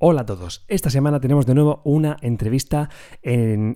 Hola 0.00 0.20
a 0.20 0.26
todos. 0.26 0.64
Esta 0.68 0.90
semana 0.90 1.18
tenemos 1.18 1.44
de 1.44 1.56
nuevo 1.56 1.80
una 1.82 2.18
entrevista 2.20 2.88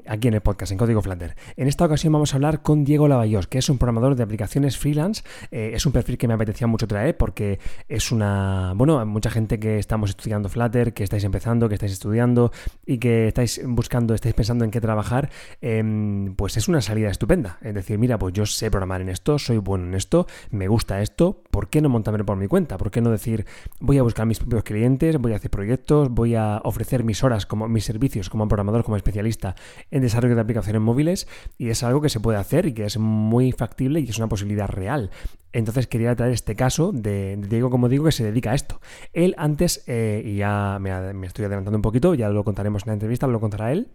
aquí 0.06 0.28
en 0.28 0.34
el 0.34 0.40
podcast, 0.40 0.70
en 0.70 0.78
Código 0.78 1.02
Flutter. 1.02 1.34
En 1.56 1.66
esta 1.66 1.84
ocasión 1.84 2.12
vamos 2.12 2.32
a 2.32 2.36
hablar 2.36 2.62
con 2.62 2.84
Diego 2.84 3.08
Lavallós, 3.08 3.48
que 3.48 3.58
es 3.58 3.68
un 3.68 3.76
programador 3.76 4.14
de 4.14 4.22
aplicaciones 4.22 4.78
freelance. 4.78 5.24
Eh, 5.50 5.72
es 5.74 5.84
un 5.84 5.90
perfil 5.90 6.18
que 6.18 6.28
me 6.28 6.34
apetecía 6.34 6.68
mucho 6.68 6.86
traer 6.86 7.16
porque 7.16 7.58
es 7.88 8.12
una. 8.12 8.72
Bueno, 8.76 9.04
mucha 9.04 9.30
gente 9.30 9.58
que 9.58 9.80
estamos 9.80 10.10
estudiando 10.10 10.48
Flutter, 10.48 10.94
que 10.94 11.02
estáis 11.02 11.24
empezando, 11.24 11.68
que 11.68 11.74
estáis 11.74 11.90
estudiando 11.90 12.52
y 12.86 12.98
que 12.98 13.26
estáis 13.26 13.60
buscando, 13.64 14.14
estáis 14.14 14.36
pensando 14.36 14.64
en 14.64 14.70
qué 14.70 14.80
trabajar, 14.80 15.28
em, 15.60 16.36
pues 16.36 16.56
es 16.56 16.68
una 16.68 16.82
salida 16.82 17.10
estupenda. 17.10 17.58
Es 17.62 17.74
decir, 17.74 17.98
mira, 17.98 18.16
pues 18.16 18.32
yo 18.32 18.46
sé 18.46 18.70
programar 18.70 19.00
en 19.00 19.08
esto, 19.08 19.40
soy 19.40 19.58
bueno 19.58 19.86
en 19.86 19.94
esto, 19.94 20.28
me 20.52 20.68
gusta 20.68 21.02
esto, 21.02 21.41
¿por 21.52 21.68
qué 21.68 21.82
no 21.82 21.90
montarme 21.90 22.24
por 22.24 22.38
mi 22.38 22.48
cuenta? 22.48 22.78
¿Por 22.78 22.90
qué 22.90 23.02
no 23.02 23.10
decir, 23.10 23.44
voy 23.78 23.98
a 23.98 24.02
buscar 24.02 24.26
mis 24.26 24.38
propios 24.38 24.64
clientes, 24.64 25.18
voy 25.18 25.34
a 25.34 25.36
hacer 25.36 25.50
proyectos, 25.50 26.08
voy 26.08 26.34
a 26.34 26.62
ofrecer 26.64 27.04
mis 27.04 27.22
horas, 27.22 27.44
como 27.44 27.68
mis 27.68 27.84
servicios 27.84 28.30
como 28.30 28.48
programador, 28.48 28.84
como 28.84 28.96
especialista 28.96 29.54
en 29.90 30.00
desarrollo 30.00 30.34
de 30.34 30.40
aplicaciones 30.40 30.80
móviles 30.80 31.28
y 31.58 31.68
es 31.68 31.82
algo 31.82 32.00
que 32.00 32.08
se 32.08 32.20
puede 32.20 32.38
hacer 32.38 32.64
y 32.64 32.72
que 32.72 32.86
es 32.86 32.96
muy 32.96 33.52
factible 33.52 34.00
y 34.00 34.06
que 34.06 34.12
es 34.12 34.18
una 34.18 34.30
posibilidad 34.30 34.66
real. 34.66 35.10
Entonces 35.52 35.86
quería 35.86 36.16
traer 36.16 36.32
este 36.32 36.56
caso 36.56 36.90
de, 36.90 37.36
Diego, 37.36 37.68
como 37.68 37.90
digo, 37.90 38.06
que 38.06 38.12
se 38.12 38.24
dedica 38.24 38.52
a 38.52 38.54
esto. 38.54 38.80
Él 39.12 39.34
antes, 39.36 39.84
eh, 39.86 40.22
y 40.24 40.36
ya 40.36 40.78
me, 40.80 41.12
me 41.12 41.26
estoy 41.26 41.44
adelantando 41.44 41.76
un 41.76 41.82
poquito, 41.82 42.14
ya 42.14 42.30
lo 42.30 42.44
contaremos 42.44 42.84
en 42.84 42.90
la 42.90 42.94
entrevista, 42.94 43.26
lo 43.26 43.40
contará 43.40 43.72
él. 43.72 43.88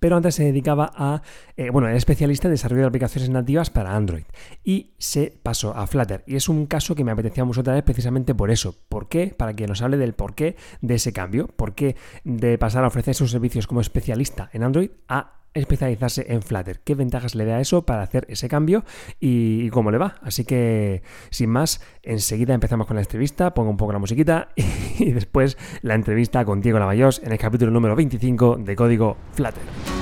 Pero 0.00 0.16
antes 0.16 0.34
se 0.34 0.44
dedicaba 0.44 0.90
a, 0.94 1.22
eh, 1.56 1.70
bueno, 1.70 1.88
era 1.88 1.96
especialista 1.96 2.48
en 2.48 2.54
desarrollo 2.54 2.82
de 2.82 2.88
aplicaciones 2.88 3.30
nativas 3.30 3.70
para 3.70 3.94
Android 3.94 4.24
y 4.64 4.90
se 4.98 5.32
pasó 5.42 5.76
a 5.76 5.86
Flutter. 5.86 6.24
Y 6.26 6.36
es 6.36 6.48
un 6.48 6.66
caso 6.66 6.94
que 6.94 7.04
me 7.04 7.12
apetecía 7.12 7.44
mucho 7.44 7.62
vez 7.62 7.84
precisamente 7.84 8.34
por 8.34 8.50
eso. 8.50 8.74
¿Por 8.88 9.08
qué? 9.08 9.34
Para 9.36 9.54
que 9.54 9.66
nos 9.66 9.82
hable 9.82 9.96
del 9.96 10.14
porqué 10.14 10.56
de 10.80 10.96
ese 10.96 11.12
cambio. 11.12 11.46
¿Por 11.46 11.74
qué 11.74 11.96
de 12.24 12.58
pasar 12.58 12.84
a 12.84 12.88
ofrecer 12.88 13.14
sus 13.14 13.30
servicios 13.30 13.66
como 13.66 13.80
especialista 13.80 14.50
en 14.52 14.64
Android 14.64 14.90
a 15.08 15.35
especializarse 15.56 16.26
en 16.28 16.42
Flutter. 16.42 16.80
¿Qué 16.80 16.94
ventajas 16.94 17.34
le 17.34 17.44
da 17.44 17.60
eso 17.60 17.82
para 17.82 18.02
hacer 18.02 18.26
ese 18.28 18.48
cambio 18.48 18.84
y, 19.20 19.68
cómo 19.70 19.90
le 19.90 19.98
va? 19.98 20.16
Así 20.22 20.44
que, 20.44 21.02
sin 21.30 21.50
más, 21.50 21.80
enseguida 22.02 22.54
empezamos 22.54 22.86
con 22.86 22.96
la 22.96 23.02
entrevista, 23.02 23.54
pongo 23.54 23.70
un 23.70 23.76
poco 23.76 23.92
la 23.92 23.98
musiquita 23.98 24.48
y, 24.98 25.12
después 25.12 25.56
la 25.82 25.94
entrevista 25.94 26.44
con 26.44 26.60
Diego 26.60 26.78
Lavallós 26.78 27.20
en 27.24 27.32
el 27.32 27.38
capítulo 27.38 27.70
número 27.70 27.96
25 27.96 28.56
de 28.56 28.76
Código 28.76 29.16
Flutter. 29.32 29.95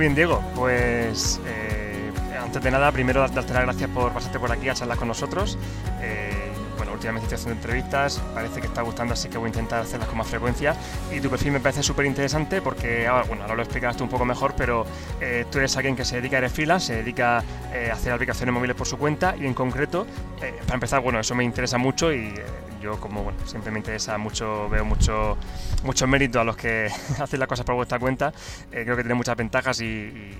Bien, 0.00 0.14
Diego. 0.14 0.42
Pues 0.54 1.40
eh, 1.46 2.10
antes 2.42 2.62
de 2.62 2.70
nada, 2.70 2.90
primero 2.90 3.20
darte 3.20 3.52
las 3.52 3.62
gracias 3.64 3.90
por 3.90 4.12
pasarte 4.12 4.40
por 4.40 4.50
aquí 4.50 4.68
a 4.68 4.74
charlar 4.74 4.96
con 4.96 5.08
nosotros. 5.08 5.58
Eh, 6.00 6.50
bueno, 6.78 6.92
últimamente 6.94 7.26
estoy 7.26 7.36
haciendo 7.36 7.60
entrevistas, 7.60 8.18
parece 8.32 8.62
que 8.62 8.66
está 8.66 8.80
gustando, 8.80 9.12
así 9.12 9.28
que 9.28 9.36
voy 9.36 9.48
a 9.48 9.50
intentar 9.50 9.82
hacerlas 9.82 10.08
con 10.08 10.16
más 10.16 10.26
frecuencia. 10.26 10.74
Y 11.14 11.20
tu 11.20 11.28
perfil 11.28 11.52
me 11.52 11.60
parece 11.60 11.82
súper 11.82 12.06
interesante 12.06 12.62
porque, 12.62 13.06
ahora, 13.06 13.24
bueno, 13.24 13.42
ahora 13.42 13.56
lo 13.56 13.62
explicarás 13.62 13.98
tú 13.98 14.04
un 14.04 14.10
poco 14.10 14.24
mejor, 14.24 14.54
pero 14.56 14.86
eh, 15.20 15.44
tú 15.50 15.58
eres 15.58 15.76
alguien 15.76 15.94
que 15.94 16.06
se 16.06 16.16
dedica, 16.16 16.38
eres 16.38 16.52
freelance, 16.52 16.86
se 16.86 16.94
dedica 16.96 17.38
a 17.38 17.92
hacer 17.92 18.12
aplicaciones 18.12 18.54
móviles 18.54 18.76
por 18.76 18.86
su 18.86 18.96
cuenta 18.96 19.36
y 19.38 19.44
en 19.44 19.52
concreto, 19.52 20.06
para 20.38 20.74
empezar, 20.74 21.00
bueno, 21.00 21.20
eso 21.20 21.34
me 21.34 21.44
interesa 21.44 21.76
mucho 21.76 22.10
y 22.10 22.34
yo 22.80 22.98
como 22.98 23.22
bueno, 23.22 23.38
siempre 23.44 23.70
me 23.70 23.78
interesa 23.78 24.18
mucho, 24.18 24.68
veo 24.68 24.84
mucho, 24.84 25.36
mucho 25.84 26.06
mérito 26.06 26.40
a 26.40 26.44
los 26.44 26.56
que 26.56 26.88
hacen 27.20 27.40
las 27.40 27.48
cosas 27.48 27.64
por 27.64 27.74
vuestra 27.74 27.98
cuenta, 27.98 28.32
eh, 28.72 28.82
creo 28.84 28.96
que 28.96 29.02
tiene 29.02 29.14
muchas 29.14 29.36
ventajas 29.36 29.80
y, 29.80 30.34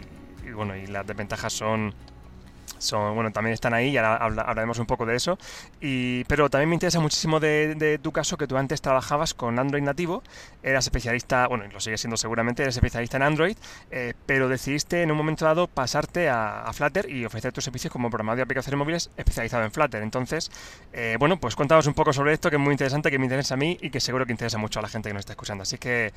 bueno, 0.54 0.76
y 0.76 0.86
las 0.86 1.06
desventajas 1.06 1.52
son 1.52 1.94
son, 2.80 3.14
bueno, 3.14 3.30
también 3.30 3.54
están 3.54 3.74
ahí 3.74 3.91
y 3.91 3.96
ahora 3.96 4.16
hablaremos 4.16 4.78
un 4.78 4.86
poco 4.86 5.06
de 5.06 5.16
eso. 5.16 5.38
Y, 5.80 6.24
pero 6.24 6.50
también 6.50 6.68
me 6.68 6.74
interesa 6.74 7.00
muchísimo 7.00 7.41
de, 7.41 7.98
tu 8.02 8.12
caso 8.12 8.36
que 8.36 8.46
tú 8.46 8.56
antes 8.56 8.80
trabajabas 8.80 9.34
con 9.34 9.58
Android 9.58 9.82
nativo, 9.82 10.22
eras 10.62 10.86
especialista, 10.86 11.46
bueno, 11.46 11.64
lo 11.72 11.80
sigues 11.80 12.00
siendo 12.00 12.16
seguramente, 12.16 12.62
eres 12.62 12.76
especialista 12.76 13.16
en 13.18 13.22
Android, 13.22 13.56
eh, 13.91 14.14
pero 14.26 14.48
decidiste 14.48 15.02
en 15.02 15.10
un 15.10 15.16
momento 15.16 15.44
dado 15.44 15.66
pasarte 15.66 16.28
a, 16.28 16.70
Flutter 16.72 17.10
y 17.10 17.24
ofrecer 17.24 17.52
tus 17.52 17.64
servicios 17.64 17.92
como 17.92 18.08
programador 18.10 18.38
de 18.38 18.42
aplicaciones 18.44 18.78
móviles 18.78 19.10
especializado 19.16 19.64
en 19.64 19.72
Flutter. 19.72 20.02
Entonces, 20.02 20.50
eh, 20.92 21.16
bueno, 21.18 21.38
pues 21.38 21.56
cuéntanos 21.56 21.86
un 21.86 21.94
poco 21.94 22.12
sobre 22.12 22.32
esto 22.32 22.48
que 22.48 22.56
es 22.56 22.62
muy 22.62 22.72
interesante, 22.72 23.10
que 23.10 23.18
me 23.18 23.24
interesa 23.24 23.54
a 23.54 23.56
mí 23.56 23.76
y 23.80 23.91
que 23.91 24.00
seguro 24.00 24.24
que 24.24 24.32
interesa 24.32 24.56
mucho 24.56 24.78
a 24.78 24.82
la 24.82 24.88
gente 24.88 25.08
que 25.08 25.12
nos 25.12 25.20
está 25.20 25.32
escuchando. 25.32 25.62
Así 25.62 25.78
que, 25.78 26.12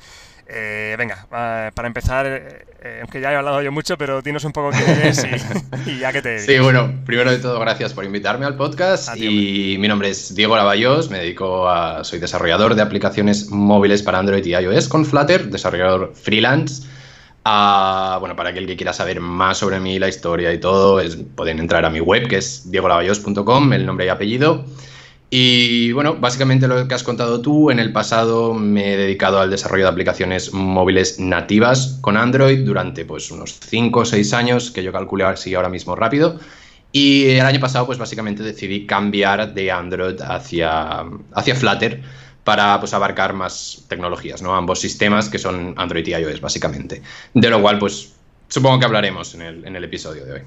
eh, 0.46 0.94
venga, 0.96 1.26
para 1.28 1.86
empezar, 1.86 2.26
aunque 3.00 3.20
ya 3.20 3.32
he 3.32 3.36
hablado 3.36 3.60
yo 3.62 3.72
mucho, 3.72 3.98
pero 3.98 4.22
dinos 4.22 4.44
un 4.44 4.52
poco 4.52 4.70
quién 4.70 4.88
eres 4.88 5.26
y, 5.86 5.98
ya 5.98 6.12
que 6.12 6.22
te... 6.22 6.38
Sí, 6.38 6.53
bueno, 6.58 6.92
primero 7.06 7.30
de 7.30 7.38
todo, 7.38 7.58
gracias 7.60 7.94
por 7.94 8.04
invitarme 8.04 8.46
al 8.46 8.56
podcast. 8.56 9.16
y 9.16 9.76
mi 9.78 9.88
nombre 9.88 10.10
es 10.10 10.34
Diego 10.34 10.56
Lavallós, 10.56 11.10
me 11.10 11.18
dedico 11.18 11.68
a. 11.68 12.04
Soy 12.04 12.18
desarrollador 12.18 12.74
de 12.74 12.82
aplicaciones 12.82 13.50
móviles 13.50 14.02
para 14.02 14.18
Android 14.18 14.44
y 14.44 14.54
iOS 14.54 14.88
con 14.88 15.04
Flutter, 15.04 15.48
desarrollador 15.50 16.12
freelance. 16.14 16.86
Ah, 17.44 18.16
bueno, 18.20 18.36
para 18.36 18.50
aquel 18.50 18.66
que 18.66 18.76
quiera 18.76 18.92
saber 18.92 19.20
más 19.20 19.58
sobre 19.58 19.80
mí, 19.80 19.98
la 19.98 20.08
historia 20.08 20.52
y 20.52 20.58
todo, 20.58 21.00
pueden 21.34 21.58
entrar 21.58 21.84
a 21.84 21.90
mi 21.90 22.00
web 22.00 22.26
que 22.28 22.38
es 22.38 22.70
diegolavallos.com, 22.70 23.72
el 23.72 23.84
nombre 23.86 24.06
y 24.06 24.08
apellido. 24.08 24.64
Y 25.36 25.90
bueno, 25.90 26.14
básicamente 26.14 26.68
lo 26.68 26.86
que 26.86 26.94
has 26.94 27.02
contado 27.02 27.40
tú, 27.40 27.72
en 27.72 27.80
el 27.80 27.90
pasado 27.90 28.54
me 28.54 28.94
he 28.94 28.96
dedicado 28.96 29.40
al 29.40 29.50
desarrollo 29.50 29.82
de 29.82 29.90
aplicaciones 29.90 30.52
móviles 30.52 31.18
nativas 31.18 31.98
con 32.02 32.16
Android 32.16 32.64
durante 32.64 33.04
pues 33.04 33.32
unos 33.32 33.58
5 33.58 33.98
o 33.98 34.04
6 34.04 34.32
años, 34.32 34.70
que 34.70 34.84
yo 34.84 34.92
calculo 34.92 35.26
así 35.26 35.52
ahora 35.52 35.68
mismo 35.68 35.96
rápido. 35.96 36.38
Y 36.92 37.30
el 37.30 37.46
año 37.46 37.58
pasado 37.58 37.84
pues 37.84 37.98
básicamente 37.98 38.44
decidí 38.44 38.86
cambiar 38.86 39.52
de 39.52 39.72
Android 39.72 40.20
hacia, 40.20 41.02
hacia 41.32 41.56
Flutter 41.56 42.00
para 42.44 42.78
pues, 42.78 42.94
abarcar 42.94 43.32
más 43.32 43.86
tecnologías, 43.88 44.40
¿no? 44.40 44.54
Ambos 44.54 44.78
sistemas 44.78 45.28
que 45.28 45.40
son 45.40 45.74
Android 45.76 46.06
y 46.06 46.12
iOS 46.12 46.40
básicamente. 46.40 47.02
De 47.32 47.50
lo 47.50 47.60
cual 47.60 47.80
pues 47.80 48.12
supongo 48.46 48.78
que 48.78 48.84
hablaremos 48.84 49.34
en 49.34 49.42
el, 49.42 49.64
en 49.66 49.74
el 49.74 49.82
episodio 49.82 50.26
de 50.26 50.32
hoy. 50.32 50.42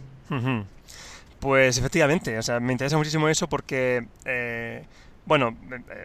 Pues 1.39 1.77
efectivamente, 1.77 2.37
o 2.37 2.41
sea, 2.41 2.59
me 2.59 2.71
interesa 2.71 2.97
muchísimo 2.97 3.29
eso 3.29 3.47
porque, 3.47 4.07
eh, 4.25 4.83
bueno, 5.25 5.55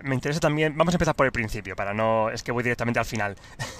me 0.03 0.15
interesa 0.15 0.41
también, 0.41 0.77
vamos 0.77 0.93
a 0.95 0.97
empezar 0.97 1.15
por 1.15 1.27
el 1.27 1.33
principio, 1.33 1.75
para 1.75 1.95
no, 1.95 2.29
es 2.31 2.43
que 2.43 2.53
voy 2.53 2.63
directamente 2.63 2.99
al 2.99 3.07
final. 3.07 3.37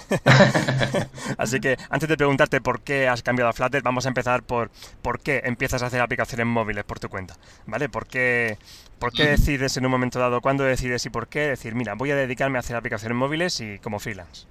Así 1.37 1.59
que 1.59 1.77
antes 1.89 2.09
de 2.09 2.17
preguntarte 2.17 2.59
por 2.61 2.81
qué 2.81 3.07
has 3.07 3.21
cambiado 3.21 3.49
a 3.49 3.53
Flutter, 3.53 3.83
vamos 3.83 4.05
a 4.05 4.09
empezar 4.09 4.43
por 4.43 4.71
por 5.01 5.19
qué 5.19 5.41
empiezas 5.45 5.83
a 5.83 5.87
hacer 5.87 6.01
aplicaciones 6.01 6.47
móviles 6.47 6.83
por 6.85 6.99
tu 6.99 7.09
cuenta, 7.09 7.35
¿vale? 7.67 7.87
¿Por 7.89 8.07
qué, 8.07 8.57
por 8.99 9.13
qué 9.13 9.27
decides 9.27 9.77
en 9.77 9.85
un 9.85 9.91
momento 9.91 10.19
dado, 10.19 10.41
cuándo 10.41 10.63
decides 10.63 11.05
y 11.05 11.09
por 11.11 11.27
qué 11.27 11.41
decir, 11.49 11.75
mira, 11.75 11.93
voy 11.93 12.11
a 12.11 12.15
dedicarme 12.15 12.57
a 12.57 12.61
hacer 12.61 12.75
aplicaciones 12.75 13.17
móviles 13.17 13.59
y 13.59 13.79
como 13.79 13.99
freelance? 13.99 14.47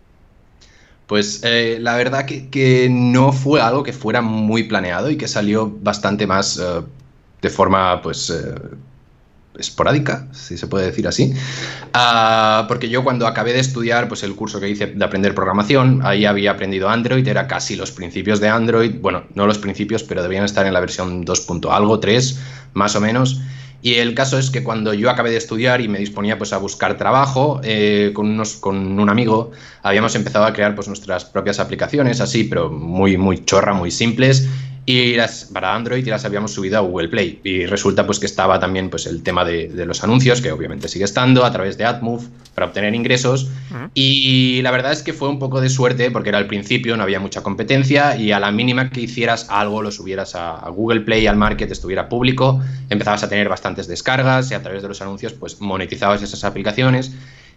Pues 1.13 1.43
eh, 1.45 1.77
la 1.79 1.95
verdad 1.97 2.25
que, 2.25 2.89
no 2.91 3.35
fue 3.35 3.61
algo 3.61 3.83
que 3.83 3.93
fuera 3.93 4.23
muy 4.23 4.63
planeado 4.63 5.11
y 5.11 5.19
que 5.19 5.29
salió 5.29 5.71
bastante 5.83 6.27
más 6.27 6.57
eh, 6.57 6.81
de 7.43 7.51
forma, 7.51 8.01
pues, 8.01 8.31
eh, 8.31 8.55
esporádica, 9.59 10.29
si 10.33 10.57
se 10.57 10.69
puede 10.69 10.87
decir 10.87 11.07
así. 11.07 11.35
Ah, 11.93 12.65
porque 12.67 12.89
yo 12.89 13.05
cuando 13.05 13.27
acabé 13.27 13.53
de 13.53 13.61
estudiar, 13.61 14.09
pues 14.09 14.23
el 14.23 14.35
curso 14.35 14.59
que 14.59 14.71
hice 14.71 14.87
de 14.87 15.05
aprender 15.05 15.35
programación, 15.35 16.01
ahí 16.03 16.25
había 16.25 16.53
aprendido 16.53 16.89
Android, 16.89 17.29
era 17.29 17.47
casi 17.47 17.77
los 17.77 17.91
principios 17.93 18.41
de 18.41 18.49
Android, 18.49 18.95
bueno, 18.99 19.25
no 19.35 19.47
los 19.47 19.59
principios, 19.59 20.05
pero 20.05 20.23
debían 20.23 20.47
estar 20.47 20.65
en 20.65 20.73
la 20.73 20.81
versión 20.81 21.27
2. 21.27 21.47
algo, 21.69 22.01
3, 22.01 22.41
más 22.73 22.97
o 22.97 23.03
menos. 23.03 23.39
Y 23.83 23.95
el 23.95 24.15
caso 24.15 24.39
es 24.39 24.51
que 24.51 24.63
cuando 24.63 24.95
yo 24.95 25.11
acabé 25.11 25.31
de 25.31 25.37
estudiar 25.37 25.81
y 25.81 25.89
me 25.89 25.99
disponía 25.99 26.39
pues 26.39 26.53
a 26.53 26.59
buscar 26.59 26.97
trabajo 26.97 27.61
eh, 27.65 28.13
con, 28.15 28.31
unos, 28.31 28.55
con 28.57 28.99
un 28.99 29.11
amigo, 29.11 29.51
habíamos 29.83 30.15
empezado 30.15 30.45
a 30.45 30.53
crear 30.53 30.77
pues 30.77 30.87
nuestras 30.87 31.25
propias 31.25 31.59
aplicaciones, 31.59 32.21
así, 32.21 32.45
pero 32.45 32.71
muy, 32.71 33.17
muy 33.19 33.45
chorra, 33.45 33.75
muy 33.75 33.91
simples 33.91 34.49
y 34.85 35.15
las, 35.15 35.45
para 35.45 35.75
Android 35.75 36.05
y 36.05 36.11
las 36.11 36.25
habíamos 36.25 36.53
subido 36.53 36.79
a 36.79 36.81
Google 36.81 37.09
Play. 37.09 37.41
Y 37.45 37.67
resulta 37.67 38.05
pues 38.05 38.19
que 38.19 38.27
estaba 38.27 38.59
también 38.59 38.91
pues 38.91 39.07
el 39.07 39.23
tema 39.23 39.45
de, 39.45 39.71
los 39.87 40.03
anuncios, 40.03 40.41
que 40.41 40.51
obviamente 40.51 40.89
sigue 40.89 41.05
estando, 41.05 41.45
a 41.45 41.53
través 41.53 41.79
de 41.79 41.85
AdMove, 41.85 42.27
para 42.55 42.67
obtener 42.67 42.95
ingresos. 42.95 43.49
Y 43.95 44.61
la 44.63 44.73
verdad 44.73 44.93
es 44.93 45.03
que 45.03 45.13
fue 45.13 45.29
un 45.29 45.39
poco 45.39 45.61
de 45.61 45.69
suerte, 45.69 46.11
porque 46.11 46.31
era 46.31 46.39
al 46.39 46.49
principio, 46.49 46.97
no 46.97 47.05
había 47.05 47.21
mucha 47.21 47.43
competencia, 47.43 48.17
y 48.17 48.33
a 48.33 48.41
la 48.41 48.51
mínima 48.51 48.91
que 48.91 49.03
hicieras 49.03 49.47
algo, 49.51 49.83
lo 49.83 49.93
subieras 49.93 50.35
a, 50.35 50.69
Google 50.71 51.03
Play, 51.03 51.27
al 51.27 51.37
market, 51.37 51.71
estuviera 51.71 52.09
público, 52.09 52.61
empezabas 52.91 53.23
a 53.23 53.29
tener 53.29 53.49
bastantes 53.49 53.87
descargas 53.87 54.51
y 54.51 54.55
a 54.55 54.63
través 54.63 54.83
de 54.83 54.89
los 54.89 55.01
anuncios 55.03 55.33
pues 55.33 55.61
monetizabas 55.61 56.23
esas 56.23 56.43
aplicaciones. 56.45 57.13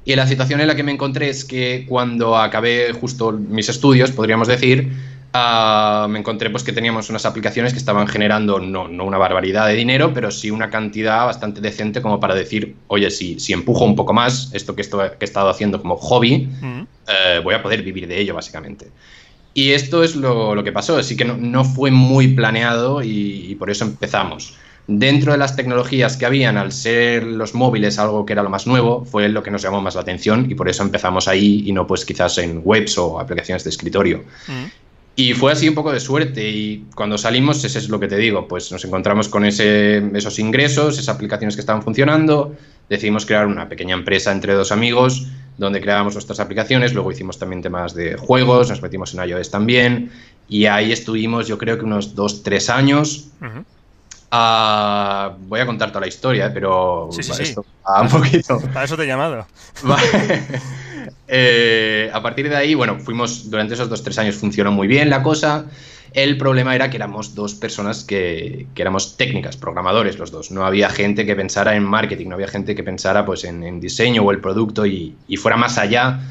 Y 0.08 0.16
la 0.16 0.28
situación 0.28 0.62
en 0.62 0.68
la 0.68 0.76
que 0.76 0.84
me 0.84 0.92
encontré 0.92 1.30
es 1.30 1.44
que 1.44 1.86
cuando 1.90 2.38
acabé 2.38 2.94
justo 2.94 3.32
mis 3.32 3.70
estudios, 3.70 4.12
podríamos 4.12 4.48
decir, 4.48 4.92
ah, 5.36 6.08
me 6.10 6.20
encontré 6.20 6.50
pues 6.50 6.64
que 6.64 6.72
teníamos 6.72 7.10
unas 7.10 7.26
aplicaciones 7.26 7.74
que 7.74 7.80
estaban 7.80 8.08
generando 8.08 8.60
no, 8.60 8.88
no, 8.88 9.06
una 9.06 9.18
barbaridad 9.18 9.68
de 9.68 9.74
dinero, 9.74 10.14
pero 10.14 10.32
sí 10.32 10.50
una 10.50 10.70
cantidad 10.70 11.26
bastante 11.26 11.62
decente 11.62 12.02
como 12.02 12.20
para 12.20 12.36
decir, 12.36 12.76
oye, 12.88 13.12
si, 13.12 13.40
si 13.40 13.54
empujo 13.54 13.84
un 13.86 13.96
poco 13.96 14.14
más 14.14 14.50
esto 14.54 14.76
que, 14.76 14.82
esto, 14.82 14.98
que 14.98 15.18
he 15.20 15.26
estado 15.26 15.50
haciendo 15.50 15.82
como 15.82 15.98
hobby, 15.98 16.50
eh, 17.08 17.42
voy 17.44 17.54
a 17.56 17.62
poder 17.62 17.84
vivir 17.84 18.08
de 18.08 18.20
ello 18.20 18.34
básicamente. 18.34 18.88
Y 19.54 19.72
esto 19.72 20.04
es 20.04 20.16
lo, 20.16 20.56
lo 20.56 20.64
que 20.64 20.72
pasó, 20.72 20.98
así 20.98 21.16
que 21.16 21.26
no, 21.26 21.38
no 21.38 21.64
fue 21.64 21.92
muy 21.92 22.30
planeado 22.30 23.04
y, 23.04 23.46
y 23.50 23.56
por 23.56 23.70
eso 23.70 23.86
empezamos 23.86 24.58
dentro 24.88 25.32
de 25.32 25.38
las 25.38 25.56
tecnologías 25.56 26.18
que 26.18 26.26
habían, 26.26 26.58
al 26.58 26.72
ser 26.72 27.24
los 27.24 27.56
móviles 27.56 27.98
algo 27.98 28.26
que 28.26 28.34
era 28.34 28.44
lo 28.44 28.50
más 28.50 28.68
nuevo, 28.68 29.06
fue 29.06 29.30
lo 29.30 29.42
que 29.42 29.52
nos 29.52 29.62
llamó 29.62 29.82
más 29.82 29.96
la 29.96 30.02
atención 30.02 30.50
y 30.50 30.56
por 30.56 30.70
eso 30.70 30.84
empezamos 30.84 31.28
ahí 31.28 31.64
y 31.66 31.72
no 31.72 31.88
pues 31.88 32.06
quizás 32.06 32.38
en 32.38 32.62
webs 32.64 32.98
o 32.98 33.20
aplicaciones 33.20 33.64
de 33.64 33.70
escritorio. 33.72 34.24
Mm. 34.48 34.66
Y 35.18 35.34
fue 35.34 35.54
así 35.54 35.70
un 35.70 35.76
poco 35.76 35.94
de 35.94 36.02
suerte 36.02 36.50
y 36.50 36.86
cuando 36.94 37.18
salimos, 37.18 37.64
ese 37.64 37.80
es 37.80 37.88
lo 37.88 38.02
que 38.02 38.08
te 38.08 38.18
digo, 38.18 38.50
pues 38.50 38.70
nos 38.74 38.84
encontramos 38.84 39.30
con 39.30 39.46
ese, 39.46 39.98
esos 40.14 40.40
ingresos, 40.40 41.00
esas 41.00 41.16
aplicaciones 41.16 41.56
que 41.56 41.62
estaban 41.62 41.82
funcionando, 41.82 42.54
decidimos 42.90 43.26
crear 43.26 43.48
una 43.48 43.70
pequeña 43.70 43.96
empresa 43.96 44.34
entre 44.34 44.54
dos 44.54 44.74
amigos 44.74 45.28
donde 45.58 45.80
creábamos 45.80 46.16
nuestras 46.16 46.42
aplicaciones, 46.42 46.94
luego 46.94 47.14
hicimos 47.14 47.40
también 47.40 47.62
temas 47.62 47.94
de 47.94 48.18
juegos, 48.18 48.70
nos 48.70 48.82
metimos 48.82 49.14
en 49.14 49.30
iOS 49.30 49.52
también 49.52 50.12
y 50.50 50.66
ahí 50.66 50.92
estuvimos 50.92 51.48
yo 51.48 51.58
creo 51.58 51.78
que 51.78 51.86
unos 51.86 52.14
dos, 52.14 52.44
tres 52.44 52.70
años. 52.70 53.30
Ah, 54.32 55.34
voy 55.48 55.62
a 55.62 55.66
contar 55.66 55.90
toda 55.90 56.02
la 56.02 56.08
historia, 56.08 56.54
pero 56.54 57.08
sí, 57.12 57.24
sí, 57.24 57.34
sí. 57.46 57.56
un 57.56 58.10
poquito. 58.10 58.60
Para 58.74 58.84
eso 58.84 58.98
te 58.98 59.04
he 59.04 59.08
llamado. 59.08 59.48
eh, 61.28 62.10
a 62.14 62.22
partir 62.22 62.50
de 62.50 62.56
ahí, 62.56 62.76
bueno, 62.76 63.00
fuimos, 63.00 63.50
durante 63.50 63.74
esos 63.74 63.90
dos, 63.90 64.04
tres 64.04 64.18
años 64.18 64.36
funcionó 64.36 64.72
muy 64.72 64.88
bien 64.88 65.10
la 65.10 65.24
cosa. 65.24 65.66
El 66.14 66.38
problema 66.38 66.76
era 66.76 66.90
que 66.90 66.98
éramos 66.98 67.36
dos 67.36 67.56
personas 67.56 68.04
que, 68.04 68.68
que, 68.74 68.82
éramos 68.82 69.18
técnicas, 69.18 69.58
programadores 69.58 70.18
los 70.18 70.32
dos. 70.32 70.52
No 70.52 70.66
había 70.66 70.90
gente 70.90 71.26
que 71.26 71.36
pensara 71.36 71.76
en 71.76 71.84
marketing, 71.84 72.30
no 72.30 72.36
había 72.36 72.48
gente 72.48 72.74
que 72.76 72.84
pensara 72.84 73.26
pues, 73.26 73.44
en, 73.44 73.64
en 73.64 73.80
diseño 73.80 74.24
o 74.24 74.32
el 74.32 74.40
producto 74.40 74.86
y, 74.86 75.16
y 75.28 75.38
fuera 75.38 75.58
más 75.58 75.78
allá 75.78 76.22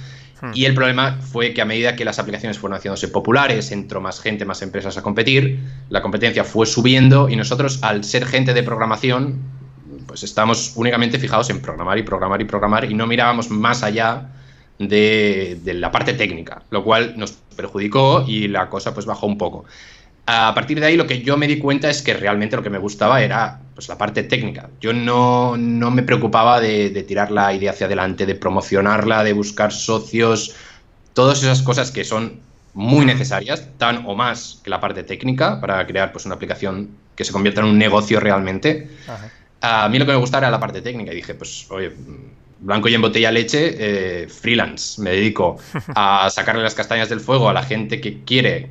Hmm. 0.41 0.51
Y 0.55 0.65
el 0.65 0.75
problema 0.75 1.19
fue 1.21 1.55
que 1.55 1.63
a 1.63 1.65
medida 1.65 1.97
que 1.97 2.05
las 2.05 2.19
aplicaciones 2.19 2.59
fueron 2.59 2.77
haciéndose 2.77 3.09
populares, 3.09 3.71
entró 3.73 4.01
más 4.01 4.21
gente, 4.21 4.45
más 4.45 4.63
empresas 4.63 4.97
a 4.97 5.03
competir, 5.03 5.61
la 5.89 6.03
competencia 6.03 6.45
fue 6.45 6.67
subiendo 6.67 7.29
y 7.29 7.37
nosotros, 7.37 7.83
al 7.83 8.05
ser 8.05 8.27
gente 8.27 8.53
de 8.53 8.63
programación, 8.63 9.41
pues 10.07 10.23
estábamos 10.23 10.73
únicamente 10.77 11.19
fijados 11.19 11.51
en 11.51 11.61
programar 11.61 11.99
y 11.99 12.03
programar 12.03 12.41
y 12.41 12.45
programar 12.45 12.85
y 12.85 12.95
no 12.95 13.07
mirábamos 13.07 13.51
más 13.51 13.83
allá 13.83 14.29
de, 14.79 15.59
de 15.63 15.75
la 15.75 15.91
parte 15.91 16.15
técnica, 16.15 16.63
lo 16.71 16.83
cual 16.85 17.15
nos 17.17 17.33
perjudicó 17.57 18.25
y 18.27 18.49
la 18.49 18.69
cosa 18.69 18.93
pues 18.95 19.07
bajó 19.07 19.27
un 19.27 19.39
poco. 19.39 19.65
A 20.27 20.55
partir 20.55 20.81
de 20.81 20.87
ahí 20.87 20.97
lo 20.97 21.07
que 21.07 21.21
yo 21.21 21.37
me 21.37 21.47
di 21.47 21.59
cuenta 21.59 21.91
es 21.91 22.01
que 22.01 22.15
realmente 22.15 22.57
lo 22.57 22.63
que 22.63 22.71
me 22.71 22.79
gustaba 22.79 23.23
era 23.23 23.61
pues, 23.75 23.89
la 23.89 23.99
parte 23.99 24.23
técnica. 24.23 24.71
Yo 24.81 24.95
no, 24.95 25.57
no 25.57 25.91
me 25.91 26.03
preocupaba 26.03 26.61
de, 26.61 26.91
de, 26.91 27.03
tirar 27.03 27.31
la 27.31 27.53
idea 27.53 27.73
hacia 27.73 27.87
adelante, 27.87 28.25
de 28.25 28.35
promocionarla, 28.35 29.23
de 29.23 29.35
buscar 29.35 29.71
socios, 29.71 30.55
todas 31.13 31.43
esas 31.43 31.61
cosas 31.61 31.91
que 31.91 32.05
son 32.05 32.41
muy 32.73 33.05
necesarias, 33.05 33.69
tan 33.77 34.05
o 34.07 34.15
más 34.15 34.61
que 34.65 34.71
la 34.71 34.81
parte 34.81 35.03
técnica 35.05 35.61
para 35.61 35.87
crear 35.87 36.11
pues, 36.11 36.25
una 36.25 36.37
aplicación 36.37 36.89
que 37.15 37.25
se 37.25 37.33
convierta 37.33 37.61
en 37.61 37.69
un 37.69 37.79
negocio 37.79 38.19
realmente. 38.19 38.91
Ajá. 39.07 39.31
A 39.61 39.89
mí 39.89 39.99
lo 39.99 40.05
que 40.05 40.13
me 40.13 40.19
gustaba 40.19 40.47
era 40.47 40.51
la 40.51 40.61
parte 40.61 40.83
técnica 40.83 41.13
y 41.13 41.17
dije, 41.17 41.35
pues 41.35 41.67
oye, 41.71 41.93
blanco 42.65 42.89
y 42.89 42.95
en 42.95 43.03
botella 43.03 43.31
leche, 43.31 43.75
eh, 43.79 44.29
freelance, 44.29 45.01
me 45.01 45.11
dedico 45.11 45.59
a 45.95 46.29
sacarle 46.31 46.63
las 46.63 46.75
castañas 46.75 47.09
del 47.09 47.21
fuego 47.21 47.49
a 47.49 47.53
la 47.53 47.63
gente 47.63 48.01
que 48.01 48.23
quiere 48.25 48.71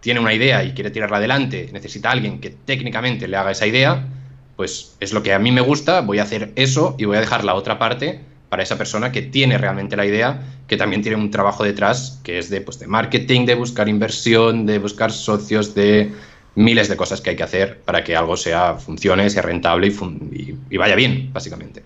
tiene 0.00 0.20
una 0.20 0.32
idea 0.32 0.62
y 0.62 0.72
quiere 0.72 0.92
tirarla 0.92 1.16
adelante, 1.16 1.68
necesita 1.72 2.10
a 2.10 2.12
alguien 2.12 2.38
que 2.38 2.50
técnicamente 2.50 3.26
le 3.26 3.36
haga 3.36 3.50
esa 3.50 3.66
idea, 3.66 4.06
pues 4.54 4.94
es 5.00 5.12
lo 5.12 5.22
que 5.22 5.34
a 5.34 5.40
mí 5.40 5.50
me 5.50 5.60
gusta, 5.60 6.00
voy 6.00 6.20
a 6.20 6.22
hacer 6.22 6.52
eso 6.54 6.94
y 6.96 7.06
voy 7.06 7.16
a 7.16 7.20
dejar 7.20 7.42
la 7.42 7.54
otra 7.54 7.78
parte 7.78 8.20
para 8.48 8.62
esa 8.62 8.78
persona 8.78 9.10
que 9.10 9.22
tiene 9.22 9.58
realmente 9.58 9.96
la 9.96 10.06
idea, 10.06 10.42
que 10.68 10.76
también 10.76 11.02
tiene 11.02 11.16
un 11.16 11.32
trabajo 11.32 11.64
detrás, 11.64 12.20
que 12.22 12.38
es 12.38 12.48
de, 12.50 12.60
pues, 12.60 12.78
de 12.78 12.86
marketing, 12.86 13.46
de 13.46 13.56
buscar 13.56 13.88
inversión, 13.88 14.64
de 14.64 14.78
buscar 14.78 15.10
socios, 15.10 15.74
de 15.74 16.12
miles 16.54 16.88
de 16.88 16.96
cosas 16.96 17.20
que 17.20 17.30
hay 17.30 17.36
que 17.36 17.42
hacer 17.42 17.80
para 17.80 18.04
que 18.04 18.14
algo 18.14 18.36
sea 18.36 18.74
funcione, 18.74 19.28
sea 19.28 19.42
rentable 19.42 19.88
y, 19.88 19.90
y, 19.90 20.58
y 20.70 20.76
vaya 20.76 20.94
bien, 20.94 21.32
básicamente. 21.32 21.82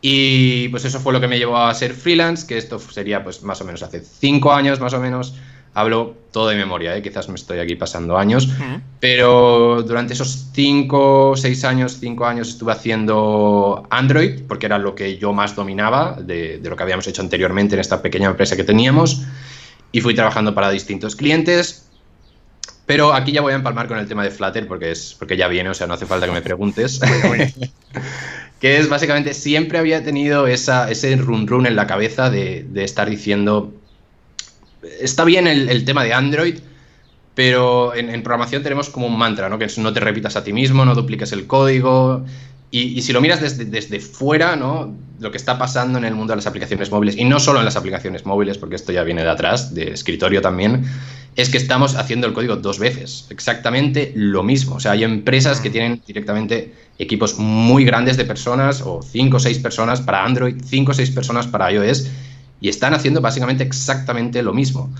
Y 0.00 0.68
pues 0.68 0.84
eso 0.84 1.00
fue 1.00 1.12
lo 1.12 1.20
que 1.20 1.28
me 1.28 1.38
llevó 1.38 1.56
a 1.58 1.74
ser 1.74 1.92
freelance, 1.92 2.46
que 2.46 2.56
esto 2.56 2.78
sería 2.78 3.24
pues 3.24 3.42
más 3.42 3.60
o 3.60 3.64
menos 3.64 3.82
hace 3.82 4.00
cinco 4.00 4.52
años 4.52 4.78
más 4.80 4.94
o 4.94 5.00
menos 5.00 5.34
hablo 5.78 6.16
todo 6.32 6.48
de 6.48 6.56
memoria, 6.56 6.96
¿eh? 6.96 7.02
quizás 7.02 7.28
me 7.28 7.36
estoy 7.36 7.60
aquí 7.60 7.76
pasando 7.76 8.18
años, 8.18 8.48
pero 9.00 9.82
durante 9.82 10.12
esos 10.12 10.48
5, 10.52 11.34
6 11.36 11.64
años, 11.64 11.98
5 12.00 12.26
años 12.26 12.48
estuve 12.48 12.72
haciendo 12.72 13.86
Android, 13.90 14.42
porque 14.48 14.66
era 14.66 14.78
lo 14.78 14.94
que 14.94 15.18
yo 15.18 15.32
más 15.32 15.54
dominaba 15.54 16.18
de, 16.20 16.58
de, 16.58 16.68
lo 16.68 16.76
que 16.76 16.82
habíamos 16.82 17.06
hecho 17.06 17.22
anteriormente 17.22 17.76
en 17.76 17.80
esta 17.80 18.02
pequeña 18.02 18.28
empresa 18.28 18.56
que 18.56 18.64
teníamos, 18.64 19.22
y 19.92 20.00
fui 20.00 20.14
trabajando 20.14 20.54
para 20.54 20.70
distintos 20.70 21.14
clientes. 21.16 21.87
Pero 22.88 23.12
aquí 23.12 23.32
ya 23.32 23.42
voy 23.42 23.52
a 23.52 23.56
empalmar 23.56 23.86
con 23.86 23.98
el 23.98 24.08
tema 24.08 24.24
de 24.24 24.30
Flutter 24.30 24.66
porque, 24.66 24.90
es, 24.90 25.14
porque 25.18 25.36
ya 25.36 25.46
viene, 25.46 25.68
o 25.68 25.74
sea, 25.74 25.86
no 25.86 25.92
hace 25.92 26.06
falta 26.06 26.24
que 26.24 26.32
me 26.32 26.40
preguntes. 26.40 26.98
que 28.60 28.78
es 28.78 28.88
básicamente, 28.88 29.34
siempre 29.34 29.76
había 29.76 30.02
tenido 30.02 30.46
esa, 30.46 30.90
ese 30.90 31.14
run 31.16 31.46
run 31.46 31.66
en 31.66 31.76
la 31.76 31.86
cabeza 31.86 32.30
de, 32.30 32.64
de 32.66 32.84
estar 32.84 33.10
diciendo, 33.10 33.74
está 35.02 35.24
bien 35.24 35.46
el, 35.46 35.68
el, 35.68 35.84
tema 35.84 36.02
de 36.02 36.14
Android, 36.14 36.60
pero 37.34 37.94
en, 37.94 38.08
en, 38.08 38.22
programación 38.22 38.62
tenemos 38.62 38.88
como 38.88 39.06
un 39.06 39.18
mantra, 39.18 39.50
¿no? 39.50 39.58
Que 39.58 39.66
es 39.66 39.76
no 39.76 39.92
te 39.92 40.00
repitas 40.00 40.36
a 40.36 40.42
ti 40.42 40.54
mismo, 40.54 40.86
no 40.86 40.94
dupliques 40.94 41.30
el 41.32 41.46
código. 41.46 42.24
Y, 42.70 42.98
y, 42.98 43.02
si 43.02 43.12
lo 43.12 43.20
miras 43.20 43.42
desde, 43.42 43.66
desde 43.66 44.00
fuera, 44.00 44.56
¿no? 44.56 44.96
Lo 45.20 45.30
que 45.30 45.36
está 45.36 45.58
pasando 45.58 45.98
en 45.98 46.06
el 46.06 46.14
mundo 46.14 46.32
de 46.32 46.36
las 46.36 46.46
aplicaciones 46.46 46.90
móviles, 46.90 47.18
y 47.18 47.24
no 47.24 47.38
solo 47.38 47.58
en 47.58 47.66
las 47.66 47.76
aplicaciones 47.76 48.24
móviles, 48.24 48.56
porque 48.56 48.76
esto 48.76 48.92
ya 48.92 49.02
viene 49.02 49.24
de 49.24 49.30
atrás, 49.30 49.74
de 49.74 49.92
escritorio 49.92 50.40
también, 50.40 50.86
es 51.38 51.50
que 51.50 51.56
estamos 51.56 51.94
haciendo 51.94 52.26
el 52.26 52.32
código 52.32 52.56
dos 52.56 52.80
veces, 52.80 53.26
exactamente 53.30 54.12
lo 54.16 54.42
mismo. 54.42 54.74
O 54.74 54.80
sea, 54.80 54.90
hay 54.90 55.04
empresas 55.04 55.60
que 55.60 55.70
tienen 55.70 56.02
directamente 56.04 56.74
equipos 56.98 57.38
muy 57.38 57.84
grandes 57.84 58.16
de 58.16 58.24
personas, 58.24 58.82
o 58.84 59.00
cinco 59.02 59.36
o 59.36 59.40
seis 59.40 59.60
personas 59.60 60.00
para 60.00 60.24
Android, 60.24 60.56
cinco 60.66 60.90
o 60.90 60.94
seis 60.94 61.12
personas 61.12 61.46
para 61.46 61.70
iOS, 61.70 62.08
y 62.60 62.68
están 62.68 62.92
haciendo 62.92 63.20
básicamente 63.20 63.62
exactamente 63.62 64.42
lo 64.42 64.52
mismo. 64.52 64.92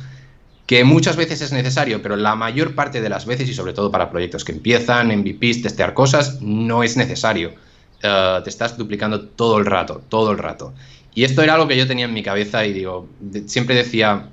Que 0.64 0.85
muchas 0.85 1.17
veces 1.17 1.40
es 1.40 1.50
necesario, 1.50 2.00
pero 2.02 2.14
la 2.14 2.37
mayor 2.37 2.76
parte 2.76 3.00
de 3.00 3.08
las 3.08 3.26
veces, 3.26 3.49
y 3.49 3.55
sobre 3.55 3.73
todo 3.73 3.90
para 3.90 4.08
proyectos 4.08 4.44
que 4.44 4.52
empiezan, 4.52 5.08
MVPs, 5.08 5.62
testear 5.62 5.93
cosas, 5.93 6.40
no 6.40 6.85
es 6.85 6.96
necesario. 6.96 7.55
Uh, 8.05 8.44
te 8.44 8.50
estás 8.50 8.78
duplicando 8.78 9.23
todo 9.23 9.59
el 9.59 9.66
rato, 9.66 10.02
todo 10.09 10.30
el 10.30 10.38
rato. 10.38 10.73
Y 11.16 11.25
esto 11.25 11.42
era 11.42 11.54
algo 11.54 11.66
que 11.66 11.76
yo 11.76 11.88
tenía 11.88 12.04
en 12.04 12.14
mi 12.14 12.23
cabeza 12.23 12.64
y 12.64 12.73
digo, 12.73 13.09
de, 13.18 13.49
siempre 13.49 13.75
decía, 13.75 14.28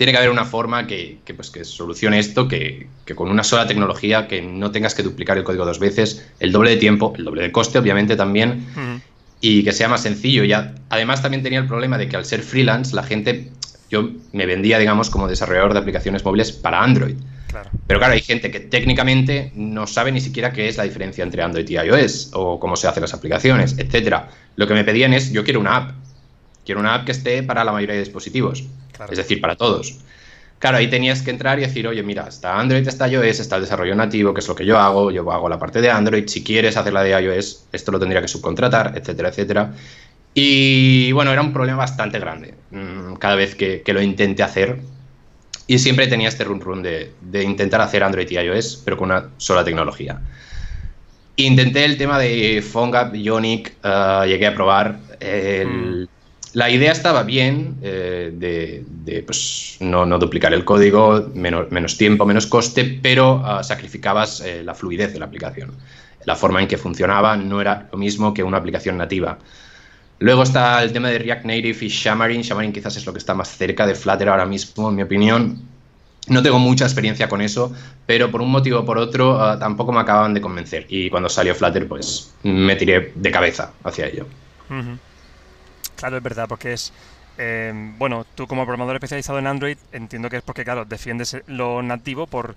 tiene 0.00 0.12
que 0.12 0.16
haber 0.16 0.30
una 0.30 0.46
forma 0.46 0.86
que, 0.86 1.18
que, 1.26 1.34
pues, 1.34 1.50
que 1.50 1.62
solucione 1.62 2.18
esto, 2.18 2.48
que, 2.48 2.86
que, 3.04 3.14
con 3.14 3.28
una 3.28 3.44
sola 3.44 3.66
tecnología, 3.66 4.28
que 4.28 4.40
no 4.40 4.70
tengas 4.70 4.94
que 4.94 5.02
duplicar 5.02 5.36
el 5.36 5.44
código 5.44 5.66
dos 5.66 5.78
veces, 5.78 6.26
el 6.38 6.52
doble 6.52 6.70
de 6.70 6.76
tiempo, 6.78 7.12
el 7.18 7.24
doble 7.26 7.42
de 7.42 7.52
coste, 7.52 7.78
obviamente 7.78 8.16
también. 8.16 8.66
Uh 8.74 8.80
-huh 8.80 9.00
y 9.42 9.62
que 9.62 9.72
sea 9.72 9.88
más 9.88 10.02
sencillo. 10.02 10.42
Y 10.44 10.52
además 10.88 11.20
también 11.20 11.42
tenía 11.42 11.58
el 11.58 11.66
problema 11.66 11.98
de 11.98 12.08
que 12.08 12.16
al 12.16 12.24
ser 12.24 12.40
freelance 12.40 12.94
la 12.96 13.02
gente, 13.02 13.50
yo 13.90 14.10
me 14.32 14.46
vendía, 14.46 14.78
digamos, 14.78 15.10
como 15.10 15.28
desarrollador 15.28 15.74
de 15.74 15.80
aplicaciones 15.80 16.24
móviles 16.24 16.50
para 16.50 16.82
Android. 16.82 17.16
Claro. 17.48 17.68
Pero 17.86 17.98
claro, 17.98 18.14
hay 18.14 18.22
gente 18.22 18.50
que 18.50 18.60
técnicamente 18.60 19.52
no 19.54 19.86
sabe 19.86 20.12
ni 20.12 20.20
siquiera 20.20 20.52
qué 20.52 20.68
es 20.68 20.76
la 20.76 20.84
diferencia 20.84 21.24
entre 21.24 21.42
Android 21.42 21.68
y 21.68 21.74
iOS 21.74 22.30
o 22.32 22.58
cómo 22.60 22.76
se 22.76 22.86
hacen 22.86 23.02
las 23.02 23.12
aplicaciones, 23.12 23.76
etcétera. 23.76 24.28
Lo 24.56 24.66
que 24.66 24.74
me 24.74 24.84
pedían 24.84 25.12
es, 25.12 25.32
yo 25.32 25.44
quiero 25.44 25.60
una 25.60 25.76
app. 25.76 25.90
Quiero 26.70 26.78
una 26.78 26.94
app 26.94 27.04
que 27.04 27.10
esté 27.10 27.42
para 27.42 27.64
la 27.64 27.72
mayoría 27.72 27.96
de 27.96 28.02
dispositivos. 28.02 28.62
Claro. 28.92 29.10
Es 29.10 29.18
decir, 29.18 29.40
para 29.40 29.56
todos. 29.56 29.98
Claro, 30.60 30.76
ahí 30.76 30.88
tenías 30.88 31.20
que 31.20 31.32
entrar 31.32 31.58
y 31.58 31.62
decir, 31.62 31.84
oye, 31.88 32.00
mira, 32.04 32.28
está 32.28 32.60
Android, 32.60 32.86
está 32.86 33.08
iOS, 33.08 33.40
está 33.40 33.56
el 33.56 33.62
desarrollo 33.62 33.96
nativo, 33.96 34.32
que 34.32 34.38
es 34.38 34.46
lo 34.46 34.54
que 34.54 34.64
yo 34.64 34.78
hago, 34.78 35.10
yo 35.10 35.28
hago 35.32 35.48
la 35.48 35.58
parte 35.58 35.80
de 35.80 35.90
Android, 35.90 36.28
si 36.28 36.44
quieres 36.44 36.76
hacer 36.76 36.92
la 36.92 37.02
de 37.02 37.20
iOS, 37.20 37.64
esto 37.72 37.90
lo 37.90 37.98
tendría 37.98 38.22
que 38.22 38.28
subcontratar, 38.28 38.92
etcétera, 38.96 39.30
etcétera. 39.30 39.72
Y 40.32 41.10
bueno, 41.10 41.32
era 41.32 41.42
un 41.42 41.52
problema 41.52 41.78
bastante 41.78 42.20
grande 42.20 42.54
mm, 42.70 43.14
cada 43.14 43.34
vez 43.34 43.56
que, 43.56 43.82
que 43.82 43.92
lo 43.92 44.00
intenté 44.00 44.44
hacer. 44.44 44.78
Y 45.66 45.80
siempre 45.80 46.06
tenía 46.06 46.28
este 46.28 46.44
run 46.44 46.60
run 46.60 46.84
de, 46.84 47.10
de, 47.20 47.42
intentar 47.42 47.80
hacer 47.80 48.04
Android 48.04 48.30
y 48.30 48.38
iOS, 48.38 48.80
pero 48.84 48.96
con 48.96 49.10
una 49.10 49.30
sola 49.38 49.64
tecnología. 49.64 50.20
Intenté 51.34 51.84
el 51.84 51.98
tema 51.98 52.16
de 52.20 52.62
PhoneGap, 52.62 53.16
Ionic, 53.16 53.74
uh, 53.82 54.24
llegué 54.24 54.46
a 54.46 54.54
probar 54.54 55.00
el... 55.20 56.08
La 56.52 56.68
idea 56.68 56.90
estaba 56.90 57.22
bien 57.22 57.76
eh, 57.80 58.32
de, 58.34 58.84
de 59.04 59.22
pues, 59.22 59.76
no, 59.78 60.04
no, 60.04 60.18
duplicar 60.18 60.52
el 60.52 60.64
código, 60.64 61.30
menos, 61.32 61.70
menos 61.70 61.96
tiempo, 61.96 62.26
menos 62.26 62.46
coste, 62.46 62.98
pero 63.00 63.36
uh, 63.36 63.62
sacrificabas 63.62 64.40
eh, 64.40 64.64
la 64.64 64.74
fluidez 64.74 65.12
de 65.12 65.20
la 65.20 65.26
aplicación. 65.26 65.70
La 66.24 66.34
forma 66.34 66.60
en 66.60 66.66
que 66.66 66.76
funcionaba 66.76 67.36
no 67.36 67.60
era 67.60 67.88
lo 67.92 67.98
mismo 67.98 68.34
que 68.34 68.42
una 68.42 68.56
aplicación 68.56 68.98
nativa. 68.98 69.38
Luego 70.18 70.42
está 70.42 70.82
el 70.82 70.92
tema 70.92 71.08
de 71.08 71.18
React 71.18 71.44
Native 71.44 71.78
y 71.82 71.88
Xamarin. 71.88 72.42
Xamarin 72.42 72.72
quizás 72.72 72.96
es 72.96 73.06
lo 73.06 73.12
que 73.12 73.20
está 73.20 73.32
más 73.32 73.56
cerca 73.56 73.86
de 73.86 73.94
Flutter 73.94 74.28
ahora 74.28 74.44
mismo, 74.44 74.90
en 74.90 74.96
mi 74.96 75.02
opinión. 75.02 75.62
no 76.28 76.42
tengo 76.42 76.58
mucha 76.58 76.84
experiencia 76.84 77.28
con 77.28 77.40
eso, 77.40 77.72
pero 78.06 78.30
por 78.30 78.42
un 78.42 78.50
motivo 78.50 78.80
o 78.80 78.84
por 78.84 78.98
otro 78.98 79.40
ah, 79.40 79.58
tampoco 79.58 79.92
me 79.92 80.00
acababan 80.00 80.34
de 80.34 80.40
convencer. 80.40 80.86
Y 80.88 81.08
cuando 81.10 81.28
salió 81.28 81.54
Flutter, 81.54 81.86
pues 81.86 82.34
me 82.42 82.74
tiré 82.74 83.12
de 83.14 83.30
cabeza 83.30 83.72
hacia 83.84 84.08
ello. 84.08 84.26
Claro, 86.00 86.16
es 86.16 86.22
verdad, 86.22 86.48
porque 86.48 86.72
es... 86.72 86.92
Eh, 87.38 87.72
bueno, 87.96 88.26
tú 88.34 88.46
como 88.46 88.64
programador 88.64 88.96
especializado 88.96 89.38
en 89.38 89.46
Android, 89.46 89.78
entiendo 89.92 90.28
que 90.28 90.38
es 90.38 90.42
porque, 90.42 90.64
claro, 90.64 90.84
defiendes 90.84 91.36
lo 91.46 91.82
nativo 91.82 92.26
por 92.26 92.56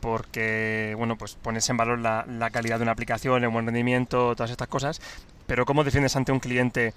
porque, 0.00 0.94
bueno, 0.98 1.16
pues 1.16 1.36
pones 1.36 1.68
en 1.70 1.76
valor 1.76 2.00
la, 2.00 2.26
la 2.26 2.50
calidad 2.50 2.78
de 2.78 2.82
una 2.82 2.92
aplicación, 2.92 3.44
el 3.44 3.50
buen 3.50 3.66
rendimiento, 3.66 4.34
todas 4.34 4.50
estas 4.50 4.66
cosas, 4.66 5.00
pero 5.46 5.64
¿cómo 5.64 5.84
defiendes 5.84 6.16
ante 6.16 6.32
un 6.32 6.40
cliente 6.40 6.92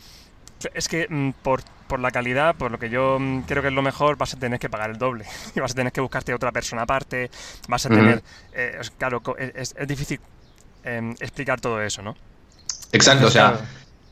es 0.73 0.87
que 0.87 1.07
mm, 1.09 1.31
por, 1.43 1.61
por, 1.87 1.99
la 1.99 2.11
calidad, 2.11 2.55
por 2.55 2.71
lo 2.71 2.79
que 2.79 2.89
yo 2.89 3.17
mm, 3.19 3.41
creo 3.41 3.61
que 3.61 3.69
es 3.69 3.73
lo 3.73 3.81
mejor, 3.81 4.17
vas 4.17 4.33
a 4.33 4.39
tener 4.39 4.59
que 4.59 4.69
pagar 4.69 4.89
el 4.89 4.97
doble. 4.97 5.25
Y 5.55 5.59
vas 5.59 5.71
a 5.71 5.75
tener 5.75 5.91
que 5.91 6.01
buscarte 6.01 6.33
otra 6.33 6.51
persona 6.51 6.83
aparte. 6.83 7.29
Vas 7.67 7.85
a 7.85 7.89
tener. 7.89 8.23
Eh, 8.53 8.79
claro, 8.97 9.21
es, 9.37 9.75
es 9.77 9.87
difícil 9.87 10.19
em, 10.83 11.11
explicar 11.19 11.59
todo 11.61 11.81
eso, 11.81 12.01
¿no? 12.01 12.15
Exacto, 12.91 13.27
o 13.27 13.31
sea, 13.31 13.59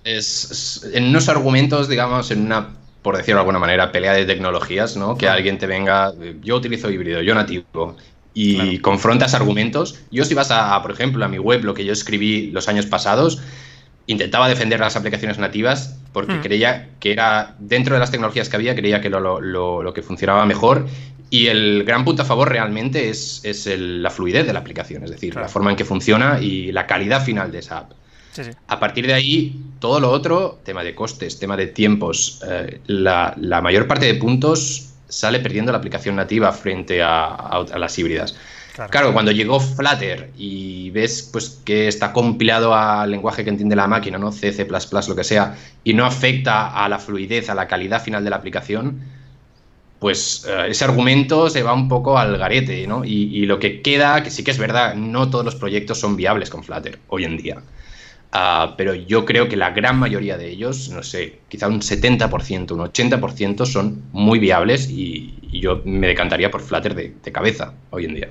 es, 0.03 0.89
en 0.93 1.05
unos 1.05 1.29
argumentos, 1.29 1.87
digamos, 1.87 2.31
en 2.31 2.45
una, 2.45 2.69
por 3.01 3.17
decirlo 3.17 3.37
de 3.37 3.41
alguna 3.41 3.59
manera, 3.59 3.91
pelea 3.91 4.13
de 4.13 4.25
tecnologías, 4.25 4.97
¿no? 4.97 5.17
Que 5.17 5.27
alguien 5.27 5.57
te 5.57 5.67
venga, 5.67 6.13
yo 6.41 6.55
utilizo 6.57 6.89
híbrido, 6.89 7.21
yo 7.21 7.35
nativo, 7.35 7.95
y 8.33 8.79
confrontas 8.79 9.33
argumentos. 9.33 9.99
Yo 10.11 10.25
si 10.25 10.33
vas 10.33 10.51
a, 10.51 10.81
por 10.81 10.91
ejemplo, 10.91 11.23
a 11.23 11.27
mi 11.27 11.37
web, 11.37 11.63
lo 11.63 11.73
que 11.73 11.85
yo 11.85 11.93
escribí 11.93 12.51
los 12.51 12.67
años 12.67 12.85
pasados, 12.85 13.41
intentaba 14.07 14.49
defender 14.49 14.79
las 14.79 14.95
aplicaciones 14.95 15.37
nativas 15.37 15.97
porque 16.11 16.33
mm. 16.33 16.41
creía 16.41 16.89
que 16.99 17.11
era, 17.11 17.55
dentro 17.59 17.95
de 17.95 17.99
las 17.99 18.11
tecnologías 18.11 18.49
que 18.49 18.55
había, 18.55 18.75
creía 18.75 19.01
que 19.01 19.09
lo, 19.09 19.39
lo, 19.39 19.93
que 19.93 20.01
funcionaba 20.01 20.45
mejor. 20.45 20.87
Y 21.29 21.47
el 21.47 21.83
gran 21.83 22.05
punto 22.05 22.21
a 22.21 22.25
favor 22.25 22.49
realmente 22.49 23.09
es, 23.09 23.41
es 23.43 23.65
la 23.77 24.11
fluidez 24.11 24.45
de 24.45 24.53
la 24.53 24.59
aplicación, 24.59 25.03
es 25.03 25.09
decir, 25.09 25.35
la 25.35 25.47
forma 25.47 25.71
en 25.71 25.77
que 25.77 25.85
funciona 25.85 26.39
y 26.39 26.71
la 26.71 26.85
calidad 26.85 27.23
final 27.23 27.51
de 27.51 27.59
esa 27.59 27.79
app. 27.79 27.91
A 28.67 28.79
partir 28.79 29.07
de 29.07 29.13
ahí, 29.13 29.61
todo 29.79 29.99
lo 29.99 30.11
otro, 30.11 30.59
tema 30.63 30.83
de 30.83 30.95
costes, 30.95 31.39
tema 31.39 31.57
de 31.57 31.67
tiempos, 31.67 32.41
eh, 32.49 32.79
la, 32.87 33.33
la, 33.37 33.61
mayor 33.61 33.87
parte 33.87 34.05
de 34.05 34.15
puntos 34.15 34.89
sale 35.07 35.39
perdiendo 35.39 35.71
la 35.71 35.77
aplicación 35.77 36.15
nativa 36.15 36.51
frente 36.51 37.01
a, 37.01 37.25
a 37.25 37.79
las 37.79 37.97
híbridas. 37.99 38.35
Claro. 38.89 39.13
cuando 39.13 39.31
llegó 39.31 39.59
Flutter 39.59 40.31
y 40.35 40.89
ves 40.89 41.29
pues, 41.31 41.61
que 41.63 41.87
está 41.87 42.11
compilado 42.11 42.73
al 42.73 43.11
lenguaje 43.11 43.43
que 43.43 43.51
entiende 43.51 43.75
la 43.75 43.85
máquina, 43.85 44.17
¿no? 44.17 44.31
C, 44.31 44.51
C, 44.51 44.67
lo 44.67 45.15
que 45.15 45.23
sea, 45.23 45.55
y 45.83 45.93
no 45.93 46.05
afecta 46.05 46.83
a 46.83 46.89
la 46.89 46.97
fluidez, 46.97 47.49
a 47.49 47.55
la 47.55 47.67
calidad 47.67 48.01
final 48.01 48.23
de 48.23 48.31
la 48.31 48.37
aplicación, 48.37 48.99
pues 49.99 50.47
eh, 50.49 50.69
ese 50.69 50.85
argumento 50.85 51.51
se 51.51 51.61
va 51.61 51.73
un 51.73 51.87
poco 51.87 52.17
al 52.17 52.35
garete, 52.37 52.87
¿no? 52.87 53.05
Y, 53.05 53.45
lo 53.45 53.59
que 53.59 53.81
queda, 53.83 54.23
que 54.23 54.31
sí 54.31 54.43
que 54.43 54.51
es 54.51 54.57
verdad, 54.57 54.95
no 54.95 55.29
todos 55.29 55.45
los 55.45 55.55
proyectos 55.55 55.99
son 55.99 56.15
viables 56.15 56.49
con 56.49 56.63
Flutter 56.63 56.97
hoy 57.09 57.25
en 57.25 57.37
día. 57.37 57.61
Ah, 58.35 58.73
pero 58.77 58.95
yo 58.95 59.25
creo 59.25 59.47
que 59.47 59.55
la 59.55 59.69
gran 59.69 59.99
mayoría 59.99 60.37
de 60.37 60.49
ellos, 60.49 60.89
no 60.89 61.03
sé, 61.03 61.41
quizá 61.49 61.67
un 61.67 61.81
70%, 61.81 62.71
un 62.71 62.79
80% 62.79 63.65
son 63.65 64.03
muy 64.11 64.39
viables 64.39 64.89
y, 64.89 65.39
yo 65.53 65.83
me 65.85 66.07
decantaría 66.07 66.49
por 66.49 66.61
Flutter 66.61 66.95
de 66.95 67.31
cabeza 67.31 67.75
hoy 67.91 68.05
en 68.05 68.15
día. 68.15 68.29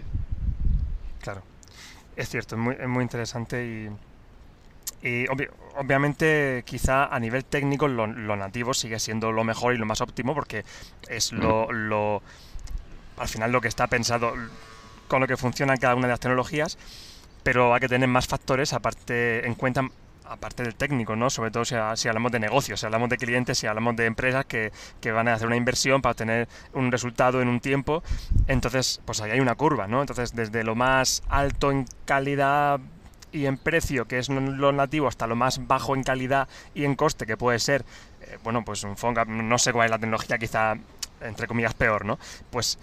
Es 2.16 2.28
cierto, 2.28 2.56
es 2.56 2.60
muy, 2.60 2.76
es 2.78 2.88
muy 2.88 3.02
interesante 3.02 3.90
y, 5.02 5.08
y 5.08 5.26
obviamente 5.76 6.62
quizá 6.66 7.06
a 7.06 7.18
nivel 7.18 7.44
técnico 7.44 7.88
lo, 7.88 8.06
nativo 8.06 8.74
sigue 8.74 8.98
siendo 8.98 9.32
lo 9.32 9.44
mejor 9.44 9.74
y 9.74 9.78
lo 9.78 9.86
más 9.86 10.00
óptimo 10.00 10.34
porque 10.34 10.64
es 11.08 11.32
lo, 11.32 11.72
lo, 11.72 12.22
al 13.16 13.28
final 13.28 13.50
lo 13.50 13.60
que 13.60 13.68
está 13.68 13.86
pensado 13.86 14.34
con 15.08 15.20
lo 15.20 15.26
que 15.26 15.36
funciona 15.38 15.76
cada 15.78 15.94
una 15.94 16.06
de 16.06 16.12
las 16.12 16.20
tecnologías, 16.20 16.76
pero 17.42 17.74
hay 17.74 17.80
que 17.80 17.88
tener 17.88 18.08
más 18.08 18.26
factores 18.26 18.72
aparte 18.72 19.46
en 19.46 19.54
cuenta 19.54 19.82
aparte 20.24 20.62
del 20.62 20.74
técnico, 20.74 21.14
¿no? 21.14 21.30
Sobre 21.30 21.50
todo 21.50 21.64
si, 21.64 21.74
si, 21.96 22.08
hablamos 22.08 22.32
de 22.32 22.40
negocios, 22.40 22.80
si 22.80 22.86
hablamos 22.86 23.10
de 23.10 23.18
clientes, 23.18 23.58
si 23.58 23.66
hablamos 23.66 23.96
de 23.96 24.06
empresas 24.06 24.46
que, 24.46 24.72
que, 25.00 25.12
van 25.12 25.28
a 25.28 25.34
hacer 25.34 25.46
una 25.46 25.56
inversión 25.56 26.00
para 26.00 26.12
obtener 26.12 26.48
un 26.72 26.90
resultado 26.90 27.42
en 27.42 27.48
un 27.48 27.60
tiempo, 27.60 28.02
entonces 28.46 29.00
pues 29.04 29.20
ahí 29.20 29.32
hay 29.32 29.40
una 29.40 29.54
curva, 29.54 29.86
¿no? 29.86 30.00
Entonces 30.00 30.34
desde 30.34 30.64
lo 30.64 30.74
más 30.74 31.22
alto 31.28 31.70
en 31.70 31.86
calidad 32.06 32.80
y 33.32 33.46
en 33.46 33.56
precio, 33.56 34.06
que 34.06 34.18
es 34.18 34.28
lo 34.28 34.72
nativo, 34.72 35.08
hasta 35.08 35.26
lo 35.26 35.36
más 35.36 35.66
bajo 35.66 35.94
en 35.94 36.02
calidad 36.02 36.48
y 36.74 36.84
en 36.84 36.94
coste, 36.94 37.26
que 37.26 37.36
puede 37.36 37.58
ser, 37.58 37.84
eh, 38.20 38.38
bueno, 38.44 38.64
pues 38.64 38.84
un 38.84 38.96
Fonga, 38.96 39.24
no 39.24 39.58
sé 39.58 39.72
cuál 39.72 39.86
es 39.86 39.90
la 39.90 39.98
tecnología, 39.98 40.38
quizá, 40.38 40.76
entre 41.20 41.46
comillas, 41.46 41.74
peor, 41.74 42.04
¿no? 42.04 42.18
Pues 42.50 42.78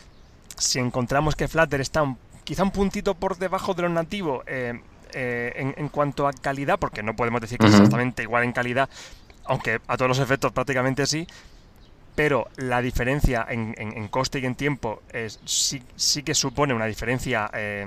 si 0.58 0.80
encontramos 0.80 1.36
que 1.36 1.48
Flutter 1.48 1.82
está 1.82 2.04
quizá 2.50 2.64
un 2.64 2.72
puntito 2.72 3.14
por 3.14 3.38
debajo 3.38 3.76
de 3.76 3.84
lo 3.84 3.90
nativo, 3.90 4.42
eh, 4.48 4.74
eh, 5.14 5.74
en, 5.78 5.90
cuanto 5.90 6.28
a 6.28 6.34
calidad, 6.34 6.80
porque 6.80 7.04
no 7.04 7.16
podemos 7.16 7.42
decir 7.42 7.60
que 7.60 7.68
es 7.68 7.74
exactamente 7.74 8.24
igual 8.24 8.44
en 8.44 8.54
calidad, 8.54 8.90
aunque 9.46 9.80
a 9.86 9.98
todos 9.98 10.10
los 10.10 10.18
efectos 10.18 10.52
prácticamente 10.52 11.06
sí, 11.06 11.28
pero 12.16 12.48
la 12.56 12.82
diferencia 12.82 13.46
en, 13.48 14.08
coste 14.08 14.40
y 14.40 14.48
en 14.48 14.56
tiempo 14.56 15.04
es, 15.14 15.40
sí, 15.46 15.84
sí 15.96 16.24
que 16.24 16.34
supone 16.34 16.74
una 16.74 16.88
diferencia 16.88 17.52
eh, 17.54 17.86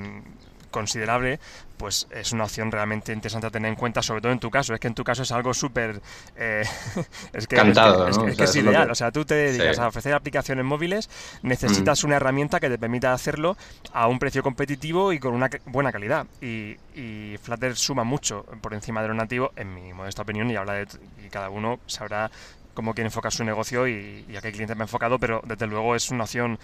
considerable, 0.73 1.39
pues 1.77 2.09
es 2.11 2.33
una 2.33 2.45
opción 2.45 2.73
realmente 2.73 3.13
interesante 3.13 3.47
a 3.47 3.51
tener 3.51 3.69
en 3.69 3.77
cuenta, 3.77 4.03
sobre 4.03 4.21
todo 4.21 4.33
en 4.33 4.41
tu 4.41 4.51
caso. 4.51 4.75
Es 4.75 4.81
que 4.81 4.89
en 4.89 4.95
tu 4.95 5.05
caso 5.05 5.23
es 5.23 5.31
algo 5.31 5.55
súper... 5.55 6.01
Eh, 6.37 6.65
es 7.33 7.47
que, 7.47 7.57
Cantado, 7.57 8.09
es, 8.09 8.37
que, 8.37 8.45
es, 8.45 8.57
ideal. 8.57 8.91
O 8.91 8.95
sea, 8.97 9.13
tú 9.13 9.25
te 9.25 9.35
dedicas 9.35 9.79
a 9.79 9.87
ofrecer 9.87 10.15
aplicaciones 10.15 10.65
móviles, 10.65 11.09
necesitas 11.43 12.03
mm. 12.03 12.07
una 12.07 12.17
herramienta 12.17 12.59
que 12.59 12.69
te 12.69 12.79
permita 12.79 13.13
hacerlo 13.13 13.57
a 13.93 14.09
un 14.09 14.19
precio 14.19 14.43
competitivo 14.43 15.13
y 15.13 15.21
con 15.21 15.35
una 15.35 15.49
buena 15.67 15.93
calidad. 15.93 16.27
Y, 16.41 16.77
y 16.95 17.39
Flutter 17.41 17.77
suma 17.77 18.03
mucho 18.03 18.45
por 18.61 18.75
encima 18.75 19.03
de 19.03 19.09
lo 19.09 19.15
nativo, 19.15 19.53
en 19.57 19.75
mi 19.75 19.93
modesta 19.93 20.23
opinión, 20.23 20.51
y 20.51 20.57
habla 20.57 20.75
de... 20.75 20.89
y 21.25 21.29
cada 21.29 21.51
uno 21.51 21.79
sabrá 21.87 22.31
cómo 22.75 22.95
quiere 22.95 23.09
enfocar 23.09 23.33
su 23.33 23.45
negocio 23.45 23.87
y, 23.87 24.25
y 24.29 24.37
a 24.37 24.41
qué 24.41 24.51
cliente 24.51 24.75
me 24.75 24.83
ha 24.83 24.85
enfocado, 24.85 25.19
pero 25.19 25.43
desde 25.45 25.67
luego 25.67 25.95
es 25.95 26.11
una 26.11 26.25
opción 26.25 26.59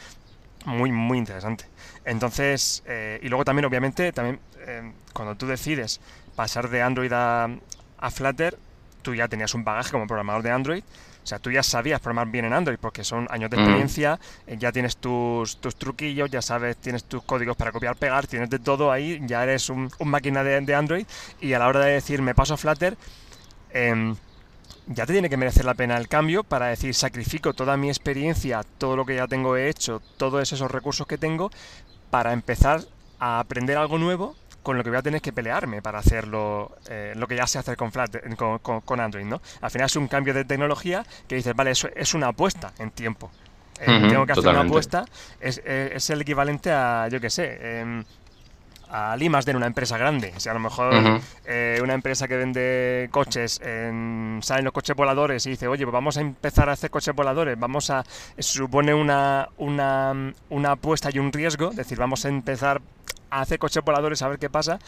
muy, 0.65 0.93
muy 0.93 1.19
interesante. 1.19 1.65
Entonces, 2.05 2.83
eh, 2.87 3.21
y 3.23 3.29
luego 3.29 3.45
también, 3.45 3.65
obviamente, 3.65 4.13
también 4.13 4.41
eh, 4.67 4.93
cuando 5.13 5.35
tú 5.37 5.47
decides 5.47 6.01
pasar 6.37 6.69
de 6.69 6.83
Android 6.83 7.13
a, 7.13 7.49
a, 7.99 8.11
Flutter, 8.11 8.59
tú 9.03 9.15
ya 9.15 9.29
tenías 9.29 9.55
un 9.55 9.65
bagaje 9.65 9.93
como 9.93 10.07
programador 10.07 10.43
de 10.43 10.51
Android. 10.51 10.83
O 11.23 11.27
sea, 11.29 11.39
tú 11.39 11.51
ya 11.51 11.63
sabías 11.63 12.01
programar 12.01 12.29
bien 12.29 12.47
en 12.47 12.55
Android 12.55 12.79
porque 12.81 13.05
son 13.05 13.27
años 13.31 13.51
de 13.51 13.59
mm. 13.59 13.61
experiencia, 13.61 14.21
eh, 14.47 14.57
ya 14.59 14.73
tienes 14.73 14.97
tus, 14.97 15.61
tus, 15.61 15.77
truquillos, 15.77 16.31
ya 16.31 16.41
sabes, 16.41 16.79
tienes 16.79 17.05
tus 17.05 17.23
códigos 17.23 17.57
para 17.57 17.71
copiar, 17.71 17.97
pegar, 17.97 18.27
tienes 18.27 18.49
de 18.49 18.59
todo 18.59 18.91
ahí, 18.91 19.21
ya 19.27 19.43
eres 19.43 19.69
un, 19.69 19.91
máquina 20.05 20.43
de, 20.43 20.61
de, 20.63 20.75
Android 20.75 21.07
y 21.41 21.53
a 21.53 21.59
la 21.59 21.69
hora 21.69 21.81
de 21.81 21.93
decir 21.93 22.23
me 22.23 22.35
paso 22.35 22.55
a 22.55 22.57
Flutter, 22.57 22.97
eh, 23.71 24.15
ya 24.89 25.07
te 25.07 25.13
tiene 25.13 25.29
que 25.29 25.37
merecer 25.37 25.65
la 25.65 25.75
pena 25.75 25.97
el 25.97 26.09
cambio 26.09 26.45
para 26.45 26.67
decir 26.67 26.95
sacrifico 26.95 27.53
toda 27.53 27.77
mi 27.77 27.89
experiencia, 27.89 28.63
todo 28.79 28.97
lo 28.97 29.05
que 29.05 29.17
ya 29.17 29.27
tengo 29.27 29.57
hecho, 29.57 30.01
todos 30.17 30.53
esos 30.53 30.71
recursos 30.71 31.07
que 31.07 31.19
tengo 31.19 31.51
para 32.11 32.33
empezar 32.33 32.81
a 33.19 33.41
aprender 33.41 33.77
algo 33.77 33.99
nuevo 33.99 34.35
con 34.63 34.77
lo 34.77 34.85
que 34.85 34.91
voy 34.91 34.99
a 34.99 35.03
tener 35.03 35.21
que 35.21 35.33
pelearme 35.33 35.81
para 35.83 35.99
hacerlo, 35.99 36.77
eh, 36.89 37.13
lo 37.17 37.27
que 37.27 37.37
ya 37.37 37.47
sé 37.47 37.59
hacer 37.59 37.77
con, 37.77 37.93
Flat, 37.93 38.17
con, 38.37 39.01
Android, 39.01 39.25
¿no? 39.25 39.41
Al 39.61 39.71
final 39.71 39.87
es 39.87 39.97
un 39.97 40.09
cambio 40.09 40.35
de 40.35 40.45
tecnología 40.45 41.07
que 41.27 41.37
dices, 41.37 41.55
vale, 41.55 41.71
eso 41.71 41.89
es 41.95 42.15
una 42.15 42.29
apuesta 42.29 42.73
en 42.79 42.91
tiempo. 42.91 43.31
Eh, 43.81 44.07
tengo 44.09 44.27
que 44.27 44.33
hacer 44.33 44.49
una 44.49 44.63
apuesta, 44.63 45.05
es, 45.41 45.63
es, 45.65 46.11
el 46.11 46.21
equivalente 46.21 46.73
a, 46.73 47.09
yo 47.09 47.21
qué 47.21 47.31
sé, 47.31 48.05
a 48.91 49.17
Limas 49.17 49.45
de 49.45 49.55
una 49.55 49.67
empresa 49.67 49.99
grande. 49.99 50.33
O 50.37 50.41
sea, 50.41 50.53
a 50.53 50.55
lo 50.55 50.61
mejor 50.61 51.21
eh, 51.45 51.79
una 51.83 51.95
empresa 51.95 52.29
que 52.29 52.37
vende 52.37 53.09
coches, 53.11 53.61
en, 53.63 54.41
salen 54.43 54.65
los 54.65 54.73
coches 54.73 54.97
voladores 54.97 55.47
y 55.47 55.51
dice, 55.51 55.69
oye, 55.69 55.85
pues 55.85 55.93
vamos 55.93 56.17
a 56.17 56.21
empezar 56.21 56.69
a 56.69 56.73
hacer 56.73 56.91
coches 56.91 57.15
voladores, 57.15 57.59
vamos 57.59 57.91
a... 57.91 58.05
supone 58.39 58.95
una, 58.95 59.49
una, 59.57 60.33
una 60.51 60.71
apuesta 60.73 61.11
y 61.13 61.19
un 61.19 61.33
riesgo, 61.33 61.71
es 61.71 61.77
decir, 61.77 61.99
vamos 61.99 62.25
a 62.25 62.29
empezar 62.29 62.81
a 63.31 63.41
hacer 63.41 63.59
coches 63.59 63.85
voladores 63.85 64.23
a 64.23 64.29
ver 64.29 64.39
qué 64.39 64.51
pasa, 64.51 64.79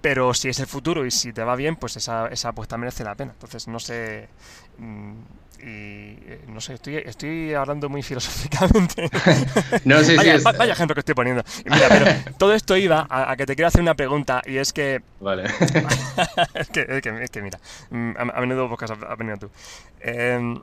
pero 0.00 0.34
si 0.34 0.48
es 0.48 0.60
el 0.60 0.66
futuro 0.66 1.06
y 1.06 1.10
si 1.10 1.32
te 1.32 1.42
va 1.42 1.56
bien, 1.56 1.76
pues 1.76 1.96
esa, 1.96 2.28
esa 2.28 2.50
apuesta 2.50 2.76
merece 2.76 3.04
la 3.04 3.14
pena. 3.14 3.32
Entonces, 3.32 3.68
no 3.68 3.78
sé... 3.80 4.28
Mm, 4.78 5.14
y 5.60 6.18
eh, 6.28 6.40
no 6.48 6.60
sé, 6.60 6.74
estoy, 6.74 6.96
estoy 6.96 7.54
hablando 7.54 7.88
muy 7.88 8.02
filosóficamente. 8.04 9.10
no, 9.84 10.02
sí, 10.02 10.16
vaya, 10.16 10.38
sí, 10.38 10.44
vaya 10.44 10.72
ejemplo 10.72 10.94
que 10.94 11.00
estoy 11.00 11.14
poniendo. 11.14 11.42
Mira, 11.64 11.88
pero 11.88 12.06
todo 12.38 12.54
esto 12.54 12.76
iba 12.76 13.06
a, 13.08 13.36
que 13.36 13.46
te 13.46 13.54
quiero 13.54 13.68
hacer 13.68 13.80
una 13.80 13.94
pregunta 13.94 14.42
y 14.46 14.58
es 14.58 14.72
que. 14.72 15.02
Vale. 15.20 15.44
es, 16.54 16.68
que, 16.68 16.86
es, 16.88 17.02
que, 17.02 17.22
es, 17.22 17.30
que, 17.30 17.42
mira, 17.42 17.58
mm, 17.90 18.12
a, 18.16 18.40
menudo 18.40 18.68
buscas 18.68 18.90
a, 18.90 19.14
venido 19.16 19.36
tú. 19.38 19.50
Em, 20.00 20.60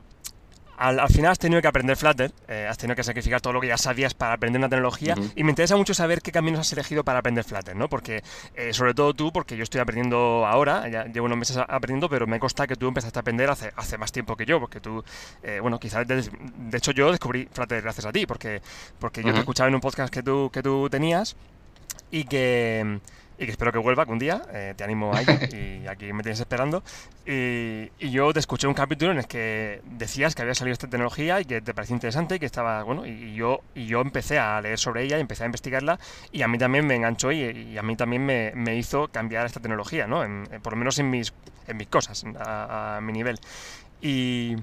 al, 0.76 1.08
final 1.08 1.32
has 1.32 1.38
tenido 1.38 1.60
que 1.62 1.68
aprender 1.68 1.96
Flutter, 1.96 2.32
eh, 2.48 2.66
has 2.68 2.78
tenido 2.78 2.96
que 2.96 3.04
sacrificar 3.04 3.40
todo 3.40 3.52
lo 3.52 3.60
que 3.60 3.68
ya 3.68 3.78
sabías 3.78 4.14
para 4.14 4.34
aprender 4.34 4.58
una 4.58 4.68
tecnología 4.68 5.14
y 5.34 5.44
me 5.44 5.50
interesa 5.50 5.76
mucho 5.76 5.94
saber 5.94 6.20
qué 6.20 6.32
caminos 6.32 6.60
has 6.60 6.72
elegido 6.72 7.04
para 7.04 7.20
aprender 7.20 7.44
Flutter, 7.44 7.76
¿no? 7.76 7.88
Porque, 7.88 8.22
eh, 8.54 8.72
sobre 8.72 8.94
todo 8.94 9.14
tú, 9.14 9.32
porque 9.32 9.56
yo 9.56 9.62
estoy 9.62 9.80
aprendiendo 9.80 10.46
ahora, 10.46 10.88
ya 10.88 11.04
llevo 11.04 11.26
unos 11.26 11.38
meses 11.38 11.56
aprendiendo, 11.56 12.08
pero 12.08 12.26
me 12.26 12.38
consta 12.38 12.66
que 12.66 12.76
tú 12.76 12.88
empezaste 12.88 13.18
a 13.18 13.20
aprender 13.20 13.50
hace, 13.50 13.72
hace 13.76 13.98
más 13.98 14.12
tiempo 14.12 14.36
que 14.36 14.46
yo, 14.46 14.60
porque 14.60 14.80
tú, 14.80 15.04
eh, 15.42 15.60
bueno, 15.60 15.78
quizás, 15.78 16.06
de, 16.06 16.24
hecho 16.72 16.92
yo 16.92 17.10
descubrí 17.10 17.48
Flutter 17.52 17.82
gracias 17.82 18.06
a 18.06 18.12
ti, 18.12 18.26
porque, 18.26 18.60
porque 18.98 19.22
yo 19.22 19.32
te 19.32 19.40
escuchaba 19.40 19.68
en 19.68 19.74
un 19.76 19.80
podcast 19.80 20.12
que 20.12 20.22
tú, 20.22 20.50
que 20.52 20.62
tú 20.62 20.88
tenías 20.90 21.36
y 22.10 22.24
que 22.24 23.00
y 23.38 23.46
que 23.46 23.50
espero 23.50 23.72
que 23.72 23.78
vuelva 23.78 24.02
algún 24.02 24.18
día, 24.18 24.42
eh, 24.52 24.74
te 24.76 24.84
animo 24.84 25.14
a 25.14 25.20
ello 25.20 25.32
y 25.52 25.86
aquí 25.88 26.12
me 26.12 26.22
tienes 26.22 26.40
esperando. 26.40 26.82
Y, 27.26 27.90
yo 27.98 28.32
te 28.32 28.38
escuché 28.38 28.66
un 28.66 28.74
capítulo 28.74 29.10
en 29.12 29.18
el 29.18 29.26
que 29.26 29.80
decías 29.84 30.34
que 30.34 30.42
había 30.42 30.54
salido 30.54 30.72
esta 30.72 30.88
tecnología 30.88 31.40
y 31.40 31.44
que 31.44 31.60
te 31.60 31.74
parecía 31.74 31.94
interesante 31.94 32.36
y 32.36 32.38
que 32.38 32.46
estaba, 32.46 32.82
bueno, 32.84 33.06
y 33.06 33.34
yo, 33.34 33.60
y 33.74 33.86
yo 33.86 34.00
empecé 34.00 34.38
a 34.38 34.60
leer 34.60 34.78
sobre 34.78 35.02
ella 35.02 35.18
y 35.18 35.20
empecé 35.20 35.42
a 35.42 35.46
investigarla 35.46 35.98
y 36.30 36.42
a 36.42 36.48
mí 36.48 36.58
también 36.58 36.86
me 36.86 36.94
enganchó 36.94 37.32
y, 37.32 37.76
a 37.76 37.82
mí 37.82 37.96
también 37.96 38.24
me, 38.24 38.52
me, 38.54 38.76
hizo 38.76 39.08
cambiar 39.08 39.46
esta 39.46 39.60
tecnología, 39.60 40.06
¿no? 40.06 40.22
por 40.62 40.74
lo 40.74 40.78
menos 40.78 40.98
en 40.98 41.10
mis, 41.10 41.32
en 41.66 41.76
mis 41.76 41.88
cosas, 41.88 42.24
a, 42.38 42.98
a 42.98 43.00
mi 43.00 43.12
nivel. 43.12 43.40
Y, 44.00 44.56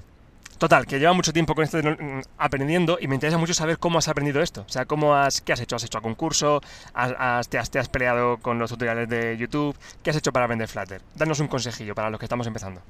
Total, 0.62 0.86
que 0.86 1.00
lleva 1.00 1.12
mucho 1.12 1.32
tiempo 1.32 1.56
con 1.56 1.64
esto 1.64 1.78
mm, 1.78 2.20
aprendiendo 2.38 2.96
y 3.00 3.08
me 3.08 3.16
interesa 3.16 3.36
mucho 3.36 3.52
saber 3.52 3.78
cómo 3.78 3.98
has 3.98 4.06
aprendido 4.06 4.40
esto. 4.40 4.60
O 4.60 4.70
sea, 4.70 4.84
cómo 4.84 5.16
has, 5.16 5.40
¿qué 5.40 5.52
has 5.52 5.60
hecho? 5.60 5.74
¿Has 5.74 5.82
hecho 5.82 5.98
a 5.98 6.00
concurso? 6.00 6.60
¿Has, 6.94 7.48
te, 7.48 7.58
has, 7.58 7.68
¿Te 7.68 7.80
has 7.80 7.88
peleado 7.88 8.36
con 8.36 8.60
los 8.60 8.70
tutoriales 8.70 9.08
de 9.08 9.36
YouTube? 9.36 9.74
¿Qué 10.04 10.10
has 10.10 10.16
hecho 10.16 10.30
para 10.30 10.44
aprender 10.44 10.68
Flutter? 10.68 11.00
Danos 11.16 11.40
un 11.40 11.48
consejillo 11.48 11.96
para 11.96 12.10
los 12.10 12.20
que 12.20 12.26
estamos 12.26 12.46
empezando. 12.46 12.80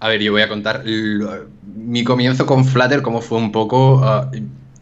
A 0.00 0.08
ver, 0.08 0.20
yo 0.20 0.32
voy 0.32 0.42
a 0.42 0.48
contar 0.48 0.82
mi 0.84 2.02
comienzo 2.02 2.46
con 2.46 2.64
Flutter, 2.64 3.00
cómo 3.00 3.20
fue 3.20 3.38
un 3.38 3.52
poco... 3.52 4.00
Ah, 4.02 4.28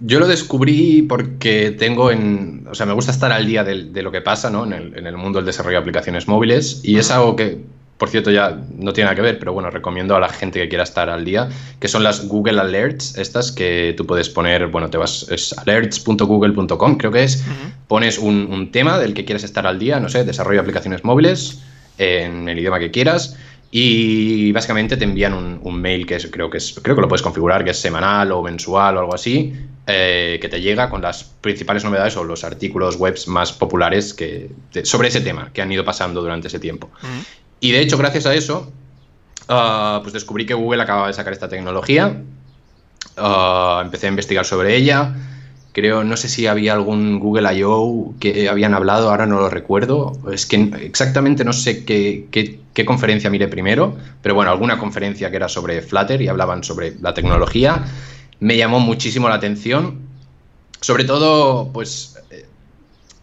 yo 0.01 0.21
lo 0.21 0.27
descubrí 0.27 1.03
porque 1.03 1.71
tengo 1.73 2.11
en... 2.11 2.67
O 2.71 2.75
sea, 2.75 2.87
me 2.87 2.95
gusta 2.95 3.13
estar 3.13 3.31
al 3.31 3.45
día 3.45 3.63
de, 3.63 4.03
lo 4.03 4.11
que 4.11 4.23
pasa 4.23 4.49
¿no? 4.49 4.65
en, 4.65 4.73
el, 4.73 4.97
en 4.97 5.07
el 5.07 5.19
mundo 5.19 5.39
del 5.39 5.45
desarrollo 5.45 5.77
de 5.77 5.83
aplicaciones 5.83 6.27
móviles 6.29 6.81
y 6.83 6.97
es 6.97 7.11
algo 7.11 7.37
que 7.37 7.61
por 8.01 8.09
cierto, 8.09 8.31
ya 8.31 8.59
no 8.79 8.95
tiene 8.95 9.11
nada 9.11 9.15
que 9.15 9.21
ver, 9.21 9.39
pero 9.39 9.53
bueno, 9.53 9.69
recomiendo 9.69 10.17
a 10.17 10.21
la 10.21 10.31
gente 10.31 10.59
que 10.59 10.71
quiera 10.71 10.85
estar 10.85 11.11
al 11.11 11.23
día, 11.23 11.51
que 11.79 11.87
son 11.87 12.03
las 12.03 12.27
Google 12.27 12.59
Alerts, 12.59 13.19
estas 13.19 13.53
que 13.53 13.93
tú 13.95 14.07
puedes 14.07 14.31
poner, 14.31 14.69
bueno, 14.69 14.89
te 14.89 14.97
vas, 14.97 15.27
es 15.31 15.53
alerts.google.com, 15.59 16.97
creo 16.97 17.13
que 17.13 17.25
es, 17.25 17.45
pones 17.89 18.19
un, 18.19 18.71
tema 18.73 18.99
del 18.99 19.13
que 19.13 19.27
quieres 19.27 19.45
estar 19.45 19.67
al 19.67 19.79
día, 19.79 20.01
no 20.01 20.09
sé, 20.09 20.25
desarrollo 20.25 20.57
de 20.57 20.61
aplicaciones 20.61 21.05
móviles 21.05 21.61
en 21.99 22.49
el 22.49 22.59
idioma 22.59 22.79
que 22.79 22.91
quieras. 22.91 23.37
Y 23.71 24.51
básicamente 24.53 24.97
te 24.97 25.05
envían 25.05 25.35
un, 25.35 25.81
mail 25.81 26.07
que 26.07 26.17
es, 26.17 26.27
creo 26.29 26.49
que 26.49 26.57
es, 26.57 26.81
creo 26.83 26.97
que 26.97 27.03
lo 27.03 27.09
puedes 27.09 27.23
configurar, 27.23 27.65
que 27.65 27.73
es 27.73 27.79
semanal 27.79 28.33
o 28.33 28.43
mensual 28.43 28.97
o 28.97 29.01
algo 29.01 29.15
así, 29.15 29.53
eh, 29.87 30.39
que 30.41 30.49
te 30.49 30.63
llega 30.63 30.89
con 30.89 31.03
las 31.03 31.23
principales 31.23 31.85
novedades 31.85 32.17
o 32.17 32.25
los 32.25 32.45
artículos 32.45 32.97
webs 32.97 33.29
más 33.29 33.53
populares 33.53 34.15
que, 34.15 34.51
sobre 34.85 35.09
ese 35.09 35.21
tema 35.21 35.51
que 35.53 35.61
han 35.61 35.71
ido 35.71 35.85
pasando 35.85 36.23
durante 36.23 36.49
ese 36.49 36.59
tiempo. 36.59 36.91
Y 37.61 37.73
de 37.73 37.81
hecho, 37.81 37.99
gracias 37.99 38.27
a 38.27 38.35
eso, 38.35 38.73
ah, 39.49 40.01
pues 40.03 40.13
descubrí 40.13 40.47
que 40.47 40.55
Google 40.55 40.83
acababa 40.83 41.09
de 41.09 41.13
sacar 41.13 41.33
esta 41.33 41.49
tecnología. 41.49 42.23
Ah, 43.17 43.83
empecé 43.85 44.07
a 44.07 44.11
investigar 44.11 44.47
sobre 44.47 44.77
ella. 44.77 45.15
Creo, 45.73 46.03
no 46.03 46.17
sé 46.17 46.29
si 46.29 46.47
había 46.47 46.73
algún 46.73 47.21
Google 47.21 47.55
I.O. 47.55 48.15
que 48.19 48.49
habían 48.49 48.75
hablado, 48.75 49.11
ahora 49.11 49.27
no 49.27 49.39
lo 49.39 49.49
recuerdo. 49.49 50.19
Es 50.33 50.47
que 50.47 50.71
exactamente 50.83 51.45
no 51.45 51.53
sé 51.53 51.85
qué, 51.85 52.27
qué, 52.31 52.85
conferencia 52.85 53.29
miré 53.29 53.47
primero, 53.47 53.95
pero 54.23 54.35
bueno, 54.35 54.51
alguna 54.51 54.79
conferencia 54.79 55.31
que 55.31 55.37
era 55.37 55.51
sobre 55.51 55.83
Flutter 55.83 56.23
y 56.23 56.29
hablaban 56.29 56.65
sobre 56.65 56.95
la 57.01 57.13
tecnología. 57.13 57.85
Me 58.41 58.57
llamó 58.57 58.81
muchísimo 58.81 59.29
la 59.29 59.35
atención. 59.35 60.09
Sobre 60.81 61.05
todo, 61.05 61.71
pues 61.75 62.20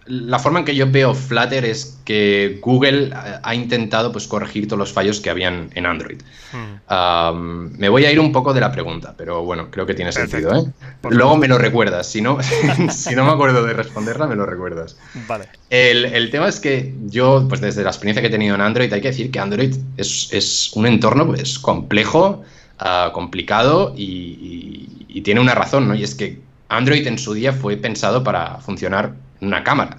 la 0.08 0.40
forma 0.40 0.60
en 0.60 0.66
que 0.66 0.76
yo 0.76 0.90
veo 0.90 1.14
Flutter 1.14 1.66
es 1.66 2.00
que 2.06 2.60
Google 2.62 3.12
ha 3.14 3.56
intentado 3.56 4.12
pues, 4.12 4.28
corregir 4.28 4.68
todos 4.68 4.80
los 4.80 4.94
fallos 4.94 5.20
que 5.20 5.30
habían 5.30 5.70
en 5.76 5.86
Android. 5.86 6.22
Hmm. 6.52 7.78
me 7.78 7.90
voy 7.90 8.06
a 8.06 8.12
ir 8.12 8.20
un 8.20 8.32
poco 8.32 8.54
de 8.54 8.62
la 8.62 8.72
pregunta, 8.72 9.14
pero 9.18 9.44
bueno, 9.44 9.70
creo 9.70 9.86
que 9.86 9.94
tiene 9.94 10.12
sentido. 10.12 10.56
¿eh? 10.56 10.64
Luego 11.10 11.38
me 11.38 11.48
lo 11.48 11.58
recuerdas. 11.58 12.08
Si 12.08 12.22
no, 12.22 12.38
si 12.90 13.16
no 13.16 13.26
me 13.26 13.32
acuerdo 13.32 13.66
de 13.66 13.74
responderla, 13.74 14.28
me 14.28 14.36
lo 14.36 14.46
recuerdas. 14.46 14.98
Vale. 15.28 15.50
El, 15.70 16.30
tema 16.30 16.48
es 16.48 16.60
que 16.60 16.94
yo, 17.06 17.46
pues 17.50 17.62
desde 17.62 17.84
la 17.84 17.90
experiencia 17.90 18.22
que 18.22 18.28
he 18.28 18.32
tenido 18.32 18.56
en 18.56 18.62
Android, 18.62 18.92
hay 18.92 19.02
que 19.02 19.10
decir 19.10 19.32
que 19.32 19.40
Android 19.40 19.76
es, 19.98 20.72
un 20.76 20.88
entorno 20.88 21.28
pues, 21.28 21.60
complejo, 21.60 22.44
ah, 22.80 23.12
complicado 23.14 23.94
y, 23.96 25.06
y 25.08 25.22
tiene 25.22 25.42
una 25.42 25.56
razón, 25.56 25.88
¿no? 25.88 25.96
Y 25.96 26.04
es 26.04 26.16
que 26.16 26.40
Android 26.70 27.06
en 27.08 27.18
su 27.18 27.34
día 27.34 27.54
fue 27.54 27.78
pensado 27.78 28.24
para 28.24 28.58
funcionar 28.60 29.14
una 29.42 29.64
cámara. 29.64 29.98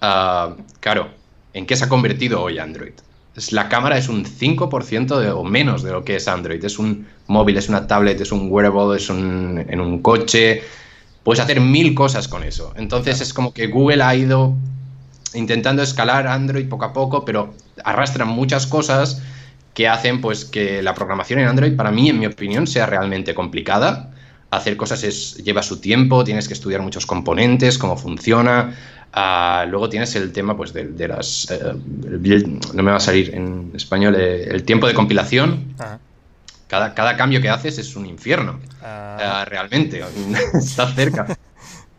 Ah, 0.00 0.56
claro, 0.80 1.10
¿en 1.52 1.66
qué 1.66 1.76
se 1.76 1.84
ha 1.84 1.88
convertido 1.88 2.42
hoy 2.42 2.58
Android? 2.58 2.94
la 3.50 3.68
cámara 3.68 3.96
es 3.96 4.08
un 4.08 4.24
5% 4.24 5.18
de, 5.18 5.30
o 5.30 5.42
menos 5.42 5.82
de 5.82 5.92
lo 5.92 6.04
que 6.04 6.16
es 6.16 6.28
Android. 6.28 6.62
Es 6.62 6.78
un 6.78 7.06
móvil, 7.28 7.56
es 7.56 7.68
una 7.68 7.86
tablet, 7.86 8.20
es 8.20 8.30
un 8.30 8.48
wearable, 8.50 8.96
es 8.96 9.08
un, 9.08 9.64
en 9.68 9.80
un 9.80 10.02
coche. 10.02 10.62
Puedes 11.22 11.40
hacer 11.40 11.60
mil 11.60 11.94
cosas 11.94 12.28
con 12.28 12.44
eso. 12.44 12.74
Entonces 12.76 13.20
es 13.20 13.32
como 13.32 13.54
que 13.54 13.68
Google 13.68 14.02
ha 14.02 14.14
ido 14.14 14.54
intentando 15.34 15.82
escalar 15.82 16.26
Android 16.26 16.68
poco 16.68 16.84
a 16.84 16.92
poco, 16.92 17.24
pero 17.24 17.54
arrastran 17.84 18.28
muchas 18.28 18.66
cosas 18.66 19.22
que 19.72 19.88
hacen 19.88 20.20
pues 20.20 20.44
que 20.44 20.82
la 20.82 20.94
programación 20.94 21.40
en 21.40 21.48
Android, 21.48 21.74
para 21.74 21.90
mí, 21.90 22.10
en 22.10 22.18
mi 22.18 22.26
opinión, 22.26 22.66
sea 22.66 22.84
realmente 22.84 23.34
complicada 23.34 24.12
hacer 24.52 24.76
cosas 24.76 25.02
es, 25.02 25.36
lleva 25.36 25.62
su 25.62 25.78
tiempo, 25.80 26.24
tienes 26.24 26.46
que 26.46 26.54
estudiar 26.54 26.82
muchos 26.82 27.06
componentes, 27.06 27.78
cómo 27.78 27.96
funciona. 27.96 28.76
Ah, 29.10 29.64
luego 29.68 29.88
tienes 29.88 30.14
el 30.14 30.30
tema 30.30 30.56
pues, 30.56 30.74
de, 30.74 31.08
las... 31.08 31.50
Eh, 31.50 31.74
no 32.74 32.82
me 32.82 32.90
va 32.90 32.98
a 32.98 33.00
salir 33.00 33.34
en 33.34 33.72
español, 33.74 34.14
eh, 34.18 34.44
el 34.50 34.64
tiempo 34.64 34.86
de 34.86 34.94
compilación. 34.94 35.74
Cada, 36.66 36.94
cada, 36.94 37.16
cambio 37.16 37.40
que 37.40 37.48
haces 37.48 37.78
es 37.78 37.96
un 37.96 38.06
infierno, 38.06 38.60
ah. 38.82 39.18
Ah, 39.20 39.44
realmente, 39.46 40.02
está 40.54 40.86
cerca. 40.92 41.38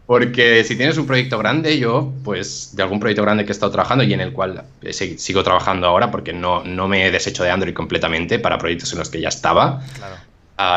Porque 0.05 0.63
si 0.63 0.75
tienes 0.75 0.97
un 0.97 1.07
proyecto 1.07 1.39
grande, 1.39 1.79
yo, 1.79 2.13
pues, 2.23 2.75
de 2.75 2.83
algún 2.83 2.99
proyecto 2.99 3.23
grande 3.23 3.45
que 3.45 3.51
he 3.51 3.53
estado 3.53 3.71
trabajando 3.71 4.03
y 4.03 4.13
en 4.13 4.21
el 4.21 4.31
cual 4.31 4.63
sigo 4.91 5.43
trabajando 5.43 5.87
ahora, 5.87 6.11
porque 6.11 6.33
no, 6.33 6.63
no 6.63 6.87
me 6.87 7.07
he 7.07 7.11
deshecho 7.11 7.43
de 7.43 7.49
Android 7.49 7.73
completamente 7.73 8.37
para 8.37 8.59
proyectos 8.59 8.91
en 8.93 8.99
los 8.99 9.09
que 9.09 9.21
ya 9.21 9.29
estaba, 9.29 9.81
claro 9.95 10.32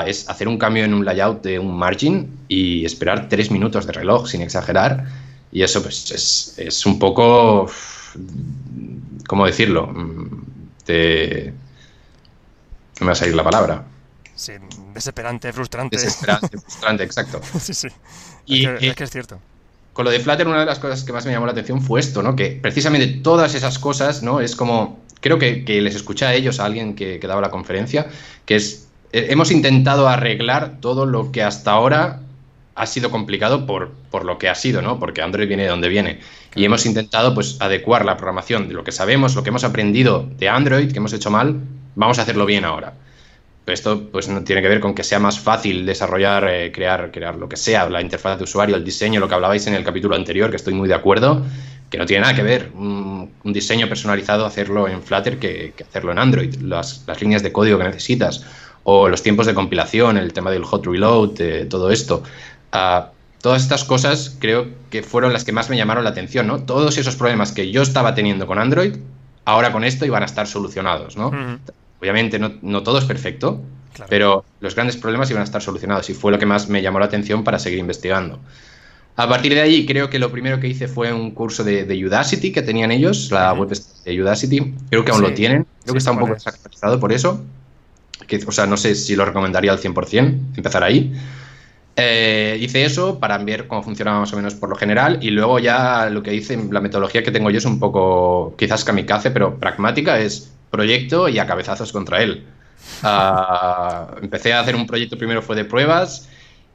es 0.06 0.28
hacer 0.28 0.48
un 0.48 0.58
cambio 0.58 0.84
en 0.84 0.94
un 0.94 1.04
layout 1.04 1.42
de 1.42 1.58
un 1.58 1.76
margin 1.76 2.38
y 2.48 2.84
esperar 2.84 3.28
tres 3.28 3.50
minutos 3.50 3.86
de 3.86 3.92
reloj, 3.92 4.28
sin 4.28 4.42
exagerar. 4.42 5.04
Y 5.52 5.62
eso 5.62 5.82
pues 5.82 6.10
es, 6.58 6.86
un 6.86 6.98
poco, 6.98 7.70
¿cómo 9.26 9.46
decirlo? 9.46 9.86
Mm, 9.86 10.44
de... 10.86 11.52
No 12.98 13.04
me 13.04 13.06
va 13.06 13.12
a 13.12 13.16
salir 13.16 13.34
la 13.34 13.44
palabra. 13.44 13.84
Sí, 14.34 14.52
desesperante, 14.94 15.52
frustrante. 15.52 15.96
Desesperante, 15.96 16.58
frustrante, 16.66 17.04
exacto. 17.04 17.40
sí, 17.60 17.74
sí. 17.74 17.88
Y, 18.46 18.66
es, 18.66 18.94
que, 18.94 19.04
es, 19.04 19.10
cierto. 19.10 19.38
Con 19.92 20.04
lo 20.04 20.10
de 20.10 20.20
Flutter, 20.20 20.46
una 20.46 20.60
de 20.60 20.66
las 20.66 20.78
cosas 20.78 21.04
que 21.04 21.12
más 21.12 21.26
me 21.26 21.32
llamó 21.32 21.46
la 21.46 21.52
atención 21.52 21.82
fue 21.82 22.00
esto, 22.00 22.22
¿no? 22.22 22.36
Que 22.36 22.50
precisamente 22.50 23.06
todas 23.22 23.54
esas 23.54 23.78
cosas, 23.78 24.22
¿no? 24.22 24.40
Es 24.40 24.56
como, 24.56 25.00
creo 25.20 25.38
que, 25.38 25.64
les 25.66 25.94
escuché 25.94 26.24
a 26.26 26.34
ellos, 26.34 26.60
a 26.60 26.64
alguien 26.64 26.94
que, 26.94 27.18
que 27.18 27.26
daba 27.26 27.40
la 27.40 27.50
conferencia, 27.50 28.08
que 28.44 28.56
es 28.56 28.85
hemos 29.16 29.50
intentado 29.50 30.08
arreglar 30.08 30.80
todo 30.80 31.06
lo 31.06 31.32
que 31.32 31.42
hasta 31.42 31.72
ahora 31.72 32.20
ha 32.74 32.86
sido 32.86 33.10
complicado 33.10 33.66
por, 33.66 33.92
por, 34.10 34.24
lo 34.24 34.36
que 34.36 34.50
ha 34.50 34.54
sido, 34.54 34.82
¿no? 34.82 34.98
Porque 35.00 35.22
Android 35.22 35.48
viene 35.48 35.62
de 35.62 35.70
donde 35.70 35.88
viene. 35.88 36.20
Y 36.54 36.64
hemos 36.64 36.84
intentado, 36.84 37.34
pues, 37.34 37.56
adecuar 37.60 38.04
la 38.04 38.16
programación 38.16 38.68
de 38.68 38.74
lo 38.74 38.84
que 38.84 38.92
sabemos, 38.92 39.34
lo 39.34 39.42
que 39.42 39.48
hemos 39.48 39.64
aprendido 39.64 40.28
de 40.38 40.48
Android, 40.50 40.92
que 40.92 40.98
hemos 40.98 41.14
hecho 41.14 41.30
mal, 41.30 41.58
vamos 41.94 42.18
a 42.18 42.22
hacerlo 42.22 42.44
bien 42.44 42.66
ahora. 42.66 42.92
Esto, 43.66 44.08
pues, 44.12 44.28
no 44.28 44.44
tiene 44.44 44.60
que 44.60 44.68
ver 44.68 44.80
con 44.80 44.94
que 44.94 45.02
sea 45.02 45.18
más 45.18 45.40
fácil 45.40 45.86
desarrollar, 45.86 46.46
eh, 46.48 46.70
crear, 46.70 47.10
crear 47.10 47.36
lo 47.36 47.48
que 47.48 47.56
sea, 47.56 47.88
la 47.88 48.02
interfaz 48.02 48.36
de 48.36 48.44
usuario, 48.44 48.76
el 48.76 48.84
diseño, 48.84 49.20
lo 49.20 49.28
que 49.28 49.34
hablabais 49.34 49.66
en 49.66 49.74
el 49.74 49.82
capítulo 49.82 50.14
anterior, 50.14 50.50
que 50.50 50.56
estoy 50.56 50.74
muy 50.74 50.86
de 50.86 50.94
acuerdo, 50.94 51.42
que 51.88 51.96
no 51.96 52.04
tiene 52.04 52.22
nada 52.22 52.34
que 52.34 52.42
ver 52.42 52.70
un, 52.74 53.32
diseño 53.42 53.88
personalizado 53.88 54.44
hacerlo 54.44 54.86
en 54.88 55.02
Flutter 55.02 55.38
que, 55.38 55.72
hacerlo 55.88 56.12
en 56.12 56.18
Android. 56.18 56.54
Las, 56.56 57.04
las 57.06 57.20
líneas 57.22 57.42
de 57.42 57.52
código 57.52 57.78
que 57.78 57.84
necesitas 57.84 58.44
o 58.88 59.08
los 59.08 59.20
tiempos 59.20 59.46
de 59.46 59.54
compilación, 59.54 60.16
el 60.16 60.32
tema 60.32 60.52
del 60.52 60.62
hot 60.62 60.86
reload, 60.86 61.30
todo 61.68 61.90
esto. 61.90 62.22
Ah, 62.70 63.10
todas 63.42 63.60
estas 63.60 63.82
cosas 63.82 64.36
creo 64.38 64.68
que 64.90 65.02
fueron 65.02 65.32
las 65.32 65.42
que 65.42 65.50
más 65.50 65.68
me 65.68 65.76
llamaron 65.76 66.04
la 66.04 66.10
atención, 66.10 66.46
¿no? 66.46 66.60
Todos 66.60 66.96
esos 66.96 67.16
problemas 67.16 67.50
que 67.50 67.72
yo 67.72 67.82
estaba 67.82 68.14
teniendo 68.14 68.46
con 68.46 68.60
Android, 68.60 68.94
ahora 69.44 69.72
con 69.72 69.82
esto 69.82 70.06
iban 70.06 70.22
a 70.22 70.26
estar 70.26 70.46
solucionados, 70.46 71.16
¿no? 71.16 71.32
Obviamente 72.00 72.38
no, 72.38 72.82
todo 72.84 72.98
es 72.98 73.04
perfecto, 73.04 73.60
pero 74.08 74.44
los 74.60 74.76
grandes 74.76 74.96
problemas 74.96 75.28
iban 75.30 75.40
a 75.40 75.44
estar 75.44 75.60
solucionados 75.60 76.08
y 76.10 76.14
fue 76.14 76.30
lo 76.30 76.38
que 76.38 76.46
más 76.46 76.68
me 76.68 76.80
llamó 76.80 77.00
la 77.00 77.06
atención 77.06 77.42
para 77.42 77.58
seguir 77.58 77.80
investigando. 77.80 78.38
A 79.16 79.28
partir 79.28 79.52
de 79.52 79.62
ahí, 79.62 79.84
creo 79.84 80.10
que 80.10 80.20
lo 80.20 80.30
primero 80.30 80.60
que 80.60 80.68
hice 80.68 80.86
fue 80.86 81.12
un 81.12 81.32
curso 81.32 81.64
de, 81.64 82.04
Udacity 82.06 82.52
que 82.52 82.62
tenían 82.62 82.92
ellos, 82.92 83.32
la 83.32 83.52
web 83.52 83.68
de 83.68 84.22
Udacity. 84.22 84.74
Creo 84.90 85.04
que 85.04 85.10
aún 85.10 85.22
lo 85.22 85.34
tienen. 85.34 85.66
Creo 85.82 85.94
que 85.94 85.98
está 85.98 86.12
un 86.12 86.20
poco 86.20 86.34
desactualizado 86.34 87.00
por 87.00 87.12
eso. 87.12 87.42
Que, 88.26 88.40
o 88.46 88.52
sea, 88.52 88.66
no 88.66 88.76
sé 88.76 88.94
si 88.94 89.16
lo 89.16 89.24
recomendaría 89.24 89.72
al 89.72 89.80
100%, 89.80 90.56
empezar 90.56 90.82
ahí. 90.82 91.12
Eh, 91.98 92.58
hice 92.60 92.84
eso 92.84 93.18
para 93.18 93.38
ver 93.38 93.66
cómo 93.66 93.82
funcionaba 93.82 94.20
más 94.20 94.32
o 94.32 94.36
menos 94.36 94.54
por 94.54 94.68
lo 94.68 94.76
general 94.76 95.18
y 95.22 95.30
luego 95.30 95.58
ya 95.58 96.10
lo 96.10 96.22
que 96.22 96.34
hice, 96.34 96.58
la 96.70 96.82
metodología 96.82 97.22
que 97.22 97.30
tengo 97.30 97.50
yo 97.50 97.56
es 97.56 97.64
un 97.64 97.80
poco 97.80 98.54
quizás 98.58 98.84
kamikaze, 98.84 99.30
pero 99.30 99.58
pragmática, 99.58 100.18
es 100.18 100.52
proyecto 100.70 101.28
y 101.28 101.38
a 101.38 101.46
cabezazos 101.46 101.92
contra 101.92 102.22
él. 102.22 102.44
Ah, 103.02 104.14
empecé 104.22 104.52
a 104.52 104.60
hacer 104.60 104.76
un 104.76 104.86
proyecto, 104.86 105.16
primero 105.16 105.40
fue 105.40 105.56
de 105.56 105.64
pruebas 105.64 106.28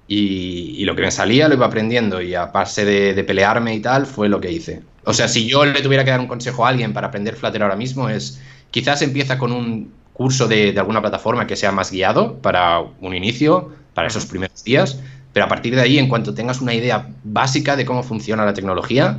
y, 0.08 0.84
lo 0.86 0.96
que 0.96 1.04
me 1.04 1.12
salía 1.12 1.48
lo 1.48 1.54
iba 1.54 1.68
aprendiendo 1.68 2.22
y 2.22 2.34
a 2.34 2.48
base 2.48 2.84
de, 2.84 3.24
pelearme 3.24 3.76
y 3.76 3.80
tal 3.80 4.06
fue 4.06 4.28
lo 4.28 4.42
que 4.42 4.52
hice. 4.52 4.82
O 5.06 5.14
sea, 5.14 5.28
si 5.28 5.48
yo 5.48 5.66
le 5.66 5.82
tuviera 5.82 6.04
que 6.04 6.12
dar 6.12 6.20
un 6.20 6.28
consejo 6.28 6.66
a 6.66 6.70
alguien 6.70 6.94
para 6.94 7.08
aprender 7.08 7.36
Flutter 7.36 7.64
ahora 7.64 7.76
mismo 7.76 8.10
es 8.10 8.42
quizás 8.72 9.02
empieza 9.04 9.38
con 9.38 9.52
un 9.52 9.94
curso 10.22 10.48
de, 10.48 10.72
de 10.72 10.80
alguna 10.80 11.02
plataforma 11.02 11.48
que 11.48 11.56
sea 11.56 11.72
más 11.72 11.92
guiado 11.92 12.38
para 12.42 12.80
un 12.80 13.16
inicio, 13.16 13.74
para 13.96 14.08
esos 14.08 14.28
primeros 14.28 14.64
días, 14.64 15.00
pero 15.34 15.48
a 15.48 15.50
partir 15.50 15.74
de 15.74 15.82
ahí, 15.82 15.98
en 15.98 16.08
cuanto 16.08 16.36
tengas 16.36 16.62
una 16.62 16.76
idea 16.76 17.10
básica 17.24 17.76
de 17.76 17.86
cómo 17.86 18.04
funciona 18.04 18.46
la 18.46 18.54
tecnología, 18.54 19.18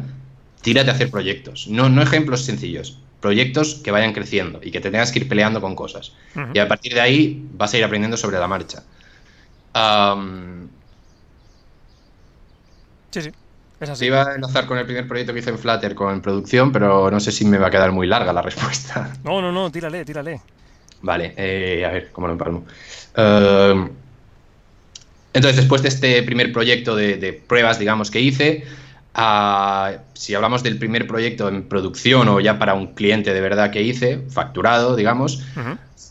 tírate 0.61 0.91
a 0.91 0.95
hacer 0.95 1.11
proyectos. 1.11 1.67
No, 1.69 1.89
no 1.89 2.03
ejemplos 2.03 2.45
sencillos, 2.45 2.99
proyectos 3.21 3.81
que 3.83 3.91
vayan 3.91 4.13
creciendo 4.13 4.61
y 4.63 4.71
que 4.71 4.81
te 4.81 4.93
tengas 4.93 5.11
que 5.11 5.19
ir 5.19 5.29
peleando 5.29 5.61
con 5.61 5.75
cosas. 5.75 6.13
Y 6.55 6.59
a 6.61 6.69
partir 6.69 6.95
de 6.95 7.01
ahí 7.01 7.49
vas 7.55 7.75
a 7.75 7.79
ir 7.79 7.85
aprendiendo 7.85 8.17
sobre 8.17 8.39
la 8.39 8.47
marcha. 8.47 8.85
sí, 13.11 13.23
sí. 13.23 13.31
Es 13.81 13.91
así. 13.91 14.07
Iba 14.07 14.31
a 14.31 14.35
enlazar 14.37 14.67
con 14.67 14.79
el 14.79 14.87
primer 14.87 15.09
proyecto 15.09 15.33
que 15.33 15.41
hice 15.41 15.51
en 15.51 15.59
Flutter 15.59 15.97
con 15.97 16.23
producción, 16.23 16.71
pero 16.71 17.11
no 17.11 17.19
sé 17.19 17.33
si 17.33 17.45
me 17.45 17.59
va 17.59 17.67
a 17.67 17.71
quedar 17.71 17.91
muy 17.91 18.07
larga 18.07 18.33
la 18.33 18.43
respuesta. 18.51 19.13
No, 19.25 19.43
no, 19.43 19.51
no, 19.51 19.73
tírale, 19.73 20.05
tírale. 20.05 20.41
Vale, 21.03 21.35
eh, 21.37 21.85
a 21.85 21.91
ver, 21.91 22.11
¿cómo 22.13 22.29
lo 22.29 22.33
empalmo? 22.33 22.65
Uh, 23.17 23.89
entonces, 25.35 25.57
después 25.57 25.83
de 25.83 25.89
este 25.89 26.23
primer 26.23 26.53
proyecto 26.53 26.95
de, 26.95 27.43
pruebas, 27.47 27.79
digamos, 27.79 28.11
que 28.11 28.21
hice, 28.21 28.65
ah, 29.15 29.93
si 30.13 30.35
hablamos 30.35 30.63
del 30.63 30.79
primer 30.79 31.07
proyecto 31.07 31.49
en 31.49 31.65
producción 31.65 32.29
o 32.29 32.41
ya 32.41 32.59
para 32.59 32.75
un 32.75 32.95
cliente 32.95 33.33
de 33.33 33.41
verdad 33.41 33.71
que 33.71 33.83
hice, 33.83 34.21
facturado, 34.29 34.95
digamos, 34.95 35.43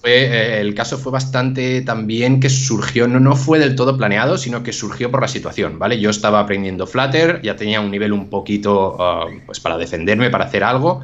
eh, 0.03 0.57
el 0.59 0.73
caso 0.73 0.97
fue 0.97 1.11
bastante 1.11 1.81
también 1.81 2.39
que 2.39 2.49
surgió, 2.49 3.07
no, 3.07 3.19
no 3.19 3.35
fue 3.35 3.59
del 3.59 3.75
todo 3.75 3.95
planeado, 3.95 4.37
sino 4.39 4.63
que 4.63 4.73
surgió 4.73 5.11
por 5.11 5.21
la 5.21 5.27
situación, 5.27 5.77
¿vale? 5.77 5.99
Yo 5.99 6.09
estaba 6.09 6.39
aprendiendo 6.39 6.87
Flutter, 6.87 7.41
ya 7.43 7.55
tenía 7.55 7.79
un 7.79 7.91
nivel 7.91 8.11
un 8.11 8.27
poquito, 8.27 8.97
ah, 8.99 9.27
pues 9.45 9.59
para 9.59 9.77
defenderme, 9.77 10.31
para 10.31 10.45
hacer 10.45 10.63
algo, 10.63 11.03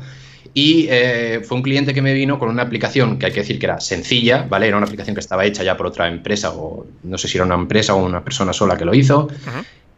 y 0.58 0.88
eh, 0.90 1.42
fue 1.48 1.56
un 1.56 1.62
cliente 1.62 1.94
que 1.94 2.02
me 2.02 2.16
vino 2.16 2.40
con 2.40 2.50
una 2.50 2.64
aplicación 2.64 3.20
que 3.20 3.28
hay 3.28 3.32
que 3.32 3.42
decir 3.42 3.60
que 3.60 3.68
era 3.68 3.80
sencilla, 3.80 4.48
¿vale? 4.50 4.68
Era 4.68 4.78
una 4.78 4.88
aplicación 4.88 5.14
que 5.14 5.20
estaba 5.20 5.46
hecha 5.46 5.62
ya 5.62 5.78
por 5.78 5.86
otra 5.86 6.08
empresa, 6.08 6.50
o 6.52 6.88
no 7.04 7.20
sé 7.20 7.28
si 7.28 7.38
era 7.38 7.46
una 7.46 7.54
empresa 7.54 7.94
o 7.94 8.04
una 8.04 8.24
persona 8.24 8.54
sola 8.54 8.76
que 8.76 8.84
lo 8.84 8.96
hizo. 8.96 9.28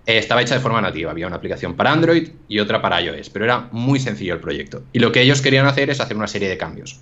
Eh, 0.06 0.18
estaba 0.18 0.42
hecha 0.42 0.56
de 0.56 0.60
forma 0.60 0.82
nativa. 0.82 1.12
Había 1.12 1.28
una 1.28 1.38
aplicación 1.38 1.76
para 1.76 1.94
Android 1.94 2.28
y 2.50 2.60
otra 2.60 2.82
para 2.82 3.02
iOS, 3.02 3.30
pero 3.30 3.46
era 3.46 3.70
muy 3.72 4.02
sencillo 4.02 4.34
el 4.34 4.42
proyecto. 4.42 4.84
Y 4.92 5.00
lo 5.00 5.14
que 5.14 5.22
ellos 5.22 5.42
querían 5.42 5.66
hacer 5.66 5.92
es 5.92 6.02
hacer 6.02 6.18
una 6.18 6.28
serie 6.28 6.50
de 6.50 6.58
cambios. 6.58 7.00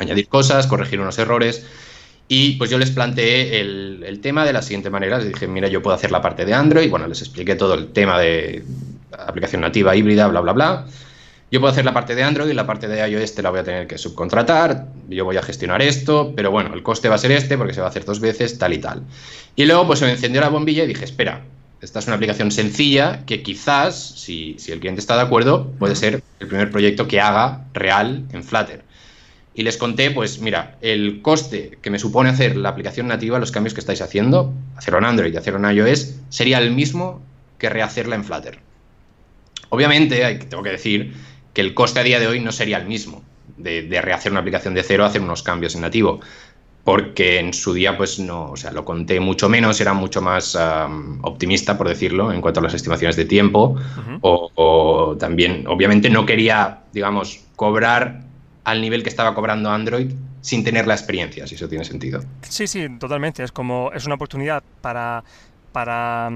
Añadir 0.00 0.28
cosas, 0.28 0.66
corregir 0.66 0.98
unos 0.98 1.18
errores. 1.18 1.66
Y 2.26 2.52
pues 2.52 2.70
yo 2.70 2.78
les 2.78 2.90
planteé 2.90 3.60
el, 3.60 4.02
el, 4.06 4.20
tema 4.20 4.46
de 4.46 4.54
la 4.54 4.62
siguiente 4.62 4.88
manera. 4.88 5.18
Les 5.18 5.28
dije, 5.28 5.46
mira, 5.46 5.68
yo 5.68 5.82
puedo 5.82 5.94
hacer 5.94 6.10
la 6.10 6.22
parte 6.22 6.46
de 6.46 6.54
Android. 6.54 6.88
Bueno, 6.88 7.06
les 7.06 7.20
expliqué 7.20 7.54
todo 7.54 7.74
el 7.74 7.88
tema 7.88 8.18
de 8.18 8.64
aplicación 9.10 9.60
nativa, 9.60 9.94
híbrida, 9.94 10.26
bla, 10.28 10.40
bla, 10.40 10.52
bla. 10.54 10.86
Yo 11.52 11.60
puedo 11.60 11.70
hacer 11.70 11.84
la 11.84 11.92
parte 11.92 12.14
de 12.14 12.22
Android 12.22 12.48
y 12.48 12.54
la 12.54 12.66
parte 12.66 12.88
de 12.88 13.06
iOS 13.06 13.34
te 13.34 13.42
la 13.42 13.50
voy 13.50 13.60
a 13.60 13.62
tener 13.62 13.86
que 13.86 13.98
subcontratar, 13.98 14.86
yo 15.10 15.26
voy 15.26 15.36
a 15.36 15.42
gestionar 15.42 15.82
esto, 15.82 16.32
pero 16.34 16.50
bueno, 16.50 16.72
el 16.72 16.82
coste 16.82 17.10
va 17.10 17.16
a 17.16 17.18
ser 17.18 17.30
este 17.30 17.58
porque 17.58 17.74
se 17.74 17.80
va 17.82 17.88
a 17.88 17.90
hacer 17.90 18.06
dos 18.06 18.20
veces, 18.20 18.56
tal 18.56 18.72
y 18.72 18.78
tal. 18.78 19.02
Y 19.54 19.66
luego 19.66 19.86
pues 19.86 19.98
se 19.98 20.06
me 20.06 20.12
encendió 20.12 20.40
la 20.40 20.48
bombilla 20.48 20.84
y 20.84 20.86
dije, 20.86 21.04
espera, 21.04 21.42
esta 21.82 21.98
es 21.98 22.06
una 22.06 22.16
aplicación 22.16 22.50
sencilla 22.50 23.26
que 23.26 23.42
quizás, 23.42 24.14
si, 24.16 24.56
el 24.66 24.80
cliente 24.80 25.00
está 25.02 25.14
de 25.16 25.20
acuerdo, 25.20 25.70
puede 25.78 25.94
ser 25.94 26.22
el 26.40 26.48
primer 26.48 26.70
proyecto 26.70 27.06
que 27.06 27.20
haga 27.20 27.66
real 27.74 28.24
en 28.32 28.44
Flutter. 28.44 28.82
Y 29.54 29.62
les 29.62 29.76
conté, 29.76 30.10
pues 30.10 30.38
mira, 30.38 30.78
el 30.80 31.20
coste 31.20 31.76
que 31.82 31.90
me 31.90 31.98
supone 31.98 32.30
hacer 32.30 32.56
la 32.56 32.70
aplicación 32.70 33.08
nativa, 33.08 33.38
los 33.38 33.52
cambios 33.52 33.74
que 33.74 33.80
estáis 33.80 34.00
haciendo, 34.00 34.54
hacerlo 34.74 35.00
en 35.00 35.04
Android 35.04 35.34
y 35.34 35.36
hacerlo 35.36 35.68
en 35.68 35.76
iOS, 35.76 36.14
sería 36.30 36.56
el 36.56 36.70
mismo 36.70 37.20
que 37.58 37.68
rehacerla 37.68 38.16
en 38.16 38.24
Flutter. 38.24 38.58
Obviamente, 39.68 40.34
tengo 40.48 40.62
que 40.62 40.70
decir 40.70 41.12
que 41.52 41.60
el 41.60 41.74
coste 41.74 42.00
a 42.00 42.02
día 42.02 42.20
de 42.20 42.26
hoy 42.26 42.40
no 42.40 42.52
sería 42.52 42.78
el 42.78 42.86
mismo 42.86 43.22
de, 43.56 44.00
rehacer 44.02 44.32
una 44.32 44.40
aplicación 44.40 44.74
de 44.74 44.82
cero, 44.82 45.04
hacer 45.04 45.20
unos 45.20 45.42
cambios 45.42 45.74
en 45.74 45.82
nativo. 45.82 46.20
Porque 46.84 47.38
en 47.38 47.54
su 47.54 47.74
día, 47.74 47.96
pues 47.96 48.18
no, 48.18 48.50
o 48.50 48.56
sea, 48.56 48.72
lo 48.72 48.84
conté 48.84 49.20
mucho 49.20 49.48
menos, 49.48 49.80
era 49.80 49.94
mucho 49.94 50.20
más 50.20 50.58
optimista, 51.22 51.78
por 51.78 51.88
decirlo, 51.88 52.32
en 52.32 52.40
cuanto 52.40 52.58
a 52.58 52.62
las 52.64 52.74
estimaciones 52.74 53.14
de 53.14 53.24
tiempo. 53.24 53.76
o, 54.20 55.16
también, 55.18 55.64
obviamente, 55.68 56.10
no 56.10 56.26
quería, 56.26 56.80
digamos, 56.92 57.44
cobrar 57.54 58.24
al 58.64 58.80
nivel 58.80 59.04
que 59.04 59.08
estaba 59.10 59.34
cobrando 59.34 59.70
Android 59.70 60.12
sin 60.40 60.64
tener 60.64 60.88
la 60.88 60.94
experiencia, 60.94 61.46
si 61.46 61.54
eso 61.54 61.68
tiene 61.68 61.84
sentido. 61.84 62.20
Sí, 62.42 62.66
sí, 62.66 62.88
totalmente. 62.98 63.44
Es 63.44 63.52
como, 63.52 63.92
es 63.94 64.04
una 64.06 64.16
oportunidad 64.16 64.64
para, 64.80 65.22
para 65.70 66.28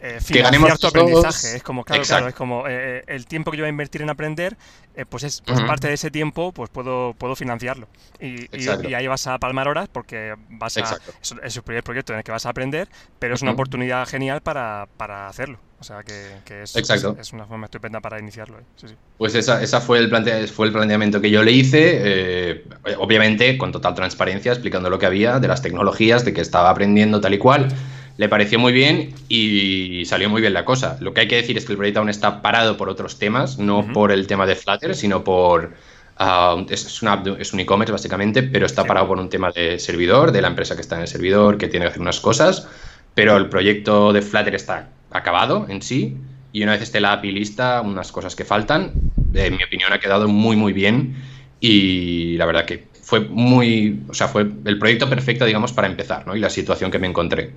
eh, 0.00 0.18
financiar 0.20 0.78
tu 0.78 0.86
aprendizaje. 0.86 1.56
Es 1.56 1.62
como, 1.62 1.84
claro, 1.84 2.02
claro, 2.02 2.28
es 2.28 2.34
como 2.34 2.66
eh, 2.68 2.98
eh, 2.98 3.04
el 3.06 3.26
tiempo 3.26 3.50
que 3.50 3.56
yo 3.56 3.62
voy 3.62 3.68
a 3.68 3.70
invertir 3.70 4.02
en 4.02 4.10
aprender, 4.10 4.56
eh, 4.94 5.06
pues 5.06 5.24
es 5.24 5.40
pues 5.40 5.60
parte 5.62 5.88
de 5.88 5.94
ese 5.94 6.10
tiempo, 6.10 6.52
pues 6.52 6.70
puedo, 6.70 7.14
puedo 7.14 7.34
financiarlo. 7.36 7.88
Y, 8.20 8.46
y, 8.56 8.94
ahí 8.94 9.06
vas 9.06 9.26
a 9.26 9.38
palmar 9.38 9.68
horas 9.68 9.88
porque 9.90 10.34
vas 10.50 10.76
a. 10.76 10.80
Es, 11.22 11.34
es, 11.42 11.56
el 11.56 11.62
primer 11.62 11.82
proyecto 11.82 12.12
en 12.12 12.18
el 12.18 12.24
que 12.24 12.32
vas 12.32 12.46
a 12.46 12.50
aprender, 12.50 12.88
pero 13.18 13.34
es 13.34 13.42
una 13.42 13.52
oportunidad 13.52 14.06
genial 14.06 14.42
para, 14.42 14.88
para 14.96 15.28
hacerlo. 15.28 15.58
O 15.80 15.84
sea 15.84 16.02
que, 16.02 16.36
que 16.46 16.62
es, 16.62 16.74
es, 16.76 17.32
una 17.32 17.44
forma 17.44 17.66
estupenda 17.66 18.00
para 18.00 18.18
iniciarlo. 18.18 18.58
Sí, 18.76 18.88
sí. 18.88 18.94
Pues 19.18 19.34
esa, 19.34 19.62
esa 19.62 19.82
fue, 19.82 19.98
el 19.98 20.48
fue 20.48 20.66
el 20.66 20.72
planteamiento 20.72 21.20
que 21.20 21.30
yo 21.30 21.42
le 21.42 21.52
hice, 21.52 22.64
obviamente 22.98 23.58
con 23.58 23.70
total 23.70 23.94
transparencia, 23.94 24.52
explicando 24.52 24.88
lo 24.88 24.98
que 24.98 25.04
había 25.04 25.40
de 25.40 25.48
las 25.48 25.60
tecnologías, 25.60 26.24
de 26.24 26.32
que 26.32 26.40
estaba 26.40 26.70
aprendiendo 26.70 27.20
tal 27.20 27.34
y 27.34 27.38
cual 27.38 27.68
le 28.16 28.28
pareció 28.28 28.58
muy 28.58 28.72
bien 28.72 29.14
y 29.28 30.04
salió 30.06 30.30
muy 30.30 30.40
bien 30.40 30.52
la 30.52 30.64
cosa. 30.64 30.96
Lo 31.00 31.12
que 31.12 31.22
hay 31.22 31.28
que 31.28 31.36
decir 31.36 31.56
es 31.56 31.64
que 31.64 31.72
el 31.72 31.78
Breakdown 31.78 32.08
está 32.08 32.42
parado 32.42 32.76
por 32.76 32.88
otros 32.88 33.18
temas, 33.18 33.58
no 33.58 33.86
por 33.92 34.12
el 34.12 34.26
tema 34.26 34.46
de 34.46 34.56
Flutter, 34.56 34.94
sino 34.94 35.24
por... 35.24 35.72
Uh, 36.20 36.64
es, 36.70 36.86
es, 36.86 37.52
un 37.52 37.60
e-commerce 37.60 37.90
básicamente, 37.90 38.44
pero 38.44 38.66
está 38.66 38.84
parado 38.84 39.08
por 39.08 39.18
un 39.18 39.28
tema 39.28 39.50
de 39.50 39.80
servidor, 39.80 40.30
de 40.30 40.42
la 40.42 40.46
empresa 40.46 40.76
que 40.76 40.80
está 40.80 40.94
en 40.94 41.02
el 41.02 41.08
servidor, 41.08 41.58
que 41.58 41.66
tiene 41.66 41.86
que 41.86 41.90
hacer 41.90 42.00
unas 42.00 42.20
cosas, 42.20 42.68
pero 43.14 43.36
el 43.36 43.48
proyecto 43.48 44.12
de 44.12 44.22
Flutter 44.22 44.54
está 44.54 44.90
acabado 45.10 45.66
en 45.68 45.82
sí 45.82 46.16
y 46.52 46.62
una 46.62 46.72
vez 46.72 46.82
esté 46.82 47.00
la 47.00 47.14
API 47.14 47.32
lista, 47.32 47.80
unas 47.80 48.12
cosas 48.12 48.36
que 48.36 48.44
faltan, 48.44 48.92
en 49.34 49.56
mi 49.56 49.64
opinión 49.64 49.92
ha 49.92 49.98
quedado 49.98 50.28
muy 50.28 50.54
muy 50.54 50.72
bien 50.72 51.16
y 51.58 52.36
la 52.36 52.46
verdad 52.46 52.64
que 52.64 52.86
fue 53.02 53.20
muy, 53.20 54.00
o 54.08 54.14
sea, 54.14 54.28
fue 54.28 54.46
el 54.64 54.78
proyecto 54.78 55.10
perfecto, 55.10 55.44
digamos, 55.44 55.72
para 55.72 55.88
empezar, 55.88 56.26
¿no? 56.26 56.36
Y 56.36 56.40
la 56.40 56.48
situación 56.48 56.90
que 56.90 56.98
me 56.98 57.06
encontré. 57.06 57.50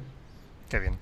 Qué 0.70 0.80
bien. 0.80 0.98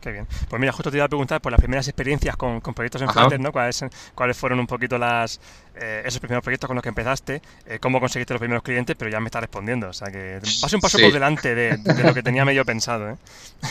Qué 0.00 0.12
bien. 0.12 0.26
Pues 0.48 0.60
mira, 0.60 0.72
justo 0.72 0.90
te 0.90 0.98
iba 0.98 1.06
a 1.06 1.08
preguntar 1.08 1.40
por 1.40 1.52
las 1.52 1.60
primeras 1.60 1.88
experiencias 1.88 2.36
con, 2.36 2.60
proyectos 2.60 3.02
en 3.02 3.08
Flutter, 3.08 3.40
¿no? 3.40 3.50
¿Cuáles, 3.50 3.84
¿Cuáles, 4.14 4.36
fueron 4.36 4.60
un 4.60 4.66
poquito 4.66 4.98
las 4.98 5.40
eh, 5.74 6.02
esos 6.04 6.20
primeros 6.20 6.42
proyectos 6.42 6.66
con 6.66 6.74
los 6.74 6.82
que 6.82 6.90
empezaste? 6.90 7.40
Eh, 7.66 7.78
¿Cómo 7.78 7.98
conseguiste 7.98 8.34
los 8.34 8.40
primeros 8.40 8.62
clientes? 8.62 8.94
Pero 8.98 9.10
ya 9.10 9.20
me 9.20 9.26
estás 9.26 9.40
respondiendo. 9.40 9.88
O 9.88 9.92
sea 9.92 10.10
que 10.10 10.40
pase 10.60 10.76
un 10.76 10.82
paso 10.82 10.98
por 10.98 11.12
delante 11.12 11.54
de, 11.54 11.78
lo 12.02 12.14
que 12.14 12.22
tenía 12.22 12.44
medio 12.44 12.64
pensado. 12.64 13.10
¿eh? 13.10 13.16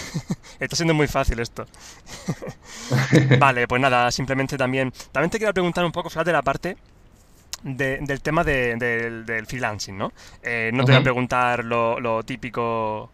Está 0.60 0.76
siendo 0.76 0.94
muy 0.94 1.08
fácil 1.08 1.40
esto. 1.40 1.68
vale, 3.40 3.68
pues 3.68 3.82
nada, 3.82 4.10
simplemente 4.12 4.58
también. 4.58 4.92
También 5.12 5.30
te 5.30 5.38
quería 5.38 5.54
preguntar 5.54 5.86
un 5.86 5.92
poco, 5.92 6.10
Flutter, 6.10 6.36
aparte. 6.36 6.78
De, 7.64 7.98
del 8.02 8.22
tema 8.22 8.44
del, 8.44 9.46
freelancing, 9.48 9.98
¿no? 9.98 10.14
Eh, 10.44 10.70
no 10.74 10.86
te 10.86 10.92
voy 10.92 11.02
a 11.02 11.04
preguntar 11.04 11.66
lo, 11.66 12.00
lo 12.00 12.24
típico 12.24 13.10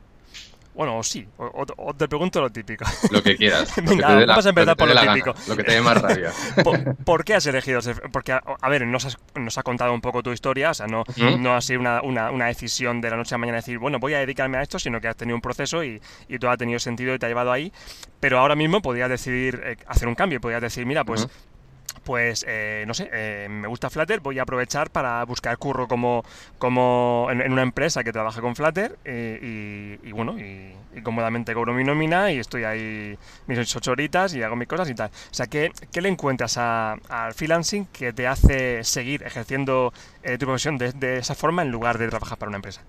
bueno, 0.74 1.04
sí, 1.04 1.28
o, 1.38 1.94
te 1.94 2.08
pregunto 2.08 2.42
lo 2.42 2.50
típico. 2.50 2.86
Lo 3.12 3.22
que 3.22 3.36
quieras. 3.36 3.74
Venga, 3.84 4.26
vamos 4.26 4.46
a 4.46 4.50
empezar 4.50 4.76
por 4.76 4.88
lo 4.88 5.00
típico. 5.00 5.34
lo 5.48 5.56
que 5.56 5.64
te 5.64 5.74
dé 5.74 5.82
más 5.82 6.02
rabia. 6.02 6.32
¿Por, 7.06 7.24
qué 7.24 7.36
has 7.36 7.46
elegido? 7.46 7.80
Porque, 8.12 8.32
a 8.32 8.70
ver, 8.70 8.88
nos, 8.88 9.06
has, 9.06 9.18
nos 9.36 9.58
ha 9.58 9.64
contado 9.64 9.94
un 9.94 10.02
poco 10.02 10.24
tu 10.24 10.32
historia, 10.32 10.72
o 10.72 10.74
sea, 10.74 10.88
no, 10.88 11.04
no 11.38 11.56
ha 11.56 11.62
sido 11.62 11.80
una, 11.80 12.02
una, 12.02 12.32
una, 12.32 12.48
decisión 12.48 13.02
de 13.02 13.10
la 13.10 13.18
noche 13.18 13.36
a 13.36 13.38
la 13.38 13.40
mañana 13.40 13.58
decir, 13.58 13.78
bueno, 13.78 14.00
voy 14.00 14.14
a 14.16 14.20
dedicarme 14.20 14.58
a 14.58 14.62
esto, 14.62 14.80
sino 14.80 15.00
que 15.00 15.08
has 15.08 15.16
tenido 15.16 15.36
un 15.36 15.42
proceso 15.42 15.84
y, 15.84 16.02
y 16.28 16.40
todo 16.40 16.52
ha 16.52 16.58
tenido 16.58 16.80
sentido 16.80 17.14
y 17.14 17.20
te 17.20 17.26
ha 17.26 17.30
llevado 17.30 17.52
ahí. 17.52 17.72
Pero 18.20 18.40
ahora 18.40 18.56
mismo 18.56 18.82
podrías 18.82 19.10
decidir 19.10 19.62
eh, 19.64 19.78
hacer 19.88 20.08
un 20.08 20.16
cambio, 20.16 20.40
podrías 20.42 20.62
decir, 20.62 20.86
mira, 20.86 21.04
pues 21.04 21.28
pues 22.04 22.46
eh, 22.48 22.84
no 22.88 22.94
sé, 22.94 23.10
eh, 23.12 23.48
me 23.50 23.68
gusta 23.68 23.90
Flutter, 23.90 24.20
voy 24.20 24.40
a 24.40 24.44
aprovechar 24.44 24.90
para 24.90 25.24
buscar 25.26 25.58
curro 25.58 25.88
como, 25.88 26.24
como 26.58 27.28
en, 27.32 27.52
una 27.52 27.62
empresa 27.62 28.04
que 28.04 28.12
trabaja 28.12 28.42
con 28.42 28.56
Flutter 28.56 28.98
eh, 29.06 30.00
y, 30.04 30.12
bueno, 30.12 30.38
y, 30.38 30.74
cómodamente 31.02 31.54
cobro 31.54 31.74
mi 31.74 31.84
nómina 31.84 32.32
y 32.32 32.40
estoy 32.40 32.64
ahí 32.66 33.18
mis 33.48 33.76
ocho 33.76 33.92
horitas 33.92 34.34
y 34.36 34.44
hago 34.44 34.56
mis 34.56 34.68
cosas 34.68 34.90
y 34.90 34.96
tal. 34.96 35.10
O 35.10 35.34
sea, 35.34 35.48
¿qué, 35.48 35.72
le 35.94 36.10
encuentras 36.10 36.58
al 36.58 37.34
freelancing 37.34 37.86
que 37.88 38.14
te 38.14 38.28
hace 38.28 38.84
seguir 38.84 39.24
ejerciendo 39.24 39.94
tu 40.24 40.46
profesión 40.46 40.78
de, 40.78 41.18
esa 41.18 41.36
forma 41.36 41.62
en 41.62 41.72
lugar 41.72 41.98
de 41.98 42.08
trabajar 42.10 42.38
para 42.38 42.50
una 42.50 42.58
empresa? 42.58 42.82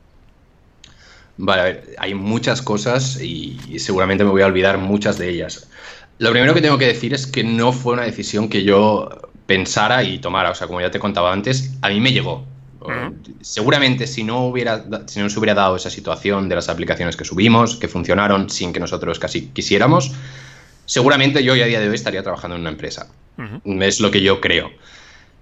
Vale, 1.37 1.61
a 1.61 1.65
ver, 1.65 1.95
hay 1.99 2.15
muchas 2.15 2.63
cosas 2.63 3.21
y, 3.21 3.79
seguramente 3.79 4.25
me 4.25 4.31
voy 4.31 4.43
a 4.43 4.47
olvidar 4.47 4.79
muchas 4.79 5.19
de 5.19 5.31
ellas. 5.31 5.69
Lo 6.19 6.31
primero 6.31 6.55
que 6.55 6.61
tengo 6.61 6.79
que 6.79 6.87
decir 6.87 7.13
es 7.13 7.27
que 7.27 7.43
no 7.43 7.73
fue 7.73 7.95
una 7.95 8.05
decisión 8.05 8.49
que 8.49 8.63
yo 8.63 9.09
pensara 9.47 10.03
y 10.05 10.19
tomara. 10.19 10.51
O 10.51 10.55
sea, 10.55 10.67
como 10.67 10.81
ya 10.81 10.91
te 10.91 10.99
contaba 10.99 11.33
antes, 11.33 11.73
a 11.83 11.89
mí 11.89 12.01
me 12.01 12.13
llegó. 12.13 12.45
Seguramente 13.41 14.07
si 14.07 14.25
no, 14.25 14.47
hubiera, 14.47 14.85
si 15.07 15.19
no 15.19 15.31
se 15.31 15.39
hubiera 15.39 15.55
dado 15.55 15.77
esa 15.77 15.89
situación 15.89 16.51
de 16.51 16.55
las 16.55 16.69
aplicaciones 16.69 17.17
que 17.17 17.25
subimos, 17.25 17.77
que 17.77 17.89
funcionaron 17.89 18.51
sin 18.51 18.75
que 18.75 18.81
nosotros 18.81 19.19
casi 19.19 19.47
quisiéramos, 19.49 20.13
seguramente 20.85 21.43
yo 21.43 21.57
ya 21.57 21.65
a 21.65 21.67
día 21.67 21.81
de 21.81 21.89
hoy 21.89 21.95
estaría 21.95 22.23
trabajando 22.23 22.57
en 22.57 22.61
una 22.61 22.71
empresa. 22.71 23.09
Es 23.65 24.01
lo 24.01 24.11
que 24.11 24.21
yo 24.21 24.41
creo. 24.41 24.71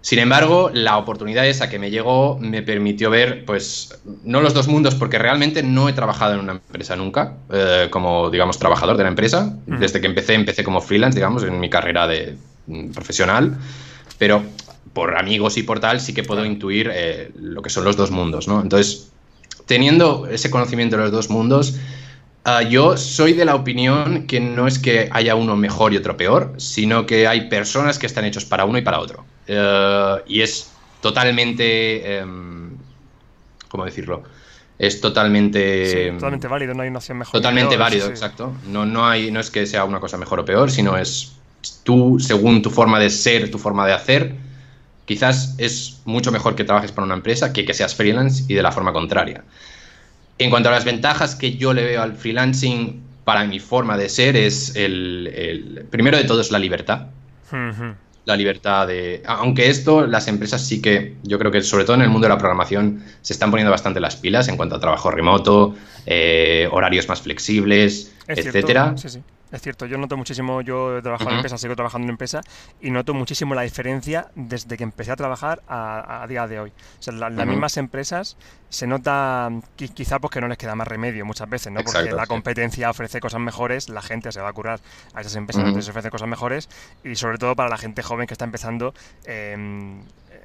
Sin 0.02 0.18
embargo, 0.18 0.68
la 0.74 0.98
oportunidad 0.98 1.46
esa 1.46 1.70
que 1.70 1.78
me 1.78 1.90
llegó 1.90 2.36
me 2.40 2.60
permitió 2.62 3.08
ver, 3.08 3.44
pues, 3.44 4.00
no 4.24 4.42
los 4.42 4.52
dos 4.52 4.66
mundos, 4.66 4.96
porque 4.96 5.16
realmente 5.16 5.62
no 5.62 5.88
he 5.88 5.92
trabajado 5.92 6.34
en 6.34 6.40
una 6.40 6.52
empresa 6.52 6.96
nunca, 6.96 7.36
eh, 7.50 7.86
como, 7.88 8.28
digamos, 8.28 8.58
trabajador 8.58 8.96
de 8.96 9.04
la 9.04 9.10
empresa. 9.10 9.56
Desde 9.64 10.00
que 10.00 10.08
empecé, 10.08 10.34
empecé 10.34 10.64
como 10.64 10.80
freelance, 10.80 11.16
digamos, 11.16 11.44
en 11.44 11.58
mi 11.60 11.70
carrera 11.70 12.08
de 12.08 12.36
mm, 12.66 12.90
profesional. 12.90 13.56
Pero 14.18 14.42
por 14.92 15.16
amigos 15.16 15.56
y 15.56 15.62
por 15.62 15.78
tal, 15.78 16.00
sí 16.00 16.12
que 16.12 16.24
puedo 16.24 16.44
intuir 16.44 16.90
eh, 16.92 17.30
lo 17.36 17.62
que 17.62 17.70
son 17.70 17.84
los 17.84 17.96
dos 17.96 18.10
mundos, 18.10 18.48
¿no? 18.48 18.60
Entonces, 18.60 19.12
teniendo 19.66 20.26
ese 20.26 20.50
conocimiento 20.50 20.96
de 20.96 21.04
los 21.04 21.12
dos 21.12 21.30
mundos, 21.30 21.76
ah, 22.44 22.62
yo 22.62 22.96
soy 22.96 23.34
de 23.34 23.44
la 23.44 23.54
opinión 23.54 24.26
que 24.26 24.40
no 24.40 24.66
es 24.66 24.80
que 24.80 25.08
haya 25.12 25.36
uno 25.36 25.54
mejor 25.54 25.92
y 25.92 25.96
otro 25.96 26.16
peor, 26.16 26.54
sino 26.56 27.06
que 27.06 27.28
hay 27.28 27.48
personas 27.48 28.00
que 28.00 28.06
están 28.06 28.24
hechos 28.24 28.44
para 28.44 28.64
uno 28.64 28.78
y 28.78 28.82
para 28.82 28.98
otro. 28.98 29.24
Eh, 29.46 30.16
y 30.26 30.40
es 30.40 30.72
totalmente... 31.00 32.18
Em, 32.18 32.76
¿Cómo 33.68 33.84
decirlo? 33.84 34.22
Es 34.78 35.00
totalmente... 35.00 35.86
Sí, 35.86 36.10
totalmente 36.14 36.48
válido, 36.48 36.74
no 36.74 36.82
hay 36.82 36.88
una 36.88 36.98
opción 36.98 37.18
mejor. 37.18 37.32
Totalmente 37.32 37.76
válido, 37.76 38.08
exacto. 38.08 38.52
No, 38.66 38.84
no, 38.84 39.06
hay, 39.06 39.30
no 39.30 39.40
es 39.40 39.50
que 39.50 39.66
sea 39.66 39.84
una 39.84 40.00
cosa 40.00 40.18
mejor 40.18 40.40
o 40.40 40.44
peor, 40.44 40.70
sino 40.70 40.96
es 40.96 41.32
tú, 41.84 42.18
según 42.18 42.62
tu 42.62 42.70
forma 42.70 42.98
de 42.98 43.10
ser, 43.10 43.50
tu 43.50 43.58
forma 43.58 43.86
de 43.86 43.92
hacer, 43.92 44.34
quizás 45.04 45.54
es 45.58 46.00
mucho 46.04 46.32
mejor 46.32 46.54
que 46.54 46.64
trabajes 46.64 46.92
para 46.92 47.04
una 47.04 47.14
empresa 47.14 47.52
que 47.52 47.64
que 47.64 47.74
seas 47.74 47.94
freelance 47.94 48.44
y 48.48 48.54
de 48.54 48.62
la 48.62 48.72
forma 48.72 48.92
contraria. 48.92 49.44
En 50.38 50.50
cuanto 50.50 50.68
a 50.68 50.72
las 50.72 50.84
ventajas 50.84 51.36
que 51.36 51.56
yo 51.56 51.72
le 51.72 51.84
veo 51.84 52.02
al 52.02 52.14
freelancing 52.14 53.02
para 53.24 53.44
mi 53.44 53.60
forma 53.60 53.96
de 53.96 54.08
ser 54.08 54.36
es 54.36 54.74
el, 54.74 55.86
primero 55.90 56.16
de 56.16 56.24
todo 56.24 56.40
es 56.40 56.50
la 56.50 56.58
libertad. 56.58 57.06
La 58.24 58.36
libertad 58.36 58.86
de... 58.86 59.22
Aunque 59.26 59.68
esto, 59.68 60.06
las 60.06 60.28
empresas 60.28 60.64
sí 60.64 60.80
que, 60.80 61.16
yo 61.24 61.38
creo 61.38 61.50
que 61.50 61.60
sobre 61.62 61.84
todo 61.84 61.96
en 61.96 62.02
el 62.02 62.08
mundo 62.08 62.26
de 62.26 62.34
la 62.34 62.38
programación, 62.38 63.02
se 63.20 63.32
están 63.32 63.50
poniendo 63.50 63.70
bastante 63.70 64.00
las 64.00 64.16
pilas 64.16 64.48
en 64.48 64.56
cuanto 64.56 64.76
a 64.76 64.80
trabajo 64.80 65.10
remoto, 65.10 65.74
eh, 66.06 66.68
horarios 66.70 67.08
más 67.08 67.22
flexibles, 67.22 68.12
etcétera. 68.28 68.94
Sí, 68.96 69.08
sí. 69.08 69.22
Es 69.52 69.60
cierto, 69.60 69.84
yo 69.84 69.98
noto 69.98 70.16
muchísimo, 70.16 70.62
yo 70.62 70.98
he 70.98 71.02
trabajado 71.02 71.30
en 71.30 71.36
empresa, 71.36 71.58
sigo 71.58 71.76
trabajando 71.76 72.06
en 72.06 72.10
empresa 72.10 72.40
y 72.80 72.90
noto 72.90 73.12
muchísimo 73.12 73.54
la 73.54 73.62
diferencia 73.62 74.28
desde 74.34 74.78
que 74.78 74.82
empecé 74.82 75.12
a 75.12 75.16
trabajar 75.16 75.62
a, 75.68 76.24
día 76.26 76.46
de 76.48 76.58
hoy. 76.58 76.70
O 76.70 77.02
sea, 77.02 77.12
las 77.12 77.46
mismas 77.46 77.76
empresas 77.76 78.38
se 78.70 78.86
nota 78.86 79.50
quizá 79.76 80.18
pues 80.18 80.30
que 80.32 80.40
no 80.40 80.48
les 80.48 80.56
queda 80.56 80.74
más 80.74 80.88
remedio 80.88 81.26
muchas 81.26 81.48
veces, 81.50 81.70
¿no? 81.70 81.82
Porque 81.84 82.10
la 82.12 82.26
competencia 82.26 82.88
ofrece 82.88 83.20
cosas 83.20 83.40
mejores, 83.40 83.90
la 83.90 84.00
gente 84.00 84.32
se 84.32 84.40
va 84.40 84.48
a 84.48 84.52
curar. 84.54 84.80
A 85.12 85.20
esas 85.20 85.36
empresas 85.36 85.70
que 85.70 85.78
ofrecen 85.78 86.10
cosas 86.10 86.28
mejores 86.28 86.70
y 87.04 87.14
sobre 87.16 87.36
todo 87.36 87.54
para 87.54 87.68
la 87.68 87.76
gente 87.76 88.02
joven 88.02 88.26
que 88.26 88.32
está 88.32 88.46
empezando, 88.46 88.94
em, 89.24 90.00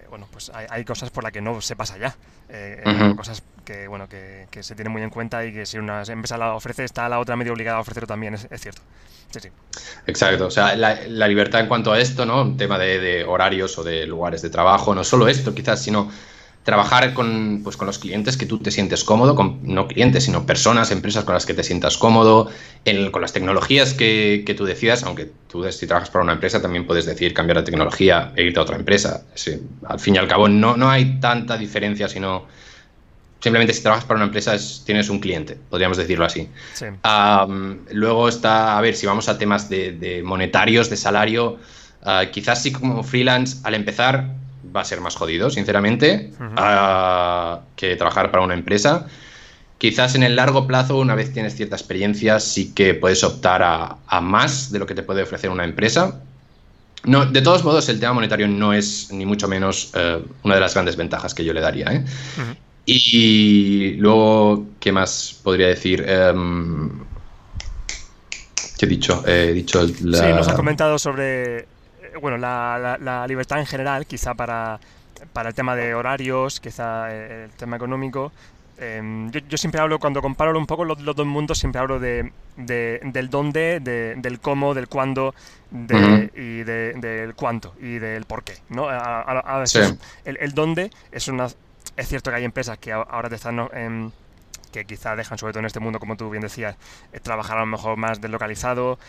bueno, 0.09 0.27
pues 0.31 0.51
hay, 0.53 0.83
cosas 0.85 1.09
por 1.09 1.23
las 1.23 1.31
que 1.31 1.41
no 1.41 1.61
se 1.61 1.75
pasa 1.75 1.97
ya. 1.97 2.15
Eh, 2.49 2.81
eh, 2.85 3.13
cosas 3.15 3.43
que, 3.65 3.87
bueno, 3.87 4.07
que, 4.07 4.47
se 4.61 4.75
tienen 4.75 4.91
muy 4.91 5.01
en 5.01 5.09
cuenta 5.09 5.45
y 5.45 5.53
que 5.53 5.65
si 5.65 5.77
una 5.77 6.03
empresa 6.03 6.37
la 6.37 6.53
ofrece, 6.53 6.83
está 6.83 7.07
la 7.09 7.19
otra 7.19 7.35
medio 7.35 7.53
obligada 7.53 7.77
a 7.77 7.81
ofrecerlo 7.81 8.07
también, 8.07 8.33
es, 8.33 8.47
cierto. 8.61 8.81
Sí, 9.31 9.39
sí. 9.41 9.49
Exacto, 10.07 10.47
o 10.47 10.51
sea, 10.51 10.75
la, 10.75 11.27
libertad 11.27 11.61
en 11.61 11.67
cuanto 11.67 11.91
a 11.91 11.99
esto, 11.99 12.25
¿no? 12.25 12.41
Un 12.41 12.57
tema 12.57 12.77
de, 12.77 12.99
de 12.99 13.25
horarios 13.25 13.77
o 13.77 13.83
de 13.83 14.07
lugares 14.07 14.41
de 14.41 14.49
trabajo, 14.49 14.95
no 14.95 15.03
solo 15.03 15.27
esto 15.27 15.53
quizás, 15.53 15.81
sino 15.81 16.09
trabajar 16.67 17.13
con, 17.13 17.61
pues, 17.63 17.77
con 17.77 17.87
los 17.87 17.97
clientes 17.97 18.35
que 18.35 18.45
tú 18.45 18.59
te 18.59 18.71
sientes 18.71 19.05
cómodo, 19.05 19.35
con, 19.35 19.59
no 19.63 19.87
clientes, 19.87 20.25
sino 20.25 20.45
personas, 20.45 20.91
empresas 20.91 21.23
con 21.23 21.33
las 21.33 21.45
que 21.45 21.53
te 21.53 21.63
sientas 21.63 21.97
cómodo, 21.97 22.51
con 23.13 23.21
las 23.21 23.31
tecnologías 23.31 23.93
que, 23.93 24.43
que, 24.45 24.53
tú 24.53 24.65
decidas, 24.65 25.03
aunque 25.03 25.31
tú 25.47 25.63
si 25.71 25.87
trabajas 25.87 26.09
para 26.09 26.25
una 26.25 26.33
empresa 26.33 26.61
también 26.61 26.85
puedes 26.85 27.05
decir 27.05 27.33
cambiar 27.33 27.59
de 27.59 27.63
tecnología 27.63 28.33
e 28.35 28.43
irte 28.43 28.59
a 28.59 28.63
otra 28.63 28.75
empresa. 28.75 29.23
al 29.87 29.99
fin 30.01 30.15
y 30.15 30.17
al 30.17 30.27
cabo 30.27 30.49
no, 30.49 30.75
no 30.75 30.89
hay 30.89 31.21
tanta 31.21 31.57
diferencia, 31.57 32.09
sino 32.09 32.47
simplemente 33.39 33.71
si 33.71 33.81
trabajas 33.81 34.03
para 34.03 34.17
una 34.17 34.25
empresa 34.25 34.57
tienes 34.85 35.09
un 35.09 35.21
cliente, 35.21 35.57
podríamos 35.69 35.97
decirlo 35.97 36.25
así. 36.25 36.49
luego 37.91 38.27
está, 38.27 38.77
a 38.77 38.81
ver, 38.81 38.93
si 38.93 39.05
vamos 39.05 39.29
a 39.29 39.37
temas 39.37 39.69
de, 39.69 40.21
monetarios, 40.21 40.89
de 40.89 40.97
salario, 40.97 41.59
ah, 42.03 42.25
quizás 42.29 42.61
sí 42.61 42.73
como 42.73 43.03
freelance 43.03 43.59
al 43.63 43.73
empezar 43.73 44.35
va 44.75 44.81
a 44.81 44.85
ser 44.85 45.01
más 45.01 45.15
jodido, 45.15 45.49
sinceramente, 45.49 46.31
que 47.75 47.95
trabajar 47.95 48.31
para 48.31 48.43
una 48.43 48.53
empresa. 48.53 49.07
Quizás 49.77 50.15
en 50.15 50.23
el 50.23 50.35
largo 50.35 50.65
plazo, 50.65 50.97
una 50.97 51.13
vez 51.13 51.33
tienes 51.33 51.55
cierta 51.55 51.75
experiencia, 51.75 52.39
sí 52.39 52.73
que 52.73 52.95
puedes 52.95 53.23
optar 53.23 53.61
a, 53.63 54.21
más 54.21 54.71
de 54.71 54.79
lo 54.79 54.87
que 54.87 54.95
te 54.95 55.03
puede 55.03 55.21
ofrecer 55.21 55.49
una 55.49 55.63
empresa. 55.63 56.21
No, 57.03 57.25
de 57.25 57.41
todos 57.41 57.63
modos, 57.63 57.87
el 57.89 57.99
tema 57.99 58.13
monetario 58.13 58.47
no 58.47 58.73
es 58.73 59.11
ni 59.11 59.25
mucho 59.25 59.47
menos 59.47 59.91
eh, 59.93 60.19
una 60.43 60.55
de 60.55 60.61
las 60.61 60.73
grandes 60.73 60.95
ventajas 60.95 61.33
que 61.35 61.45
yo 61.45 61.53
le 61.53 61.61
daría. 61.61 61.93
¿eh? 61.93 62.03
Y 62.85 63.93
luego, 63.97 64.65
¿qué 64.79 64.91
más 64.91 65.39
podría 65.43 65.67
decir? 65.67 66.03
Em, 66.07 66.89
¿Qué 68.79 68.85
he 68.85 68.89
dicho? 68.89 69.23
He 69.27 69.53
dicho 69.53 69.81
la... 70.03 70.17
Sí, 70.17 70.33
nos 70.33 70.47
has 70.47 70.55
comentado 70.55 70.97
sobre 70.97 71.67
bueno, 72.21 72.37
la, 72.37 73.25
libertad 73.27 73.59
en 73.59 73.65
general, 73.65 74.05
quizá 74.05 74.33
para, 74.33 74.79
el 75.45 75.53
tema 75.53 75.75
de 75.75 75.93
horarios, 75.93 76.59
quizá 76.59 77.13
eh, 77.13 77.45
el 77.45 77.51
tema 77.51 77.75
económico. 77.75 78.31
Em, 78.79 79.31
yo, 79.31 79.57
siempre 79.57 79.81
hablo, 79.81 79.97
cuando 79.99 80.21
comparo 80.21 80.57
un 80.57 80.67
poco 80.67 80.85
los, 80.85 81.03
dos 81.03 81.25
mundos, 81.25 81.57
siempre 81.57 81.81
hablo 81.81 81.99
de, 81.99 82.31
del 82.55 83.29
dónde, 83.29 83.79
del 83.79 84.39
cómo, 84.39 84.73
del 84.75 84.87
cuándo 84.87 85.33
y 85.71 86.63
del 86.63 87.33
cuánto 87.35 87.73
y 87.79 87.97
del 87.97 88.25
por 88.25 88.43
qué. 88.43 88.57
¿no? 88.69 88.87
A, 88.87 89.57
veces 89.59 89.95
el, 90.25 90.53
dónde 90.53 90.91
es 91.11 91.27
una... 91.27 91.47
Es 91.95 92.07
cierto 92.07 92.29
que 92.29 92.37
hay 92.37 92.43
empresas 92.43 92.77
que 92.77 92.93
ahora 92.93 93.29
te 93.29 93.35
están... 93.35 94.13
que 94.71 94.85
quizá 94.85 95.15
dejan, 95.15 95.39
sobre 95.39 95.53
todo 95.53 95.61
en 95.61 95.65
este 95.65 95.79
mundo, 95.79 95.99
como 95.99 96.15
tú 96.15 96.29
bien 96.29 96.43
decías, 96.43 96.75
eh, 97.13 97.19
trabajar 97.19 97.57
a 97.57 97.61
lo 97.61 97.65
mejor 97.65 97.97
más 97.97 98.21
deslocalizado, 98.21 98.99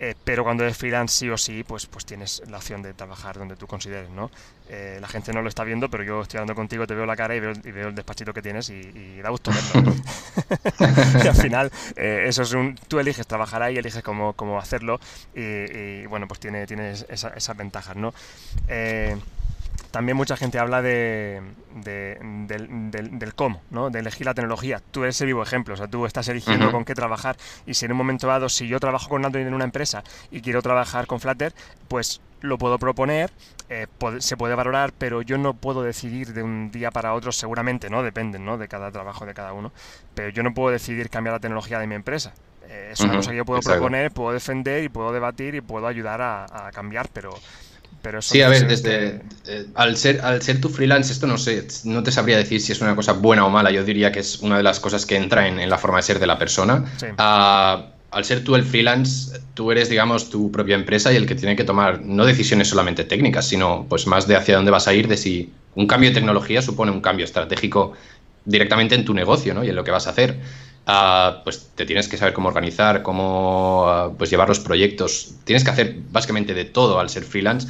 eh, 0.00 0.14
pero 0.24 0.44
cuando 0.44 0.62
eres 0.62 0.76
freelance 0.76 1.18
sí 1.18 1.28
o 1.28 1.36
sí, 1.36 1.64
pues, 1.64 1.86
pues 1.86 2.04
tienes 2.04 2.42
la 2.48 2.58
opción 2.58 2.82
de 2.82 2.94
trabajar 2.94 3.36
donde 3.36 3.56
tú 3.56 3.66
consideres, 3.66 4.10
¿no? 4.10 4.30
Eh, 4.68 4.98
la 5.00 5.08
gente 5.08 5.32
no 5.32 5.42
lo 5.42 5.48
está 5.48 5.64
viendo, 5.64 5.88
pero 5.88 6.04
yo 6.04 6.22
estoy 6.22 6.38
hablando 6.38 6.54
contigo, 6.54 6.86
te 6.86 6.94
veo 6.94 7.04
la 7.04 7.16
cara 7.16 7.34
y 7.34 7.40
veo, 7.40 7.52
y 7.52 7.70
veo 7.72 7.88
el 7.88 7.94
despachito 7.94 8.32
que 8.32 8.42
tienes 8.42 8.70
y, 8.70 9.20
da 9.20 9.30
gusto 9.30 9.50
verlo. 9.50 9.94
y 11.24 11.26
al 11.26 11.34
final, 11.34 11.72
eh, 11.96 12.24
eso 12.26 12.42
es 12.42 12.52
un... 12.52 12.76
Tú 12.86 13.00
eliges 13.00 13.26
trabajar 13.26 13.62
ahí, 13.62 13.76
eliges 13.76 14.02
cómo, 14.02 14.34
cómo 14.34 14.58
hacerlo 14.58 15.00
y, 15.34 16.06
bueno, 16.06 16.28
pues 16.28 16.38
tiene, 16.38 16.66
tienes 16.66 17.04
esas 17.08 17.56
ventajas, 17.56 17.96
¿no? 17.96 18.14
También 19.98 20.16
mucha 20.16 20.36
gente 20.36 20.60
habla 20.60 20.80
de, 20.80 21.42
del, 21.74 23.34
cómo, 23.34 23.60
¿no? 23.70 23.90
de 23.90 23.98
elegir 23.98 24.26
la 24.26 24.34
tecnología. 24.34 24.80
Tú 24.92 25.02
eres 25.02 25.20
el 25.22 25.26
vivo 25.26 25.42
ejemplo, 25.42 25.74
o 25.74 25.76
sea, 25.76 25.88
tú 25.88 26.06
estás 26.06 26.28
eligiendo 26.28 26.70
con 26.70 26.84
qué 26.84 26.94
trabajar 26.94 27.36
y 27.66 27.74
si 27.74 27.86
en 27.86 27.90
un 27.90 27.98
momento 27.98 28.28
dado, 28.28 28.48
si 28.48 28.68
yo 28.68 28.78
trabajo 28.78 29.08
con 29.08 29.24
Android 29.24 29.44
en 29.44 29.54
una 29.54 29.64
empresa 29.64 30.04
y 30.30 30.40
quiero 30.40 30.62
trabajar 30.62 31.08
con 31.08 31.18
Flutter, 31.18 31.52
pues 31.88 32.20
lo 32.42 32.58
puedo 32.58 32.78
proponer, 32.78 33.32
eh, 33.70 33.88
se 34.20 34.36
puede 34.36 34.54
valorar, 34.54 34.92
pero 34.96 35.20
yo 35.22 35.36
no 35.36 35.54
puedo 35.54 35.82
decidir 35.82 36.32
de 36.32 36.44
un 36.44 36.70
día 36.70 36.92
para 36.92 37.12
otro, 37.14 37.32
seguramente, 37.32 37.90
¿no? 37.90 38.04
Depende, 38.04 38.38
¿no? 38.38 38.56
De 38.56 38.68
cada 38.68 38.92
trabajo 38.92 39.26
de 39.26 39.34
cada 39.34 39.52
uno, 39.52 39.72
pero 40.14 40.28
yo 40.28 40.44
no 40.44 40.54
puedo 40.54 40.70
decidir 40.70 41.10
cambiar 41.10 41.34
la 41.34 41.40
tecnología 41.40 41.80
de 41.80 41.88
mi 41.88 41.96
empresa. 41.96 42.34
Eh, 42.68 42.90
es 42.92 43.00
una 43.00 43.16
cosa 43.16 43.32
que 43.32 43.36
yo 43.38 43.44
puedo 43.44 43.62
proponer, 43.62 44.12
puedo 44.12 44.30
defender 44.30 44.84
y 44.84 44.90
puedo 44.90 45.12
debatir 45.12 45.56
y 45.56 45.60
puedo 45.60 45.88
ayudar 45.88 46.22
a 46.22 46.70
cambiar, 46.72 47.08
pero 47.12 47.34
sí, 48.20 48.42
a 48.42 48.48
ver, 48.48 48.66
desde 48.66 49.20
eh, 49.46 49.66
al 49.74 49.96
ser 49.96 50.20
al 50.20 50.42
ser 50.42 50.60
tu 50.60 50.68
freelance 50.68 51.12
esto 51.12 51.26
no 51.26 51.38
sé, 51.38 51.66
no 51.84 52.02
te 52.02 52.12
sabría 52.12 52.36
decir 52.36 52.60
si 52.60 52.72
es 52.72 52.80
una 52.80 52.94
cosa 52.94 53.12
buena 53.12 53.44
o 53.44 53.50
mala. 53.50 53.70
Yo 53.70 53.84
diría 53.84 54.12
que 54.12 54.20
es 54.20 54.40
una 54.40 54.56
de 54.56 54.62
las 54.62 54.80
cosas 54.80 55.06
que 55.06 55.16
entra 55.16 55.48
en, 55.48 55.68
la 55.68 55.78
forma 55.78 55.98
de 55.98 56.02
ser 56.02 56.18
de 56.18 56.26
la 56.26 56.38
persona. 56.38 56.84
Ah, 57.18 57.86
al 58.10 58.24
ser 58.24 58.42
tú 58.42 58.54
el 58.54 58.64
freelance, 58.64 59.38
tú 59.54 59.70
eres, 59.70 59.90
digamos, 59.90 60.30
tu 60.30 60.50
propia 60.50 60.74
empresa 60.74 61.12
y 61.12 61.16
el 61.16 61.26
que 61.26 61.34
tiene 61.34 61.56
que 61.56 61.64
tomar 61.64 62.00
no 62.02 62.24
decisiones 62.24 62.68
solamente 62.68 63.04
técnicas, 63.04 63.46
sino 63.46 63.86
pues 63.88 64.06
más 64.06 64.26
de 64.26 64.36
hacia 64.36 64.56
dónde 64.56 64.70
vas 64.70 64.88
a 64.88 64.94
ir, 64.94 65.08
de 65.08 65.16
si 65.16 65.52
un 65.74 65.86
cambio 65.86 66.10
de 66.10 66.14
tecnología 66.14 66.62
supone 66.62 66.90
un 66.90 67.00
cambio 67.00 67.24
estratégico 67.24 67.92
directamente 68.44 68.94
en 68.94 69.04
tu 69.04 69.12
negocio 69.12 69.52
¿no? 69.52 69.62
y 69.62 69.68
en 69.68 69.76
lo 69.76 69.84
que 69.84 69.90
vas 69.90 70.06
a 70.06 70.10
hacer. 70.10 70.36
Ah, 70.90 71.42
pues 71.44 71.68
te 71.74 71.84
tienes 71.84 72.08
que 72.08 72.16
saber 72.16 72.32
cómo 72.32 72.48
organizar, 72.48 73.02
cómo 73.02 74.14
pues 74.16 74.30
llevar 74.30 74.48
los 74.48 74.58
proyectos. 74.58 75.34
Tienes 75.44 75.62
que 75.62 75.70
hacer 75.70 75.96
básicamente 76.10 76.54
de 76.54 76.64
todo 76.64 76.98
al 76.98 77.10
ser 77.10 77.24
freelance. 77.24 77.68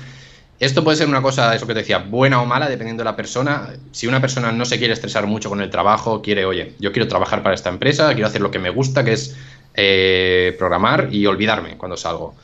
Esto 0.61 0.85
puede 0.85 0.97
ser 0.97 1.09
una 1.09 1.21
cosa, 1.21 1.53
eso 1.53 1.67
que 1.67 1.75
te 1.75 1.81
decía, 1.81 1.99
buena 1.99 2.41
o 2.41 2.47
mala, 2.47 2.69
dependiendo 2.69 3.01
de 3.01 3.07
la 3.07 3.17
persona. 3.17 3.71
Si 3.91 4.07
una 4.07 4.21
persona 4.21 4.53
no 4.53 4.65
se 4.65 4.79
quiere 4.79 4.95
estresar 4.95 5.27
mucho 5.27 5.49
con 5.49 5.61
el 5.61 5.69
trabajo, 5.69 6.23
quiere, 6.23 6.45
oye, 6.45 6.75
yo 6.79 6.93
quiero 6.93 7.09
trabajar 7.09 7.43
para 7.43 7.57
esta 7.57 7.71
empresa, 7.71 8.13
quiero 8.15 8.29
hacer 8.29 8.41
lo 8.41 8.53
que 8.53 8.61
me 8.61 8.71
gusta, 8.71 9.05
que 9.05 9.15
es 9.15 9.37
eh, 9.75 10.55
programar 10.57 11.09
y 11.11 11.27
olvidarme 11.27 11.77
cuando 11.77 11.97
salgo. 11.97 12.37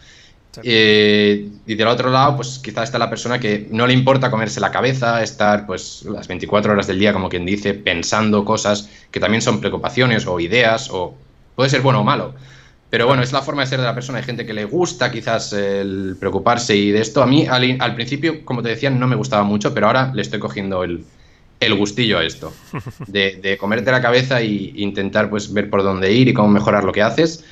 Eh, 0.63 1.49
y 1.67 1.75
del 1.75 1.89
otro 1.89 2.11
lado, 2.11 2.37
pues 2.37 2.61
quizá 2.63 2.83
está 2.83 2.99
la 2.99 3.11
persona 3.11 3.39
que 3.39 3.67
no 3.71 3.87
le 3.87 3.95
importa 3.95 4.31
comerse 4.31 4.61
la 4.61 4.71
cabeza, 4.71 5.23
estar 5.23 5.67
pues 5.67 6.05
las 6.05 6.29
24 6.29 6.73
horas 6.73 6.87
del 6.87 6.99
día, 6.99 7.13
como 7.13 7.29
quien 7.29 7.45
dice, 7.45 7.75
pensando 7.75 8.45
cosas 8.45 8.89
que 9.11 9.21
también 9.21 9.43
son 9.43 9.61
preocupaciones 9.61 10.27
o 10.27 10.39
ideas, 10.41 10.91
o 10.91 11.15
puede 11.55 11.71
ser 11.71 11.81
bueno 11.81 12.01
o 12.01 12.05
malo. 12.05 12.35
Pero 12.95 13.09
bueno, 13.09 13.25
es 13.25 13.33
la 13.33 13.43
forma 13.43 13.63
de 13.63 13.67
ser 13.67 13.81
de 13.81 13.87
la 13.87 13.95
persona. 13.97 14.19
Hay 14.19 14.25
gente 14.25 14.47
que 14.47 14.55
le 14.55 14.67
gusta 14.67 15.11
quizás 15.11 15.53
el 15.53 16.17
preocuparse 16.21 16.77
y 16.77 16.93
de 16.93 17.01
esto. 17.01 17.25
A 17.25 17.27
mí 17.27 17.45
al, 17.49 17.95
principio, 17.97 18.45
como 18.45 18.63
te 18.63 18.69
decía, 18.69 18.89
no 18.89 19.09
me 19.09 19.17
gustaba 19.17 19.43
mucho, 19.43 19.75
pero 19.75 19.89
ahora 19.89 20.13
le 20.15 20.23
estoy 20.23 20.39
cogiendo 20.39 20.85
el, 20.85 21.05
gustillo 21.77 22.19
a 22.19 22.25
esto. 22.25 22.53
De, 23.09 23.57
comerte 23.59 23.91
la 23.91 24.01
cabeza 24.01 24.41
e 24.41 24.73
intentar 24.77 25.29
pues 25.29 25.53
ver 25.53 25.71
por 25.71 25.83
dónde 25.83 26.13
ir 26.13 26.29
y 26.29 26.35
cómo 26.35 26.49
mejorar 26.49 26.85
lo 26.85 26.93
que 26.93 27.03
haces. 27.03 27.45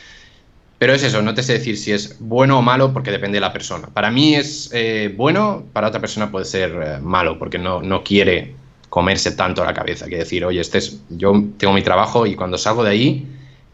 Pero 0.82 0.94
es 0.94 1.04
eso, 1.04 1.22
no 1.22 1.32
te 1.32 1.44
sé 1.44 1.52
decir 1.52 1.78
si 1.78 1.92
es 1.92 2.16
bueno 2.18 2.58
o 2.58 2.60
malo 2.60 2.92
porque 2.92 3.12
depende 3.12 3.36
de 3.36 3.40
la 3.40 3.52
persona. 3.52 3.86
Para 3.86 4.10
mí 4.10 4.34
es 4.34 4.68
eh, 4.72 5.14
bueno, 5.16 5.64
para 5.72 5.86
otra 5.86 6.00
persona 6.00 6.32
puede 6.32 6.44
ser 6.44 6.72
eh, 6.72 6.98
malo 7.00 7.38
porque 7.38 7.56
no, 7.56 7.80
no 7.80 8.02
quiere 8.02 8.56
comerse 8.88 9.30
tanto 9.30 9.64
la 9.64 9.74
cabeza. 9.74 10.08
Que 10.08 10.16
decir, 10.16 10.44
oye, 10.44 10.60
este 10.60 10.78
es, 10.78 11.00
yo 11.08 11.40
tengo 11.56 11.72
mi 11.72 11.82
trabajo 11.82 12.26
y 12.26 12.34
cuando 12.34 12.58
salgo 12.58 12.82
de 12.82 12.90
ahí 12.90 13.26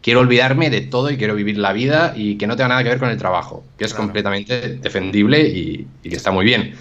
quiero 0.03 0.19
olvidarme 0.19 0.69
de 0.69 0.81
todo 0.81 1.09
y 1.09 1.17
quiero 1.17 1.33
vivir 1.33 1.57
la 1.57 1.73
vida 1.73 2.13
y 2.15 2.37
que 2.37 2.45
no 2.45 2.55
tenga 2.55 2.67
nada 2.67 2.83
que 2.83 2.89
ver 2.89 2.99
con 2.99 3.09
el 3.09 3.17
trabajo, 3.17 3.63
que 3.79 3.85
es 3.85 3.95
completamente 3.95 4.77
defendible 4.77 5.41
y, 5.47 5.87
que 6.03 6.15
está 6.15 6.29
muy 6.29 6.45
bien. 6.45 6.75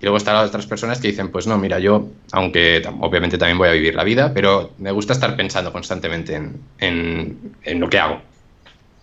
Y 0.00 0.02
luego 0.02 0.16
están 0.16 0.36
las 0.36 0.48
otras 0.48 0.64
personas 0.64 0.98
que 0.98 1.08
dicen, 1.08 1.30
pues 1.30 1.46
no, 1.46 1.58
mira, 1.58 1.78
yo, 1.78 2.08
aunque 2.32 2.82
obviamente 3.00 3.36
también 3.36 3.58
voy 3.58 3.68
a 3.68 3.72
vivir 3.72 3.94
la 3.94 4.04
vida, 4.04 4.32
pero 4.32 4.70
me 4.78 4.92
gusta 4.92 5.12
estar 5.12 5.36
pensando 5.36 5.70
constantemente 5.70 6.40
en, 6.78 7.54
lo 7.66 7.90
que 7.90 7.98
hago. 7.98 8.22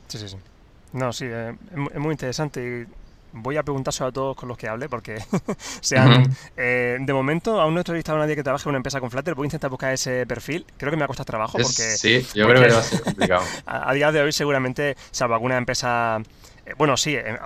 Sí, 0.07 0.17
sí, 0.17 0.27
sí. 0.27 0.37
No, 0.93 1.13
sí, 1.13 1.25
eh, 1.27 1.55
es 1.93 1.99
muy 1.99 2.11
interesante 2.11 2.87
voy 3.33 3.57
a 3.57 3.63
preguntar 3.63 3.93
sobre 3.93 4.09
a 4.09 4.11
todos 4.11 4.35
con 4.35 4.49
los 4.49 4.57
que 4.57 4.67
hable, 4.67 4.89
porque 4.89 5.17
sean. 5.81 6.35
Eh, 6.57 6.97
de 6.99 7.13
momento, 7.13 7.59
aún 7.61 7.73
no 7.73 7.79
he 7.79 7.81
entrevistado 7.81 8.17
a 8.17 8.21
nadie 8.21 8.35
que 8.35 8.43
trabaje 8.43 8.63
en 8.65 8.69
una 8.69 8.77
empresa 8.77 8.99
con 8.99 9.11
Flutter. 9.11 9.35
Voy 9.35 9.45
a 9.45 9.47
intentar 9.47 9.69
buscar 9.69 9.93
ese 9.93 10.25
perfil. 10.25 10.65
Creo 10.77 10.91
que 10.91 10.97
me 10.97 11.01
va 11.01 11.05
a 11.05 11.07
costar 11.07 11.25
trabajo. 11.25 11.53
porque 11.53 11.69
Sí, 11.69 12.25
yo 12.33 12.47
creo 12.47 12.63
que 12.63 12.73
va 12.73 12.79
a 12.79 12.83
ser 12.83 13.01
complicado. 13.01 13.43
A, 13.65 13.93
día 13.93 14.11
de 14.11 14.21
hoy, 14.21 14.31
seguramente, 14.31 14.95
salvo 15.11 15.33
alguna 15.33 15.57
empresa. 15.57 16.21
Eh, 16.71 16.75
bueno, 16.77 16.97
sí, 16.97 17.15
eh, 17.15 17.37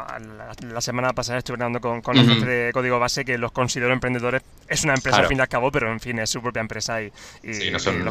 la, 0.71 0.81
semana 0.81 1.13
pasada 1.13 1.39
estuve 1.39 1.55
hablando 1.55 1.81
con, 1.81 2.01
con 2.01 2.15
gente 2.15 2.45
de 2.45 2.73
código 2.73 2.99
base 2.99 3.25
que 3.25 3.37
los 3.37 3.51
considero 3.51 3.91
emprendedores. 3.91 4.43
Es 4.67 4.83
una 4.83 4.93
empresa 4.93 5.19
al 5.19 5.27
fin 5.27 5.37
y 5.37 5.41
al 5.41 5.47
cabo, 5.47 5.71
pero 5.71 5.91
en 5.91 5.99
fin, 5.99 6.19
es 6.19 6.29
su 6.29 6.41
propia 6.41 6.61
empresa 6.61 7.01
y, 7.01 7.11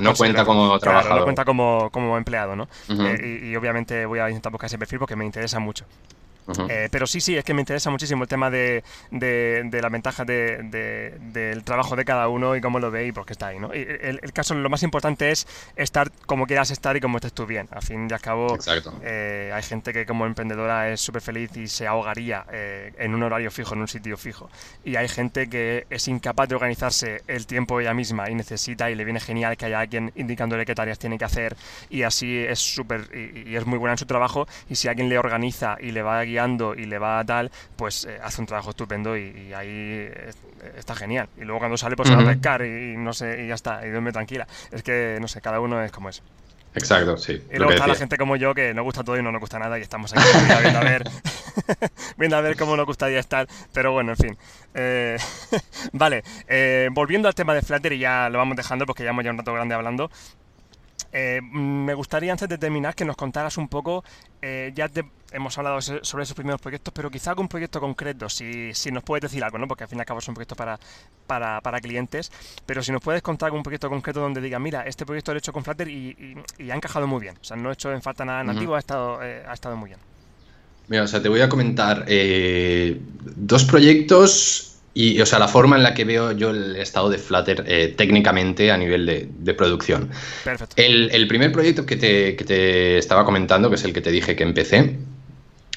no, 0.00 0.14
cuenta 0.14 0.44
como 0.44 0.79
trabajador. 0.79 1.18
no 1.18 1.24
cuenta 1.24 1.44
como, 1.44 1.90
como 1.90 2.16
empleado, 2.16 2.57
¿no? 2.57 2.68
y, 2.88 3.48
y, 3.48 3.57
obviamente 3.57 4.07
voy 4.07 4.18
a 4.18 4.29
intentar 4.29 4.53
buscar 4.53 4.66
ese 4.66 4.79
perfil 4.79 4.98
porque 4.98 5.16
me 5.16 5.24
interesa 5.24 5.59
mucho. 5.59 5.85
Eh, 6.69 6.89
pero 6.91 7.07
sí, 7.07 7.21
sí, 7.21 7.37
es 7.37 7.45
que 7.45 7.55
me 7.55 7.63
interesa 7.63 7.91
muchísimo 7.91 8.25
el 8.25 8.29
tema 8.29 8.51
de, 8.51 8.85
de, 9.11 9.81
la 9.81 9.89
ventaja 9.89 10.25
de, 10.25 11.19
del 11.33 11.65
trabajo 11.65 11.97
de 11.97 12.05
cada 12.05 12.29
uno 12.29 12.57
y 12.57 12.61
cómo 12.61 12.79
lo 12.79 12.91
ve 12.91 13.07
y 13.07 13.13
por 13.13 13.25
qué 13.25 13.33
está 13.33 13.49
ahí. 13.49 13.59
¿no? 13.59 13.73
el, 13.73 14.33
caso, 14.33 14.55
lo 14.55 14.69
más 14.69 14.83
importante 14.83 15.31
es 15.31 15.47
estar 15.77 16.11
como 16.27 16.47
quieras 16.47 16.71
estar 16.71 16.97
y 16.97 17.01
como 17.01 17.19
estés 17.19 17.33
tú 17.33 17.47
bien. 17.47 17.69
Al 17.71 17.83
fin 17.83 18.09
y 18.11 18.13
al 18.13 18.21
cabo, 18.21 18.59
eh, 19.03 19.51
hay 19.55 19.63
gente 19.63 19.93
que 19.93 20.07
como 20.07 20.27
emprendedora 20.27 20.91
es 20.91 21.01
súper 21.01 21.23
feliz 21.23 21.57
y 21.57 21.69
se 21.69 21.87
ahogaría 21.87 22.45
eh, 22.53 22.93
en 22.99 23.15
un 23.15 23.23
horario 23.23 23.51
fijo, 23.51 23.75
en 23.75 23.81
un 23.81 23.89
sitio 23.89 24.17
fijo. 24.17 24.51
Y 24.85 24.97
hay 24.97 25.09
gente 25.09 25.49
que 25.49 25.87
es 25.91 26.09
incapaz 26.09 26.49
de 26.49 26.55
organizarse 26.55 27.23
el 27.27 27.47
tiempo 27.47 27.81
ella 27.81 27.95
misma 27.95 28.31
y 28.31 28.35
necesita 28.35 28.91
y 28.91 28.95
le 28.95 29.05
viene 29.05 29.21
genial 29.21 29.57
que 29.57 29.67
haya 29.67 29.81
alguien 29.81 30.13
indicándole 30.15 30.67
qué 30.67 30.75
tareas 30.75 30.99
tiene 30.99 31.19
que 31.19 31.25
hacer 31.25 31.57
y 31.91 32.03
así 32.03 32.39
es 32.39 32.59
súper 32.59 33.09
y, 33.15 33.51
y, 33.51 33.57
es 33.57 33.67
muy 33.67 33.79
buena 33.79 33.93
en 33.93 33.99
su 33.99 34.07
trabajo 34.07 34.47
y 34.69 34.77
si 34.77 34.89
alguien 34.89 35.09
le 35.09 35.19
organiza 35.19 35.77
y 35.81 35.93
le 35.93 36.03
va 36.03 36.19
a 36.19 36.25
y 36.77 36.85
le 36.85 36.99
va 36.99 37.25
tal, 37.25 37.51
pues 37.77 38.05
eh, 38.05 38.18
hace 38.23 38.40
un 38.40 38.47
trabajo 38.47 38.70
estupendo 38.70 39.16
y, 39.16 39.53
ahí 39.55 40.09
está 40.77 40.94
genial. 40.94 41.29
Y 41.37 41.44
luego 41.44 41.59
cuando 41.59 41.77
sale, 41.77 41.97
pues 41.97 42.09
se 42.09 42.16
va 42.16 42.23
a 42.23 42.27
pescar 42.27 42.64
y, 42.64 42.97
no 42.97 43.12
sé, 43.12 43.44
y 43.44 43.49
ya 43.49 43.55
está, 43.55 43.87
y 43.87 43.90
duerme 43.90 44.12
tranquila. 44.12 44.47
Es 44.70 44.83
que, 44.83 45.18
no 45.20 45.29
sé, 45.29 45.40
cada 45.40 45.61
uno 45.61 45.83
es 45.83 45.92
como 45.92 46.09
es. 46.09 46.23
Exacto, 46.75 47.16
sí. 47.16 47.40
Y 47.53 47.57
luego 47.57 47.73
está 47.73 47.87
la 47.87 47.94
gente 47.94 48.16
como 48.16 48.35
yo 48.37 48.53
que 48.53 48.75
nos 48.75 48.85
gusta 48.85 49.05
todo 49.05 49.16
y 49.16 49.23
no 49.23 49.31
nos 49.31 49.40
gusta 49.40 49.59
nada 49.59 49.79
y 49.79 49.83
estamos 49.83 50.12
aquí 50.12 50.23
viendo 50.61 50.79
a 50.79 50.83
ver, 50.83 51.05
viendo 52.16 52.37
a 52.37 52.40
ver 52.40 52.57
cómo 52.57 52.77
nos 52.77 52.87
gustaría 52.87 53.20
estar. 53.20 53.47
Pero 53.73 53.92
bueno, 53.92 54.12
en 54.12 54.16
fin. 54.16 54.38
Eh, 54.75 55.16
vale, 55.92 56.25
eh, 56.49 56.88
volviendo 56.90 57.29
al 57.29 57.35
tema 57.35 57.55
de 57.55 57.62
Flutter 57.62 57.92
y 57.92 58.01
ya 58.01 58.29
lo 58.29 58.38
vamos 58.38 58.57
dejando 58.57 58.87
porque 58.87 59.05
ya 59.05 59.11
hemos 59.11 59.25
ya 59.25 59.31
un 59.31 59.38
rato 59.38 59.53
grande 59.53 59.75
hablando. 59.75 60.11
Eh, 61.16 61.40
me 61.40 61.94
gustaría 61.94 62.33
antes 62.33 62.48
de 62.48 62.59
terminar 62.59 62.96
que 62.96 63.05
nos 63.05 63.14
contaras 63.14 63.57
un 63.57 63.68
poco, 63.68 64.03
eh, 64.42 64.72
ya 64.74 64.90
hemos 65.31 65.57
hablado 65.57 65.81
sobre 65.81 66.24
esos 66.24 66.35
primeros 66.35 66.61
proyectos, 66.61 66.92
pero 66.92 67.09
quizá 67.09 67.31
algún 67.31 67.46
proyecto 67.46 67.79
concreto, 67.79 68.29
si, 68.29 68.74
si 68.74 68.90
nos 68.90 69.05
puedes 69.05 69.22
decir 69.22 69.44
algo, 69.44 69.57
¿no? 69.57 69.68
porque 69.68 69.85
al 69.85 69.88
fin 69.88 69.98
y 69.98 70.00
al 70.00 70.07
cabo 70.07 70.20
son 70.20 70.35
proyectos 70.35 70.59
para, 70.59 70.77
para, 71.29 71.61
para, 71.61 71.81
clientes, 71.81 72.33
pero 72.66 72.83
si 72.83 72.90
nos 72.90 73.00
puedes 73.00 73.22
contar 73.22 73.46
algún 73.46 73.62
proyecto 73.62 73.88
concreto 73.88 74.18
donde 74.18 74.40
diga, 74.40 74.59
mira, 74.59 74.83
este 74.83 75.07
proyecto 75.07 75.31
lo 75.31 75.37
he 75.37 75.38
hecho 75.38 75.53
con 75.53 75.62
Flutter 75.62 75.87
y, 75.87 76.37
y, 76.59 76.70
ha 76.72 76.74
encajado 76.74 77.07
muy 77.07 77.20
bien, 77.20 77.37
o 77.40 77.44
sea, 77.44 77.57
no 77.57 77.70
he 77.70 77.74
hecho 77.74 77.92
en 77.92 78.03
falta 78.03 78.24
nada 78.24 78.42
nativo, 78.42 78.74
ha, 78.74 78.81
estado, 78.81 79.22
eh, 79.22 79.44
ha 79.46 79.55
estado 79.55 79.77
muy 79.77 79.90
bien. 79.90 80.00
Mira, 80.88 81.05
o 81.05 81.07
sea, 81.07 81.22
te 81.22 81.29
voy 81.29 81.42
a 81.42 81.48
comentar 81.48 82.07
dos 83.37 83.64
proyectos 83.64 84.74
y, 84.95 85.21
o 85.21 85.27
sea, 85.27 85.41
la 85.41 85.49
forma 85.49 85.77
en 85.77 85.83
la 85.83 85.93
que 85.93 86.05
veo 86.05 86.33
yo 86.33 86.51
el 86.51 86.77
estado 86.77 87.11
de 87.11 87.19
Flutter 87.19 87.65
eh, 87.67 87.93
técnicamente 87.97 88.71
a 88.71 88.77
nivel 88.77 89.05
de, 89.07 89.55
producción. 89.55 90.09
Perfecto. 90.45 90.75
El, 90.77 91.27
primer 91.27 91.51
proyecto 91.51 91.85
que 91.85 91.97
te, 91.97 92.37
que 92.37 92.45
te, 92.45 92.99
estaba 92.99 93.25
comentando, 93.25 93.69
que 93.69 93.75
es 93.75 93.85
el 93.85 93.93
que 93.93 94.01
te 94.01 94.11
dije 94.11 94.37
que 94.37 94.45
empecé, 94.45 94.97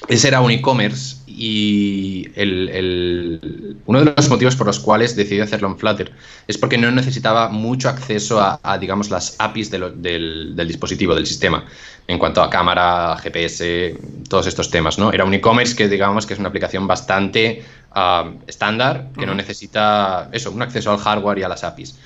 ese 0.08 0.28
era 0.28 0.40
un 0.40 0.50
e-commerce 0.50 1.16
y 1.26 2.28
el, 2.34 3.78
uno 3.86 4.04
de 4.04 4.12
los 4.16 4.28
motivos 4.28 4.56
por 4.56 4.66
los 4.66 4.80
cuales 4.80 5.14
decidí 5.14 5.40
hacerlo 5.40 5.68
en 5.68 5.78
Flutter 5.78 6.12
es 6.48 6.58
porque 6.58 6.76
no 6.78 6.90
necesitaba 6.90 7.48
mucho 7.48 7.88
acceso 7.88 8.40
a, 8.40 8.78
digamos, 8.78 9.10
las 9.10 9.36
APIs 9.38 9.70
del, 9.70 10.56
dispositivo, 10.66 11.14
del 11.14 11.26
sistema, 11.26 11.64
en 12.06 12.18
cuanto 12.18 12.42
a 12.42 12.50
cámara, 12.50 13.16
GPS, 13.22 13.96
todos 14.28 14.46
estos 14.46 14.70
temas, 14.70 14.98
¿no? 14.98 15.12
Era 15.12 15.24
un 15.24 15.34
e-commerce 15.34 15.76
que, 15.76 15.88
digamos, 15.88 16.26
que 16.26 16.34
es 16.34 16.40
una 16.40 16.48
aplicación 16.48 16.86
bastante 16.86 17.62
ah, 17.92 18.32
estándar, 18.46 19.10
que 19.16 19.26
no 19.26 19.34
necesita, 19.34 20.30
eso, 20.32 20.50
un 20.50 20.62
acceso 20.62 20.90
al 20.90 20.98
hardware 20.98 21.38
y 21.38 21.42
a 21.42 21.48
las 21.48 21.62
APIs. 21.62 21.96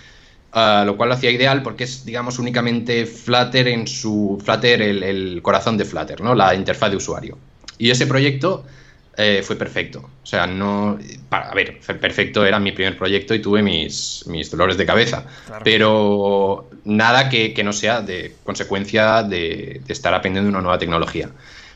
Ah, 0.53 0.83
lo 0.85 0.97
cual 0.97 1.09
lo 1.09 1.15
hacía 1.15 1.31
ideal 1.31 1.63
porque 1.63 1.85
es, 1.85 2.05
digamos, 2.05 2.39
únicamente 2.39 3.07
Flutter 3.07 3.69
en 3.69 3.87
su, 3.87 4.43
Flutter 4.45 4.83
el, 4.83 5.03
el 5.03 5.41
corazón 5.41 5.79
de 5.79 5.85
Flutter, 5.85 6.21
¿no? 6.21 6.35
La 6.35 6.55
interfaz 6.55 6.91
de 6.91 6.97
usuario. 6.97 7.39
Y 7.83 7.91
ese 7.91 8.07
proyecto 8.07 8.65
eh, 9.17 9.43
fue 9.45 9.57
perfecto. 9.57 10.09
O 10.23 10.25
sea, 10.25 10.47
no. 10.47 11.01
Para, 11.29 11.49
a 11.49 11.55
ver, 11.55 11.81
perfecto 11.81 12.47
era 12.47 12.61
mi 12.61 12.71
primer 12.71 12.97
proyecto 12.97 13.35
y 13.35 13.43
tuve 13.43 13.61
mis, 13.61 14.25
mis 14.29 14.53
dolores 14.53 14.77
de 14.77 14.87
cabeza. 14.87 15.27
Pero 15.65 16.71
nada 16.85 17.29
que, 17.29 17.61
no 17.65 17.73
sea 17.73 18.01
de 18.01 18.37
consecuencia 18.45 19.25
de, 19.25 19.81
estar 19.89 20.15
aprendiendo 20.15 20.49
una 20.49 20.61
nueva 20.61 20.79
tecnología. 20.79 21.31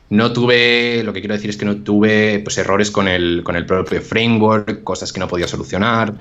No 0.09 0.33
tuve, 0.33 1.03
lo 1.03 1.13
que 1.13 1.19
quiero 1.19 1.35
decir 1.35 1.51
es 1.51 1.57
que 1.57 1.65
no 1.65 1.79
tuve 1.79 2.39
pues, 2.39 2.57
errores 2.59 2.93
con 2.93 3.09
el, 3.09 3.43
con 3.43 3.57
el 3.57 3.67
propio 3.67 4.01
framework, 4.01 4.85
cosas 4.85 5.13
que 5.13 5.19
no 5.19 5.27
podía 5.27 5.49
solucionar. 5.49 6.15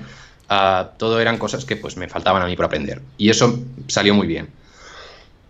Ah, 0.48 0.94
todo 0.98 1.20
eran 1.20 1.38
cosas 1.38 1.64
que 1.64 1.76
pues, 1.76 1.96
me 1.96 2.08
faltaban 2.08 2.42
a 2.42 2.46
mí 2.46 2.56
por 2.56 2.64
aprender. 2.64 3.02
Y 3.18 3.30
eso 3.30 3.62
salió 3.86 4.14
muy 4.14 4.26
bien. 4.26 4.48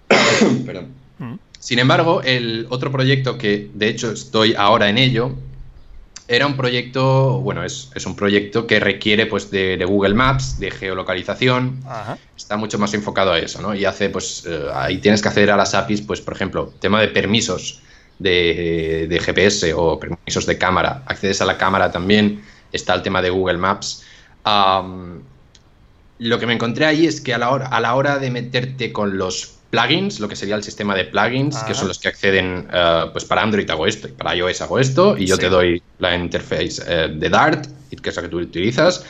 Perdón. 0.66 0.88
Mm. 1.20 1.35
Sin 1.67 1.81
embargo, 1.81 2.23
el 2.23 2.69
otro 2.71 2.93
proyecto 2.93 3.39
que 3.39 3.69
de 3.75 3.89
hecho 3.89 4.13
estoy 4.13 4.55
ahora 4.55 4.89
en 4.89 4.99
ello 4.99 5.35
era 6.29 6.47
un 6.47 6.57
proyecto, 6.57 7.41
bueno, 7.41 7.65
es, 7.65 7.91
un 8.07 8.15
proyecto 8.15 8.69
que 8.69 8.79
requiere 8.79 9.27
pues 9.27 9.51
de, 9.51 9.85
Google 9.85 10.15
Maps, 10.15 10.61
de 10.61 10.71
geolocalización, 10.71 11.83
está 12.37 12.57
mucho 12.57 12.79
más 12.79 12.95
enfocado 12.95 13.33
a 13.33 13.41
eso, 13.41 13.61
¿no? 13.61 13.75
Y 13.75 13.85
hace, 13.85 14.11
pues, 14.11 14.45
eh, 14.47 14.67
ahí 14.75 14.99
tienes 14.99 15.21
que 15.21 15.27
acceder 15.27 15.51
a 15.51 15.57
las 15.57 15.75
APIs, 15.75 16.03
pues, 16.03 16.21
por 16.21 16.35
ejemplo, 16.35 16.73
tema 16.79 17.01
de 17.01 17.09
permisos 17.09 17.83
de, 18.21 19.21
GPS 19.21 19.75
o 19.75 19.99
permisos 19.99 20.47
de 20.47 20.59
cámara, 20.59 21.03
accedes 21.07 21.41
a 21.41 21.47
la 21.47 21.59
cámara 21.59 21.91
también, 21.91 22.45
está 22.71 22.95
el 22.95 23.03
tema 23.03 23.21
de 23.21 23.31
Google 23.31 23.59
Maps. 23.59 24.05
lo 26.19 26.39
que 26.39 26.47
me 26.47 26.53
encontré 26.53 26.87
ahí 26.87 27.09
es 27.09 27.21
que 27.21 27.35
a 27.35 27.39
la 27.39 27.51
hora, 27.51 27.67
a 27.67 27.81
la 27.81 27.97
hora 27.97 28.21
de 28.21 28.31
meterte 28.31 28.93
con 28.93 29.19
los 29.19 29.56
plugins, 29.77 30.21
lo 30.21 30.29
que 30.29 30.37
sería 30.37 30.57
el 30.57 30.62
sistema 30.62 30.95
de 30.95 31.05
plugins, 31.05 31.57
que 31.65 31.75
son 31.75 31.89
los 31.89 31.99
que 31.99 32.09
acceden, 32.09 32.67
eh, 32.73 33.05
pues 33.12 33.25
para 33.25 33.43
Android 33.43 33.69
hago 33.69 33.87
esto 33.87 34.09
y 34.09 34.12
para 34.12 34.35
iOS 34.35 34.62
hago 34.62 34.79
esto, 34.79 35.17
y 35.19 35.27
yo 35.27 35.37
te 35.37 35.49
doy 35.49 35.83
la 35.99 36.16
interface 36.16 36.83
eh, 36.87 37.09
de 37.14 37.29
Dart, 37.29 37.66
que 38.03 38.11
es 38.11 38.16
la 38.16 38.22
que 38.22 38.29
tú 38.29 38.39
utilizas. 38.39 39.05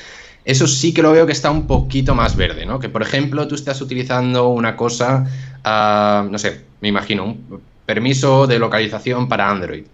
Eso 0.45 0.67
sí 0.67 0.95
que 0.95 1.03
lo 1.03 1.13
veo 1.13 1.27
que 1.27 1.33
está 1.33 1.51
un 1.51 1.67
poquito 1.67 2.15
más 2.15 2.37
verde, 2.37 2.67
¿no? 2.67 2.79
Que 2.79 2.89
por 2.89 3.03
ejemplo 3.03 3.49
tú 3.49 3.55
estás 3.55 3.81
utilizando 3.81 4.49
una 4.49 4.77
cosa, 4.77 5.25
ah, 5.65 6.27
no 6.31 6.39
sé, 6.39 6.63
me 6.81 6.89
imagino, 6.89 7.25
un 7.25 7.63
permiso 7.85 8.47
de 8.47 8.59
localización 8.59 9.29
para 9.29 9.51
Android. 9.51 9.85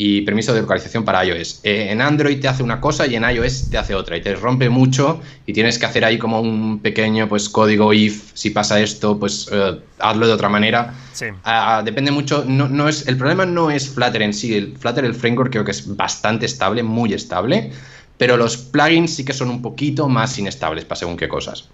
Y 0.00 0.22
permiso 0.22 0.54
de 0.54 0.60
localización 0.60 1.04
para 1.04 1.24
iOS. 1.24 1.58
Eh, 1.64 1.88
en 1.90 2.00
Android 2.00 2.40
te 2.40 2.46
hace 2.46 2.62
una 2.62 2.80
cosa 2.80 3.04
y 3.08 3.16
en 3.16 3.28
iOS 3.28 3.68
te 3.68 3.78
hace 3.78 3.96
otra 3.96 4.16
y 4.16 4.22
te 4.22 4.32
rompe 4.36 4.68
mucho 4.68 5.20
y 5.44 5.52
tienes 5.52 5.76
que 5.76 5.86
hacer 5.86 6.04
ahí 6.04 6.18
como 6.18 6.40
un 6.40 6.78
pequeño 6.78 7.28
pues 7.28 7.48
código 7.48 7.92
if, 7.92 8.30
si 8.32 8.50
pasa 8.50 8.80
esto, 8.80 9.18
pues 9.18 9.48
eh, 9.50 9.80
hazlo 9.98 10.28
de 10.28 10.32
otra 10.32 10.48
manera. 10.48 10.94
Sí. 11.12 11.26
Ah, 11.42 11.82
depende 11.84 12.12
mucho, 12.12 12.44
no, 12.46 12.68
no, 12.68 12.88
es, 12.88 13.08
el 13.08 13.16
problema 13.16 13.44
no 13.44 13.72
es 13.72 13.88
Flutter 13.88 14.22
en 14.22 14.32
sí, 14.32 14.54
el 14.54 14.78
Flutter, 14.78 15.04
el 15.04 15.16
framework 15.16 15.50
creo 15.50 15.64
que 15.64 15.72
es 15.72 15.96
bastante 15.96 16.46
estable, 16.46 16.84
muy 16.84 17.12
estable, 17.12 17.72
pero 18.16 18.36
los 18.36 18.56
plugins 18.56 19.16
sí 19.16 19.24
que 19.24 19.32
son 19.32 19.50
un 19.50 19.60
poquito 19.60 20.08
más 20.08 20.38
inestables 20.38 20.84
para 20.84 21.00
según 21.00 21.16
qué 21.16 21.26
cosas. 21.28 21.68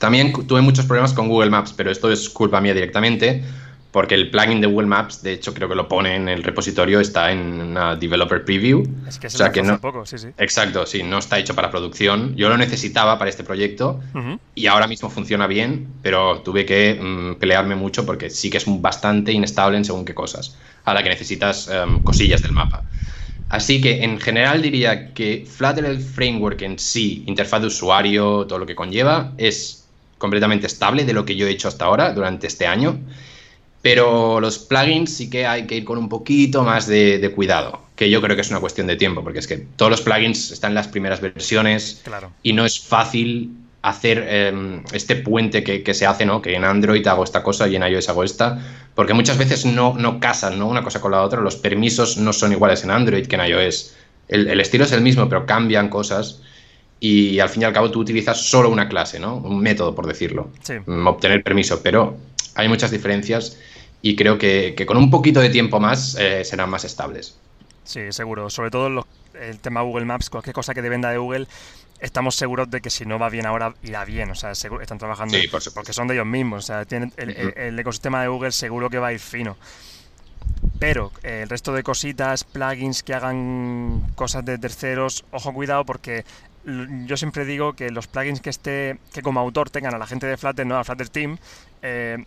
También 0.00 0.32
tuve 0.46 0.62
muchos 0.62 0.86
problemas 0.86 1.12
con 1.12 1.28
Google 1.28 1.50
Maps, 1.50 1.74
pero 1.76 1.90
esto 1.90 2.10
es 2.10 2.30
culpa 2.30 2.60
mía 2.62 2.72
directamente 2.72 3.44
porque 3.94 4.16
el 4.16 4.28
plugin 4.28 4.60
de 4.60 4.66
Google 4.66 4.88
Maps, 4.88 5.22
de 5.22 5.34
hecho 5.34 5.54
creo 5.54 5.68
que 5.68 5.76
lo 5.76 5.86
pone 5.86 6.16
en 6.16 6.28
el 6.28 6.42
repositorio, 6.42 6.98
está 6.98 7.30
en 7.30 7.60
una 7.60 7.94
developer 7.94 8.44
preview. 8.44 8.82
Es 9.06 9.20
que, 9.20 9.28
o 9.28 9.30
se 9.30 9.36
sea 9.36 9.46
lanzó 9.46 9.60
que 9.60 9.66
no, 9.68 9.80
poco, 9.80 10.04
sí, 10.04 10.18
sí. 10.18 10.30
Exacto, 10.36 10.84
sí, 10.84 11.04
no 11.04 11.18
está 11.18 11.38
hecho 11.38 11.54
para 11.54 11.70
producción. 11.70 12.34
Yo 12.34 12.48
lo 12.48 12.56
necesitaba 12.56 13.16
para 13.20 13.30
este 13.30 13.44
proyecto 13.44 14.00
y 14.56 14.66
ahora 14.66 14.88
mismo 14.88 15.10
funciona 15.10 15.46
bien, 15.46 15.86
pero 16.02 16.40
tuve 16.40 16.66
que 16.66 16.98
mm, 17.00 17.38
pelearme 17.38 17.76
mucho 17.76 18.04
porque 18.04 18.30
sí 18.30 18.50
que 18.50 18.56
es 18.56 18.64
bastante 18.66 19.30
inestable 19.30 19.78
en 19.78 19.84
según 19.84 20.04
qué 20.04 20.12
cosas, 20.12 20.56
a 20.84 20.92
la 20.92 21.00
que 21.04 21.10
necesitas 21.10 21.68
em, 21.68 22.02
cosillas 22.02 22.42
del 22.42 22.50
mapa. 22.50 22.82
Así 23.48 23.80
que 23.80 24.02
en 24.02 24.18
general 24.18 24.60
diría 24.60 25.14
que 25.14 25.46
Flutter, 25.48 25.84
el 25.84 26.00
framework 26.00 26.60
en 26.62 26.80
sí, 26.80 27.22
interfaz 27.28 27.60
de 27.60 27.68
usuario, 27.68 28.44
todo 28.48 28.58
lo 28.58 28.66
que 28.66 28.74
conlleva, 28.74 29.34
es 29.38 29.84
completamente 30.18 30.66
estable 30.66 31.04
de 31.04 31.12
lo 31.12 31.24
que 31.24 31.36
yo 31.36 31.46
he 31.46 31.50
hecho 31.50 31.68
hasta 31.68 31.84
ahora 31.84 32.12
durante 32.12 32.48
este 32.48 32.66
año. 32.66 32.98
Pero 33.84 34.40
los 34.40 34.58
plugins 34.58 35.14
sí 35.14 35.28
que 35.28 35.46
hay 35.46 35.66
que 35.66 35.76
ir 35.76 35.84
con 35.84 35.98
un 35.98 36.08
poquito 36.08 36.62
más 36.62 36.86
de, 36.86 37.18
de 37.18 37.30
cuidado, 37.32 37.82
que 37.96 38.08
yo 38.08 38.22
creo 38.22 38.34
que 38.34 38.40
es 38.40 38.48
una 38.48 38.58
cuestión 38.60 38.86
de 38.86 38.96
tiempo, 38.96 39.22
porque 39.22 39.40
es 39.40 39.46
que 39.46 39.58
todos 39.76 39.90
los 39.90 40.00
plugins 40.00 40.50
están 40.52 40.70
en 40.70 40.76
las 40.76 40.88
primeras 40.88 41.20
versiones 41.20 42.00
Claro. 42.02 42.32
y 42.42 42.54
no 42.54 42.64
es 42.64 42.80
fácil 42.80 43.50
hacer 43.82 44.24
eh, 44.26 44.80
este 44.94 45.16
puente 45.16 45.62
que, 45.62 45.82
que 45.82 45.92
se 45.92 46.06
hace, 46.06 46.24
¿no? 46.24 46.40
Que 46.40 46.54
en 46.54 46.64
Android 46.64 47.06
hago 47.06 47.24
esta 47.24 47.42
cosa 47.42 47.68
y 47.68 47.76
en 47.76 47.82
iOS 47.82 48.08
hago 48.08 48.24
esta, 48.24 48.58
porque 48.94 49.12
muchas 49.12 49.36
veces 49.36 49.66
no, 49.66 49.92
no 49.98 50.18
casan, 50.18 50.58
¿no? 50.58 50.66
Una 50.66 50.82
cosa 50.82 51.02
con 51.02 51.10
la 51.12 51.20
otra, 51.20 51.42
los 51.42 51.56
permisos 51.56 52.16
no 52.16 52.32
son 52.32 52.52
iguales 52.52 52.82
en 52.84 52.90
Android 52.90 53.26
que 53.26 53.36
en 53.36 53.44
iOS. 53.46 53.94
El, 54.28 54.48
el 54.48 54.60
estilo 54.62 54.84
es 54.84 54.92
el 54.92 55.02
mismo, 55.02 55.28
pero 55.28 55.44
cambian 55.44 55.90
cosas 55.90 56.40
y 57.00 57.38
al 57.38 57.50
fin 57.50 57.60
y 57.60 57.64
al 57.66 57.74
cabo 57.74 57.90
tú 57.90 58.00
utilizas 58.00 58.40
solo 58.48 58.70
una 58.70 58.88
clase, 58.88 59.18
¿no? 59.20 59.36
Un 59.36 59.60
método, 59.60 59.94
por 59.94 60.06
decirlo. 60.06 60.48
Sí. 60.62 60.72
Mm, 60.86 61.06
Obtener 61.06 61.42
permiso, 61.44 61.82
pero 61.82 62.16
hay 62.54 62.68
muchas 62.68 62.90
diferencias 62.90 63.58
y 64.06 64.16
creo 64.16 64.36
que, 64.36 64.74
que 64.76 64.84
con 64.84 64.98
un 64.98 65.10
poquito 65.10 65.40
de 65.40 65.48
tiempo 65.48 65.80
más 65.80 66.14
eh, 66.20 66.44
serán 66.44 66.68
más 66.68 66.84
estables. 66.84 67.38
Sí, 67.84 68.00
seguro. 68.10 68.50
Sobre 68.50 68.70
todo 68.70 68.90
los- 68.90 69.06
el 69.40 69.58
tema 69.60 69.80
Google 69.80 70.04
Maps, 70.04 70.28
cualquier 70.28 70.52
cosa 70.54 70.74
que 70.74 70.82
dependa 70.82 71.10
de 71.10 71.16
Google, 71.16 71.46
estamos 72.00 72.34
seguros 72.36 72.70
de 72.70 72.82
que 72.82 72.90
si 72.90 73.06
no 73.06 73.18
va 73.18 73.30
bien 73.30 73.46
ahora, 73.46 73.74
irá 73.82 74.04
bien. 74.04 74.30
O 74.30 74.34
sea, 74.34 74.54
seguro, 74.54 74.82
están 74.82 74.98
trabajando 74.98 75.34
Sí, 75.38 75.48
por 75.48 75.62
supuesto. 75.62 75.72
porque 75.74 75.92
son 75.94 76.06
de 76.08 76.14
ellos 76.14 76.26
mismos. 76.26 76.64
O 76.64 76.66
sea, 76.66 76.84
tienen 76.84 77.14
el, 77.16 77.30
el- 77.30 77.46
Ujú. 77.48 77.58
el 77.58 77.78
ecosistema 77.78 78.20
de 78.20 78.28
Google 78.28 78.52
seguro 78.52 78.90
que 78.90 78.98
va 78.98 79.06
a 79.08 79.12
ir 79.14 79.20
fino. 79.20 79.56
Pero 80.78 81.10
eh, 81.22 81.40
el 81.44 81.48
resto 81.48 81.72
de 81.72 81.82
cositas, 81.82 82.44
plugins 82.44 83.02
que 83.02 83.14
hagan 83.14 84.02
cosas 84.16 84.44
de 84.44 84.58
terceros, 84.58 85.24
ojo 85.30 85.52
cuidado 85.54 85.84
porque 85.86 86.24
yo 87.06 87.16
siempre 87.16 87.44
digo 87.44 87.74
que 87.74 87.90
los 87.90 88.06
plugins 88.06 88.40
que 88.40 88.50
esté 88.50 88.98
que 89.12 89.22
como 89.22 89.40
autor 89.40 89.68
tengan 89.70 89.94
a 89.94 89.98
la 89.98 90.06
gente 90.06 90.26
de 90.26 90.36
Flutter, 90.36 90.66
no 90.66 90.76
a 90.78 90.84
Flutter 90.84 91.08
Team, 91.10 91.38
eh, 91.84 92.24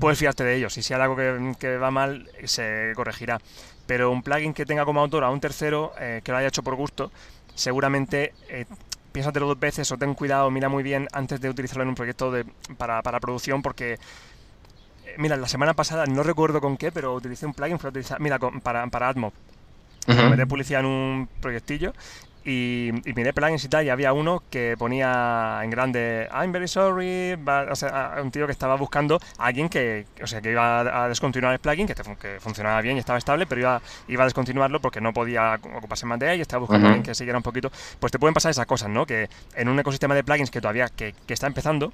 puedes 0.00 0.18
fiarte 0.18 0.44
de 0.44 0.54
ellos. 0.56 0.78
Y 0.78 0.82
si 0.82 0.94
hay 0.94 1.00
algo 1.02 1.16
que, 1.16 1.54
que 1.58 1.76
va 1.76 1.90
mal, 1.90 2.28
se 2.44 2.92
corregirá. 2.96 3.40
Pero 3.86 4.10
un 4.10 4.22
plugin 4.22 4.54
que 4.54 4.64
tenga 4.64 4.84
como 4.84 5.00
autor 5.00 5.24
a 5.24 5.30
un 5.30 5.40
tercero, 5.40 5.92
eh, 6.00 6.20
que 6.24 6.30
lo 6.32 6.38
haya 6.38 6.48
hecho 6.48 6.62
por 6.62 6.76
gusto, 6.76 7.10
seguramente 7.54 8.32
eh, 8.48 8.64
piénsatelo 9.12 9.46
dos 9.46 9.58
veces 9.60 9.90
o 9.92 9.98
ten 9.98 10.14
cuidado, 10.14 10.50
mira 10.50 10.68
muy 10.68 10.82
bien 10.82 11.08
antes 11.12 11.40
de 11.40 11.50
utilizarlo 11.50 11.82
en 11.82 11.88
un 11.90 11.94
proyecto 11.96 12.30
de, 12.30 12.46
para, 12.78 13.02
para 13.02 13.20
producción, 13.20 13.60
porque. 13.60 13.98
Mira, 15.18 15.36
la 15.36 15.48
semana 15.48 15.74
pasada 15.74 16.06
no 16.06 16.22
recuerdo 16.22 16.60
con 16.60 16.76
qué, 16.78 16.90
pero 16.90 17.12
utilicé 17.12 17.44
un 17.44 17.52
plugin 17.52 17.76
para 17.76 17.90
utilizar, 17.90 18.18
mira, 18.20 18.38
con- 18.38 18.60
para, 18.62 18.86
para 18.86 19.08
AdMob. 19.08 19.32
Ujú. 20.08 20.22
Meter 20.30 20.46
publicidad 20.46 20.80
en 20.80 20.86
un 20.86 21.28
proyectillo 21.40 21.92
y, 22.44 22.90
y 23.08 23.12
miré 23.14 23.32
plugins 23.32 23.64
y 23.64 23.68
tal 23.68 23.84
y 23.84 23.90
había 23.90 24.12
uno 24.12 24.42
que 24.50 24.76
ponía 24.78 25.60
en 25.62 25.70
grande 25.70 26.28
I'm 26.32 26.52
very 26.52 26.68
sorry, 26.68 27.34
o 27.34 27.76
sea, 27.76 28.16
un 28.22 28.30
tío 28.30 28.46
que 28.46 28.52
estaba 28.52 28.76
buscando 28.76 29.18
a 29.38 29.46
alguien 29.46 29.68
que, 29.68 30.06
o 30.22 30.26
sea, 30.26 30.40
que 30.40 30.52
iba 30.52 31.04
a 31.04 31.08
descontinuar 31.08 31.52
el 31.52 31.58
plugin, 31.60 31.86
que, 31.86 31.94
te 31.94 32.02
que 32.16 32.40
funcionaba 32.40 32.80
bien 32.80 32.96
y 32.96 33.00
estaba 33.00 33.18
estable, 33.18 33.46
pero 33.46 33.60
iba, 33.60 33.82
iba 34.08 34.22
a 34.22 34.26
descontinuarlo 34.26 34.80
porque 34.80 35.00
no 35.00 35.12
podía 35.12 35.54
ocuparse 35.54 36.06
más 36.06 36.18
de 36.18 36.32
él 36.32 36.38
y 36.38 36.42
estaba 36.42 36.60
buscando 36.60 36.86
a 36.86 36.90
alguien 36.90 37.04
que 37.04 37.14
siguiera 37.14 37.38
un 37.38 37.42
poquito. 37.42 37.70
Pues 38.00 38.12
te 38.12 38.18
pueden 38.18 38.34
pasar 38.34 38.50
esas 38.50 38.66
cosas, 38.66 38.88
¿no? 38.88 39.06
Que 39.06 39.28
en 39.54 39.68
un 39.68 39.78
ecosistema 39.78 40.14
de 40.14 40.24
plugins 40.24 40.50
que 40.50 40.60
todavía 40.60 40.88
que, 40.88 41.14
que 41.26 41.34
está 41.34 41.46
empezando, 41.46 41.92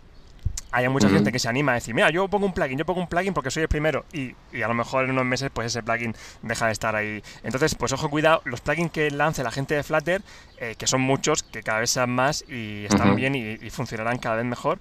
haya 0.71 0.91
mucha 0.91 1.09
gente 1.09 1.33
que 1.33 1.39
se 1.39 1.49
anima 1.49 1.73
a 1.73 1.77
decir, 1.77 1.95
mira, 1.95 2.11
yo 2.11 2.29
pongo 2.29 2.45
un 2.47 2.53
plugin, 2.53 2.77
yo 2.79 2.85
pongo 2.85 3.01
un 3.01 3.07
plugin 3.07 3.33
porque 3.33 3.51
soy 3.51 3.63
el 3.63 3.69
primero 3.69 4.05
y, 4.13 4.35
y 4.53 4.63
a 4.63 4.69
lo 4.69 4.75
mejor 4.75 5.05
en 5.05 5.13
unos 5.13 5.25
meses 5.25 5.51
pues 5.53 5.69
ese 5.69 5.83
plugin 5.83 6.15
deja 6.43 6.67
de 6.67 6.73
estar 6.73 6.95
ahí. 6.95 7.23
Entonces, 7.43 7.75
pues 7.75 7.93
ojo, 7.93 8.11
cuidado, 8.11 8.43
los 8.45 8.61
plugins 8.61 8.91
que 8.93 9.11
lance 9.11 9.43
la 9.43 9.51
gente 9.51 9.75
de 9.75 9.83
Flutter, 9.83 10.23
eh, 10.59 10.75
que 10.77 10.87
son 10.87 11.01
muchos, 11.01 11.43
que 11.43 11.63
cada 11.63 11.81
vez 11.81 11.91
sean 11.91 12.11
más 12.11 12.45
y 12.49 12.85
están 12.85 13.17
bien 13.17 13.35
y, 13.35 13.53
y 13.55 13.71
funcionarán 13.71 14.19
cada 14.19 14.37
vez 14.37 14.45
mejor, 14.45 14.79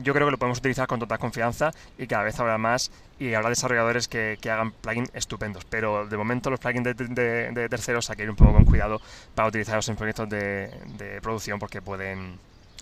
yo 0.00 0.14
creo 0.14 0.28
que 0.28 0.30
lo 0.30 0.38
podemos 0.38 0.58
utilizar 0.58 0.86
con 0.86 1.00
total 1.00 1.18
confianza 1.18 1.72
y 1.98 2.06
cada 2.06 2.22
vez 2.22 2.38
habrá 2.38 2.56
más 2.56 2.92
y 3.18 3.34
habrá 3.34 3.48
desarrolladores 3.48 4.06
que, 4.06 4.38
que 4.40 4.48
hagan 4.48 4.70
plugins 4.70 5.10
estupendos. 5.12 5.64
Pero 5.64 6.06
de 6.06 6.16
momento 6.16 6.50
los 6.50 6.60
plugins 6.60 6.84
de, 6.84 6.94
de- 6.94 7.50
de 7.50 7.68
terceros 7.68 8.08
hay 8.08 8.14
que 8.16 8.22
ir 8.22 8.30
un 8.30 8.36
poco 8.36 8.52
con 8.52 8.64
cuidado 8.64 9.00
para 9.34 9.48
utilizarlos 9.48 9.88
en 9.88 9.96
proyectos 9.96 10.28
de, 10.28 10.70
de 10.96 11.20
producción 11.20 11.58
porque 11.58 11.82
pueden... 11.82 12.38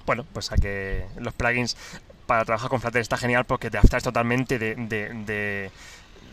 Bueno, 0.06 0.24
pues 0.32 0.50
a 0.52 0.56
que 0.56 1.04
los 1.18 1.34
plugins 1.34 1.76
para 2.26 2.44
trabajar 2.44 2.70
con 2.70 2.80
Flutter 2.80 3.00
está 3.02 3.16
genial 3.16 3.44
porque 3.44 3.70
te 3.70 3.78
abstraes 3.78 4.02
totalmente 4.04 4.58
de, 4.58 4.74
de- 4.76 5.10
de- 5.14 5.70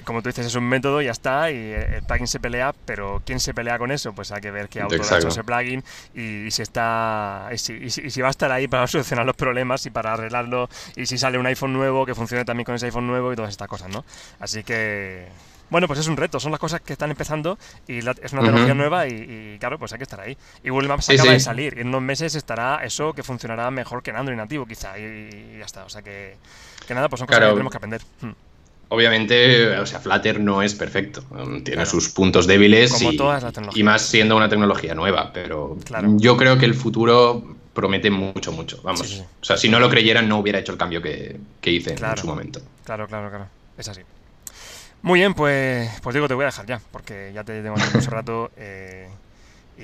como 0.05 0.21
tú 0.21 0.29
dices, 0.29 0.45
es 0.47 0.55
un 0.55 0.65
método 0.67 1.01
y 1.01 1.05
ya 1.05 1.11
está, 1.11 1.49
y 1.51 1.55
el 1.71 2.03
plugin 2.03 2.27
se 2.27 2.39
pelea, 2.39 2.73
pero 2.85 3.21
¿quién 3.25 3.39
se 3.39 3.53
pelea 3.53 3.77
con 3.77 3.91
eso? 3.91 4.11
Pues 4.13 4.31
hay 4.31 4.41
que 4.41 4.51
ver 4.51 4.67
qué 4.67 4.79
autor 4.81 4.99
ha 5.01 5.17
hecho 5.19 5.27
ese 5.29 5.43
plugin 5.43 5.83
y, 6.13 6.47
y 6.47 6.51
si 6.51 6.61
está 6.63 7.47
y 7.53 7.57
si, 7.57 7.73
y 7.73 7.89
si- 7.89 8.01
y 8.01 8.09
si 8.09 8.21
va 8.21 8.27
a 8.27 8.31
estar 8.31 8.51
ahí 8.51 8.67
para 8.67 8.85
solucionar 8.87 9.25
los 9.25 9.35
problemas 9.35 9.85
y 9.85 9.91
para 9.91 10.13
arreglarlo, 10.13 10.67
y 10.95 11.05
si 11.05 11.17
sale 11.17 11.37
un 11.37 11.45
iPhone 11.45 11.73
nuevo 11.73 12.05
que 12.05 12.15
funcione 12.15 12.43
también 12.43 12.65
con 12.65 12.75
ese 12.75 12.87
iPhone 12.87 13.07
nuevo 13.07 13.31
y 13.31 13.35
todas 13.35 13.51
estas 13.51 13.67
cosas, 13.67 13.89
¿no? 13.89 14.03
Así 14.39 14.63
que, 14.63 15.27
bueno, 15.69 15.87
pues 15.87 15.99
es 15.99 16.07
un 16.07 16.17
reto, 16.17 16.39
son 16.39 16.51
las 16.51 16.59
cosas 16.59 16.81
que 16.81 16.93
están 16.93 17.09
empezando 17.11 17.57
y 17.87 18.01
la- 18.01 18.15
es 18.21 18.31
una 18.33 18.41
tecnología 18.43 18.73
nueva 18.73 19.07
y, 19.07 19.53
y, 19.55 19.57
claro, 19.59 19.79
pues 19.79 19.91
hay 19.93 19.97
que 19.97 20.03
estar 20.03 20.19
ahí. 20.19 20.37
Y 20.63 20.69
Google 20.69 20.87
Maps 20.87 21.05
Sí, 21.05 21.13
acaba 21.13 21.29
sí. 21.29 21.33
de 21.35 21.39
salir, 21.39 21.73
y 21.77 21.81
en 21.81 21.87
unos 21.87 22.01
meses 22.01 22.35
estará 22.35 22.83
eso 22.83 23.13
que 23.13 23.23
funcionará 23.23 23.69
mejor 23.71 24.03
que 24.03 24.11
en 24.11 24.17
Android 24.17 24.37
nativo 24.37 24.65
quizá 24.65 24.97
y, 24.99 25.03
y 25.03 25.57
ya 25.59 25.65
está, 25.65 25.83
o 25.85 25.89
sea 25.89 26.01
que, 26.01 26.35
que 26.87 26.93
nada, 26.93 27.09
pues 27.09 27.19
son 27.19 27.27
cosas 27.27 27.39
Claro. 27.39 27.53
que 27.53 27.55
tenemos 27.55 27.71
que 27.71 27.77
aprender. 27.77 28.01
Hmm. 28.21 28.31
Obviamente, 28.89 29.69
o 29.79 29.85
sea, 29.87 29.99
Flutter 29.99 30.39
no 30.39 30.61
es 30.61 30.75
perfecto. 30.75 31.23
um, 31.31 31.63
Tiene 31.63 31.77
Claro. 31.81 31.89
sus 31.89 32.09
puntos 32.09 32.45
débiles 32.45 32.91
Como 32.93 33.11
y, 33.13 33.17
todas 33.17 33.41
las 33.41 33.51
tecnologías. 33.53 33.79
y 33.79 33.83
más 33.83 34.01
siendo 34.03 34.37
una 34.37 34.49
tecnología 34.49 34.93
nueva, 34.93 35.31
pero 35.33 35.77
Claro. 35.83 36.09
yo 36.17 36.37
creo 36.37 36.57
que 36.59 36.65
el 36.65 36.75
futuro 36.75 37.55
promete 37.73 38.11
mucho, 38.11 38.51
mucho. 38.51 38.79
Vamos, 38.83 38.99
Sí, 39.01 39.07
sí, 39.07 39.15
sí. 39.21 39.25
o 39.41 39.43
sea, 39.45 39.57
si 39.57 39.67
no 39.69 39.79
lo 39.79 39.89
creyeran 39.89 40.29
no 40.29 40.37
hubiera 40.37 40.59
hecho 40.59 40.71
el 40.73 40.77
cambio 40.77 41.01
que, 41.01 41.37
que 41.59 41.71
hice 41.71 41.95
Claro. 41.95 42.13
en 42.13 42.17
su 42.19 42.27
momento. 42.27 42.61
Claro, 42.85 43.07
claro, 43.07 43.29
claro. 43.29 43.47
Es 43.79 43.87
así. 43.87 44.01
Muy 45.03 45.19
bien, 45.19 45.33
pues, 45.33 45.89
pues 46.01 46.13
digo, 46.13 46.27
te 46.27 46.33
voy 46.33 46.43
a 46.43 46.47
dejar 46.47 46.65
ya, 46.65 46.81
porque 46.91 47.31
ya 47.33 47.43
te 47.43 47.61
tengo 47.61 47.75
aquí 47.75 47.85
mucho 47.93 48.09
rato 48.09 48.51
eh, 48.57 49.09
y, 49.77 49.81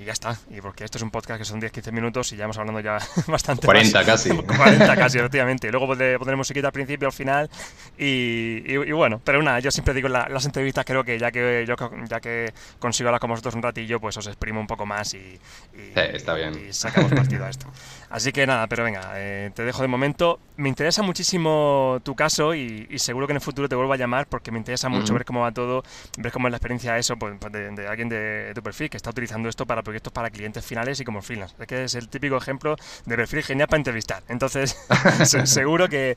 y 0.00 0.04
ya 0.06 0.12
está. 0.12 0.38
Y 0.50 0.60
porque 0.62 0.84
esto 0.84 0.96
es 0.96 1.02
un 1.02 1.10
podcast 1.10 1.38
que 1.38 1.44
son 1.44 1.60
10-15 1.60 1.92
minutos 1.92 2.32
y 2.32 2.36
ya 2.36 2.44
hemos 2.44 2.56
hablando 2.56 2.80
ya 2.80 2.98
bastante 3.26 3.66
40 3.66 3.98
más. 3.98 4.06
casi. 4.06 4.30
40 4.56 4.96
casi, 4.96 5.18
efectivamente. 5.18 5.70
Luego 5.70 5.86
pondré, 5.88 6.16
pondré 6.18 6.34
musiquita 6.36 6.68
al 6.68 6.72
principio, 6.72 7.08
al 7.08 7.12
final. 7.12 7.50
Y, 7.98 8.62
y- 8.64 8.72
y 8.88 8.92
bueno, 8.92 9.20
pero 9.22 9.42
nada, 9.42 9.58
yo 9.60 9.70
siempre 9.70 9.92
digo 9.92 10.08
la- 10.08 10.28
las 10.30 10.46
entrevistas, 10.46 10.84
creo 10.86 11.04
que 11.04 11.18
ya 11.18 11.30
que 11.30 11.64
yo 11.68 11.76
ya 12.08 12.20
que 12.20 12.54
consigo 12.78 13.08
hablar 13.10 13.20
con 13.20 13.30
vosotros 13.30 13.54
un 13.54 13.62
ratillo, 13.62 14.00
pues 14.00 14.16
os 14.16 14.26
exprimo 14.28 14.60
un 14.60 14.66
poco 14.66 14.86
más 14.86 15.12
y, 15.12 15.18
y- 15.18 15.92
está 15.94 16.32
bien. 16.34 16.68
y 16.68 16.72
sacamos 16.72 17.12
partido 17.12 17.44
a 17.44 17.50
esto. 17.50 17.66
Así 18.10 18.32
que 18.32 18.46
nada, 18.46 18.66
pero 18.66 18.84
venga, 18.84 19.12
eh, 19.16 19.50
te 19.54 19.64
dejo 19.64 19.82
de 19.82 19.88
momento. 19.88 20.38
Me 20.56 20.68
interesa 20.68 21.02
muchísimo 21.02 21.98
tu 22.04 22.14
caso 22.14 22.54
y, 22.54 22.86
y 22.88 22.98
seguro 23.00 23.26
que 23.26 23.32
en 23.32 23.36
el 23.36 23.40
futuro 23.40 23.68
te 23.68 23.74
vuelvo 23.74 23.92
a 23.92 23.96
llamar 23.96 24.26
porque 24.28 24.52
me 24.52 24.58
interesa 24.58 24.88
mucho 24.88 25.12
ver 25.14 25.24
cómo 25.24 25.40
va 25.40 25.50
todo, 25.50 25.82
ver 26.18 26.30
cómo 26.30 26.46
es 26.46 26.52
la 26.52 26.58
experiencia 26.58 26.96
eso 26.96 27.16
pues, 27.16 27.34
de, 27.50 27.70
de 27.70 27.88
alguien 27.88 28.08
de, 28.08 28.52
tu 28.54 28.62
perfil 28.62 28.88
que 28.88 28.96
está 28.96 29.10
utilizando 29.10 29.48
esto 29.48 29.66
para 29.66 29.82
proyectos 29.82 30.12
para 30.12 30.30
clientes 30.30 30.64
finales 30.64 31.00
y 31.00 31.04
como 31.04 31.22
freelance. 31.22 31.56
Es 31.58 31.66
que 31.66 31.84
es 31.84 31.94
el 31.96 32.08
típico 32.08 32.36
ejemplo 32.36 32.76
de 33.04 33.16
perfil 33.16 33.42
genial 33.42 33.66
para 33.68 33.78
entrevistar. 33.78 34.22
Entonces, 34.28 34.76
se- 35.24 35.46
seguro 35.46 35.88
que, 35.88 36.16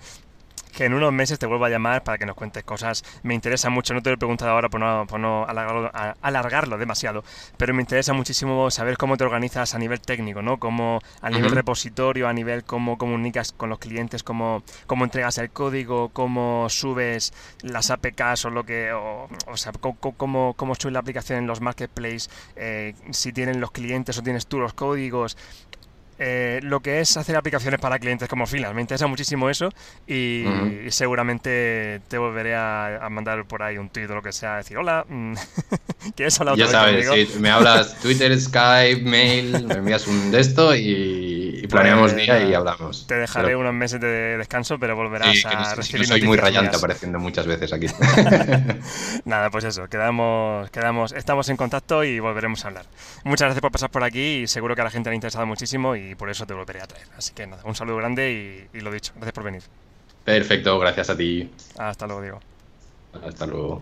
que 0.78 0.86
en 0.86 0.93
unos 0.93 1.11
meses 1.11 1.39
te 1.39 1.47
vuelvo 1.47 1.65
a 1.65 1.69
llamar 1.69 2.03
para 2.03 2.19
que 2.19 2.28
nos 2.28 2.36
cuentes 2.36 2.63
cosas. 2.63 3.03
Me 3.23 3.34
interesa 3.34 3.71
mucho, 3.71 3.95
no 3.95 4.03
te 4.03 4.11
lo 4.11 4.13
he 4.13 4.17
preguntado 4.17 4.51
ahora 4.51 4.69
por 4.69 4.80
no, 4.80 5.07
por 5.07 5.19
no 5.19 5.43
alargarlo, 6.21 6.78
demasiado, 6.78 7.23
pero 7.57 7.73
me 7.73 7.82
interesa 7.82 8.13
muchísimo 8.13 8.69
saber 8.69 8.95
cómo 8.95 9.17
te 9.17 9.23
organizas 9.23 9.73
a 9.73 9.80
nivel 9.80 10.01
técnico, 10.01 10.43
¿no? 10.43 10.59
Cómo 10.59 11.01
a 11.21 11.32
nivel 11.32 11.49
repositorio, 11.49 12.28
a 12.28 12.34
nivel 12.34 12.63
cómo 12.63 12.99
comunicas 12.99 13.53
con 13.53 13.69
los 13.69 13.80
clientes, 13.80 14.21
cómo, 14.21 14.61
cómo 14.86 15.03
entregas 15.03 15.39
el 15.39 15.49
código, 15.49 16.09
cómo 16.09 16.69
subes 16.69 17.34
las 17.63 17.89
APKs 17.89 18.45
o 18.45 18.51
lo 18.51 18.63
que, 18.63 18.93
o, 18.93 19.28
sea, 19.55 19.71
cómo, 19.71 20.53
cómo, 20.53 20.75
subes 20.75 20.93
la 20.93 20.99
aplicación 20.99 21.39
en 21.39 21.47
los 21.47 21.59
marketplaces, 21.59 22.30
eh, 22.55 22.93
si 23.09 23.34
tienen 23.34 23.59
los 23.59 23.71
clientes 23.71 24.15
o 24.19 24.21
tienes 24.21 24.45
tú 24.45 24.59
los 24.59 24.75
códigos, 24.75 25.38
eh, 26.20 26.59
lo 26.63 26.80
que 26.80 26.99
es 26.99 27.15
hacer 27.18 27.36
aplicaciones 27.36 27.80
para 27.80 27.99
clientes 27.99 28.28
como 28.28 28.47
filas. 28.47 28.74
Me 28.74 28.82
interesa 28.82 29.07
muchísimo 29.07 29.49
eso 29.49 29.70
y, 30.07 30.43
seguramente 30.89 32.01
te 32.07 32.18
volveré 32.18 32.55
a, 32.55 33.07
mandar 33.11 33.45
por 33.45 33.63
ahí 33.63 33.78
un 33.78 33.89
tweet 33.89 34.09
o 34.09 34.15
lo 34.15 34.22
que 34.22 34.32
sea, 34.32 34.57
decir 34.57 34.78
hola, 34.78 35.05
¿quieres 36.15 36.39
hablar 36.39 36.55
Ya 36.57 36.68
sabes, 36.68 37.30
si 37.30 37.39
me 37.39 37.49
hablas 37.49 37.97
Twitter, 37.99 38.38
Skype, 38.39 39.01
mail, 39.01 39.65
me 39.65 39.76
envías 39.76 40.07
un 40.07 40.32
de 40.32 40.39
esto 40.39 40.76
y, 40.76 41.65
planeamos 41.70 42.13
pues, 42.13 42.24
día 42.24 42.43
y 42.43 42.53
hablamos. 42.53 43.07
Te 43.07 43.15
dejaré 43.15 43.55
unos 43.55 43.74
meses 43.74 43.99
de 43.99 44.38
descanso, 44.38 44.80
pero 44.80 44.95
volverás 44.95 45.45
a 45.45 45.76
recibir 45.76 46.07
Soy 46.07 46.22
muy 46.22 46.38
rayante 46.38 46.78
apareciendo 46.78 47.20
muchas 47.20 47.45
veces 47.45 47.74
aquí. 47.74 47.88
Nada, 49.26 49.49
pues 49.49 49.65
eso, 49.65 49.88
quedamos, 49.88 50.70
quedamos, 50.72 51.11
estamos 51.11 51.49
en 51.49 51.57
contacto 51.57 52.03
y 52.03 52.20
volveremos 52.20 52.63
a 52.65 52.70
hablar. 52.70 52.86
Muchas 53.24 53.47
gracias 53.47 53.61
por 53.61 53.72
pasar 53.72 53.89
por 53.89 54.03
aquí 54.03 54.41
y 54.43 54.47
seguro 54.47 54.76
que 54.76 54.82
a 54.82 54.86
la 54.86 54.91
gente 54.91 55.09
le 55.09 55.13
ha 55.13 55.15
interesado 55.15 55.45
muchísimo 55.45 55.95
y 55.95 56.07
por 56.16 56.30
eso 56.30 56.45
te 56.45 56.53
volveré 56.53 56.82
a 56.82 56.88
traer. 56.88 57.08
Así 57.18 57.34
que 57.34 57.47
nada, 57.47 57.64
un 57.66 57.76
saludo 57.76 57.97
grande 57.97 58.70
y, 58.74 58.78
y 58.78 58.82
lo 58.82 58.91
dicho, 58.91 59.14
gracias 59.16 59.34
por 59.34 59.43
venir. 59.43 59.64
Perfecto, 60.24 60.78
gracias 60.80 61.10
a 61.10 61.18
ti. 61.18 61.49
Hasta 61.78 62.05
luego, 62.08 62.22
Diego. 62.22 62.39
Hasta 63.24 63.45
luego. 63.45 63.82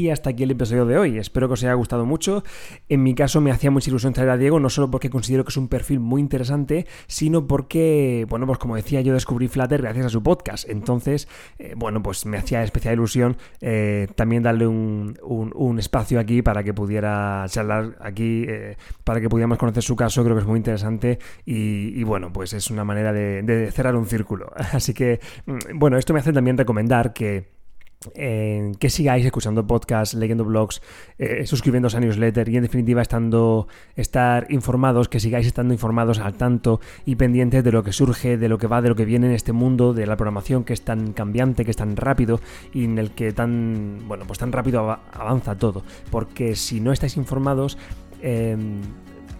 Y 0.00 0.08
hasta 0.08 0.30
aquí 0.30 0.44
el 0.44 0.50
episodio 0.52 0.86
de 0.86 0.96
hoy. 0.96 1.18
Espero 1.18 1.46
que 1.46 1.52
os 1.52 1.62
haya 1.62 1.74
gustado 1.74 2.06
mucho. 2.06 2.42
En 2.88 3.02
mi 3.02 3.14
caso 3.14 3.42
me 3.42 3.50
hacía 3.50 3.70
mucha 3.70 3.90
ilusión 3.90 4.14
traer 4.14 4.30
a 4.30 4.38
Diego, 4.38 4.58
no 4.58 4.70
solo 4.70 4.90
porque 4.90 5.10
considero 5.10 5.44
que 5.44 5.50
es 5.50 5.58
un 5.58 5.68
perfil 5.68 6.00
muy 6.00 6.22
interesante, 6.22 6.86
sino 7.06 7.46
porque, 7.46 8.24
bueno, 8.30 8.46
pues 8.46 8.58
como 8.58 8.76
decía, 8.76 9.02
yo 9.02 9.12
descubrí 9.12 9.48
Flutter 9.48 9.82
gracias 9.82 10.06
a 10.06 10.08
su 10.08 10.22
podcast. 10.22 10.66
Entonces, 10.70 11.28
eh, 11.58 11.74
bueno, 11.76 12.02
pues 12.02 12.24
me 12.24 12.38
hacía 12.38 12.62
especial 12.62 12.94
ilusión 12.94 13.36
eh, 13.60 14.08
también 14.14 14.42
darle 14.42 14.66
un, 14.66 15.76
espacio 15.78 16.18
aquí 16.18 16.40
para 16.40 16.64
que 16.64 16.72
pudiera 16.72 17.44
charlar 17.48 17.98
aquí, 18.00 18.46
eh, 18.48 18.78
para 19.04 19.20
que 19.20 19.28
pudiéramos 19.28 19.58
conocer 19.58 19.82
su 19.82 19.96
caso. 19.96 20.24
Creo 20.24 20.34
que 20.34 20.40
es 20.40 20.48
muy 20.48 20.56
interesante 20.56 21.18
y, 21.44 22.02
bueno, 22.04 22.32
pues 22.32 22.54
es 22.54 22.70
una 22.70 22.84
manera 22.84 23.12
de 23.12 23.70
cerrar 23.70 23.96
un 23.96 24.06
círculo. 24.06 24.50
Así 24.72 24.94
que, 24.94 25.20
mm, 25.44 25.78
bueno, 25.78 25.98
esto 25.98 26.14
me 26.14 26.20
hace 26.20 26.32
también 26.32 26.56
recomendar 26.56 27.12
que 27.12 27.59
que 28.00 28.88
sigáis 28.88 29.26
escuchando 29.26 29.66
podcasts, 29.66 30.14
leyendo 30.14 30.42
blogs, 30.42 30.80
eh, 31.18 31.44
suscribiéndose 31.44 31.98
a 31.98 32.00
newsletter 32.00 32.48
y 32.48 32.56
en 32.56 32.62
definitiva 32.62 33.02
estando 33.02 33.68
estar 33.94 34.46
informados, 34.48 35.10
que 35.10 35.20
sigáis 35.20 35.46
estando 35.46 35.74
informados 35.74 36.18
al 36.18 36.32
tanto 36.32 36.80
y 37.04 37.16
pendientes 37.16 37.62
de 37.62 37.72
lo 37.72 37.84
que 37.84 37.92
surge, 37.92 38.38
de 38.38 38.48
lo 38.48 38.56
que 38.56 38.66
va, 38.66 38.80
de 38.80 38.88
lo 38.88 38.96
que 38.96 39.04
viene 39.04 39.26
en 39.26 39.34
este 39.34 39.52
mundo 39.52 39.92
de 39.92 40.06
la 40.06 40.16
programación 40.16 40.64
que 40.64 40.72
es 40.72 40.80
tan 40.80 41.12
cambiante, 41.12 41.66
que 41.66 41.72
es 41.72 41.76
tan 41.76 41.94
rápido 41.94 42.40
y 42.72 42.84
en 42.84 42.98
el 42.98 43.10
que 43.10 43.32
tan 43.32 43.98
bueno 44.08 44.24
pues 44.26 44.38
tan 44.38 44.50
rápido 44.50 44.98
avanza 45.12 45.58
todo. 45.58 45.82
Porque 46.10 46.56
si 46.56 46.80
no 46.80 46.92
estáis 46.92 47.18
informados 47.18 47.76
em, 48.22 48.80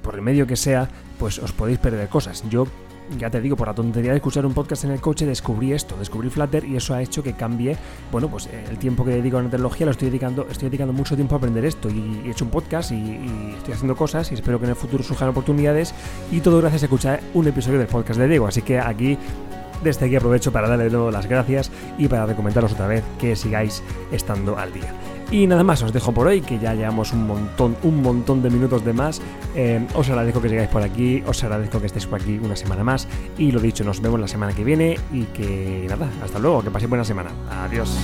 por 0.03 0.17
el 0.17 0.21
medio 0.21 0.47
que 0.47 0.57
sea, 0.57 0.91
pues 1.19 1.39
os 1.39 1.53
podéis 1.53 1.79
perder 1.79 2.11
cosas. 2.11 2.45
Yo 2.51 2.67
ya 3.19 3.31
te 3.31 3.41
digo, 3.41 3.57
por 3.57 3.69
la 3.69 3.75
tontería 3.75 4.11
de 4.11 4.17
escuchar 4.17 4.47
un 4.47 4.55
podcast 4.55 4.85
en 4.85 4.93
el 4.93 5.01
coche, 5.01 5.27
descubrí 5.27 5.73
esto, 5.73 5.97
descubrí 5.97 6.31
Flutter 6.31 6.65
y 6.65 6.77
eso 6.77 6.95
ha 6.95 7.03
hecho 7.03 7.23
que 7.23 7.33
cambie, 7.35 7.77
bueno, 8.13 8.29
pues 8.29 8.47
eh, 8.47 8.65
el 8.71 8.79
tiempo 8.79 9.05
que 9.05 9.13
dedico 9.13 9.39
a 9.39 9.43
la 9.43 9.51
tecnología 9.51 9.87
lo 9.87 9.93
estoy 9.93 10.09
dedicando, 10.09 10.47
estoy 10.51 10.69
dedicando 10.69 10.93
mucho 10.93 11.15
tiempo 11.15 11.35
a 11.35 11.39
aprender 11.39 11.65
esto 11.65 11.89
y, 11.89 12.23
he 12.25 12.31
hecho 12.31 12.45
un 12.45 12.51
podcast 12.51 12.93
y, 12.93 13.55
estoy 13.57 13.75
haciendo 13.75 13.97
cosas 13.97 14.31
y 14.31 14.35
espero 14.35 14.59
que 14.59 14.65
en 14.65 14.71
el 14.71 14.77
futuro 14.77 15.03
surjan 15.03 15.29
oportunidades 15.29 15.95
y 16.31 16.41
todo 16.41 16.59
gracias 16.61 16.83
a 16.83 16.87
escuchar 16.87 17.21
un 17.35 17.47
episodio 17.47 17.79
del 17.79 17.89
podcast 17.89 18.19
de 18.19 18.29
Diego, 18.29 18.47
así 18.47 18.63
que 18.63 18.79
aquí 18.79 19.19
desde 19.83 20.07
aquí 20.07 20.17
aprovecho 20.17 20.53
para 20.53 20.69
darle 20.69 20.85
de 20.85 20.91
nuevo 20.91 21.11
las 21.11 21.27
gracias 21.27 21.71
y 21.99 22.09
para 22.09 22.27
recomendaros 22.27 22.73
otra 22.73 22.87
vez 22.87 23.03
que 23.19 23.35
sigáis 23.37 23.83
estando 24.13 24.59
al 24.59 24.73
día. 24.73 24.93
Y 25.31 25.47
nada 25.47 25.63
más, 25.63 25.81
os 25.83 25.93
dejo 25.93 26.13
por 26.13 26.27
hoy, 26.27 26.41
que 26.41 26.59
ya 26.59 26.75
llevamos 26.75 27.13
un 27.13 27.27
montón, 27.27 27.77
un 27.85 28.03
montón 28.03 28.43
de 28.43 28.51
minutos 28.51 28.85
de 28.85 28.93
más. 28.93 29.23
Eh, 29.55 29.87
os 29.95 30.09
agradezco 30.09 30.43
que 30.43 30.49
sigáis 30.49 30.69
por 30.69 30.83
aquí, 30.83 31.23
os 31.25 31.43
agradezco 31.45 31.79
que 31.79 31.87
estéis 31.87 32.07
por 32.07 32.21
aquí 32.21 32.41
una 32.43 32.57
semana 32.57 32.83
más. 32.83 33.07
Y 33.39 33.53
lo 33.53 33.61
dicho, 33.61 33.85
nos 33.85 34.01
vemos 34.01 34.19
la 34.19 34.27
semana 34.27 34.53
que 34.53 34.65
viene 34.65 34.99
y 35.13 35.25
que 35.27 35.87
nada, 35.89 36.11
hasta 36.23 36.41
luego, 36.41 36.63
que 36.63 36.71
paséis 36.71 36.91
buena 36.91 37.05
semana. 37.05 37.31
Adiós. 37.49 37.97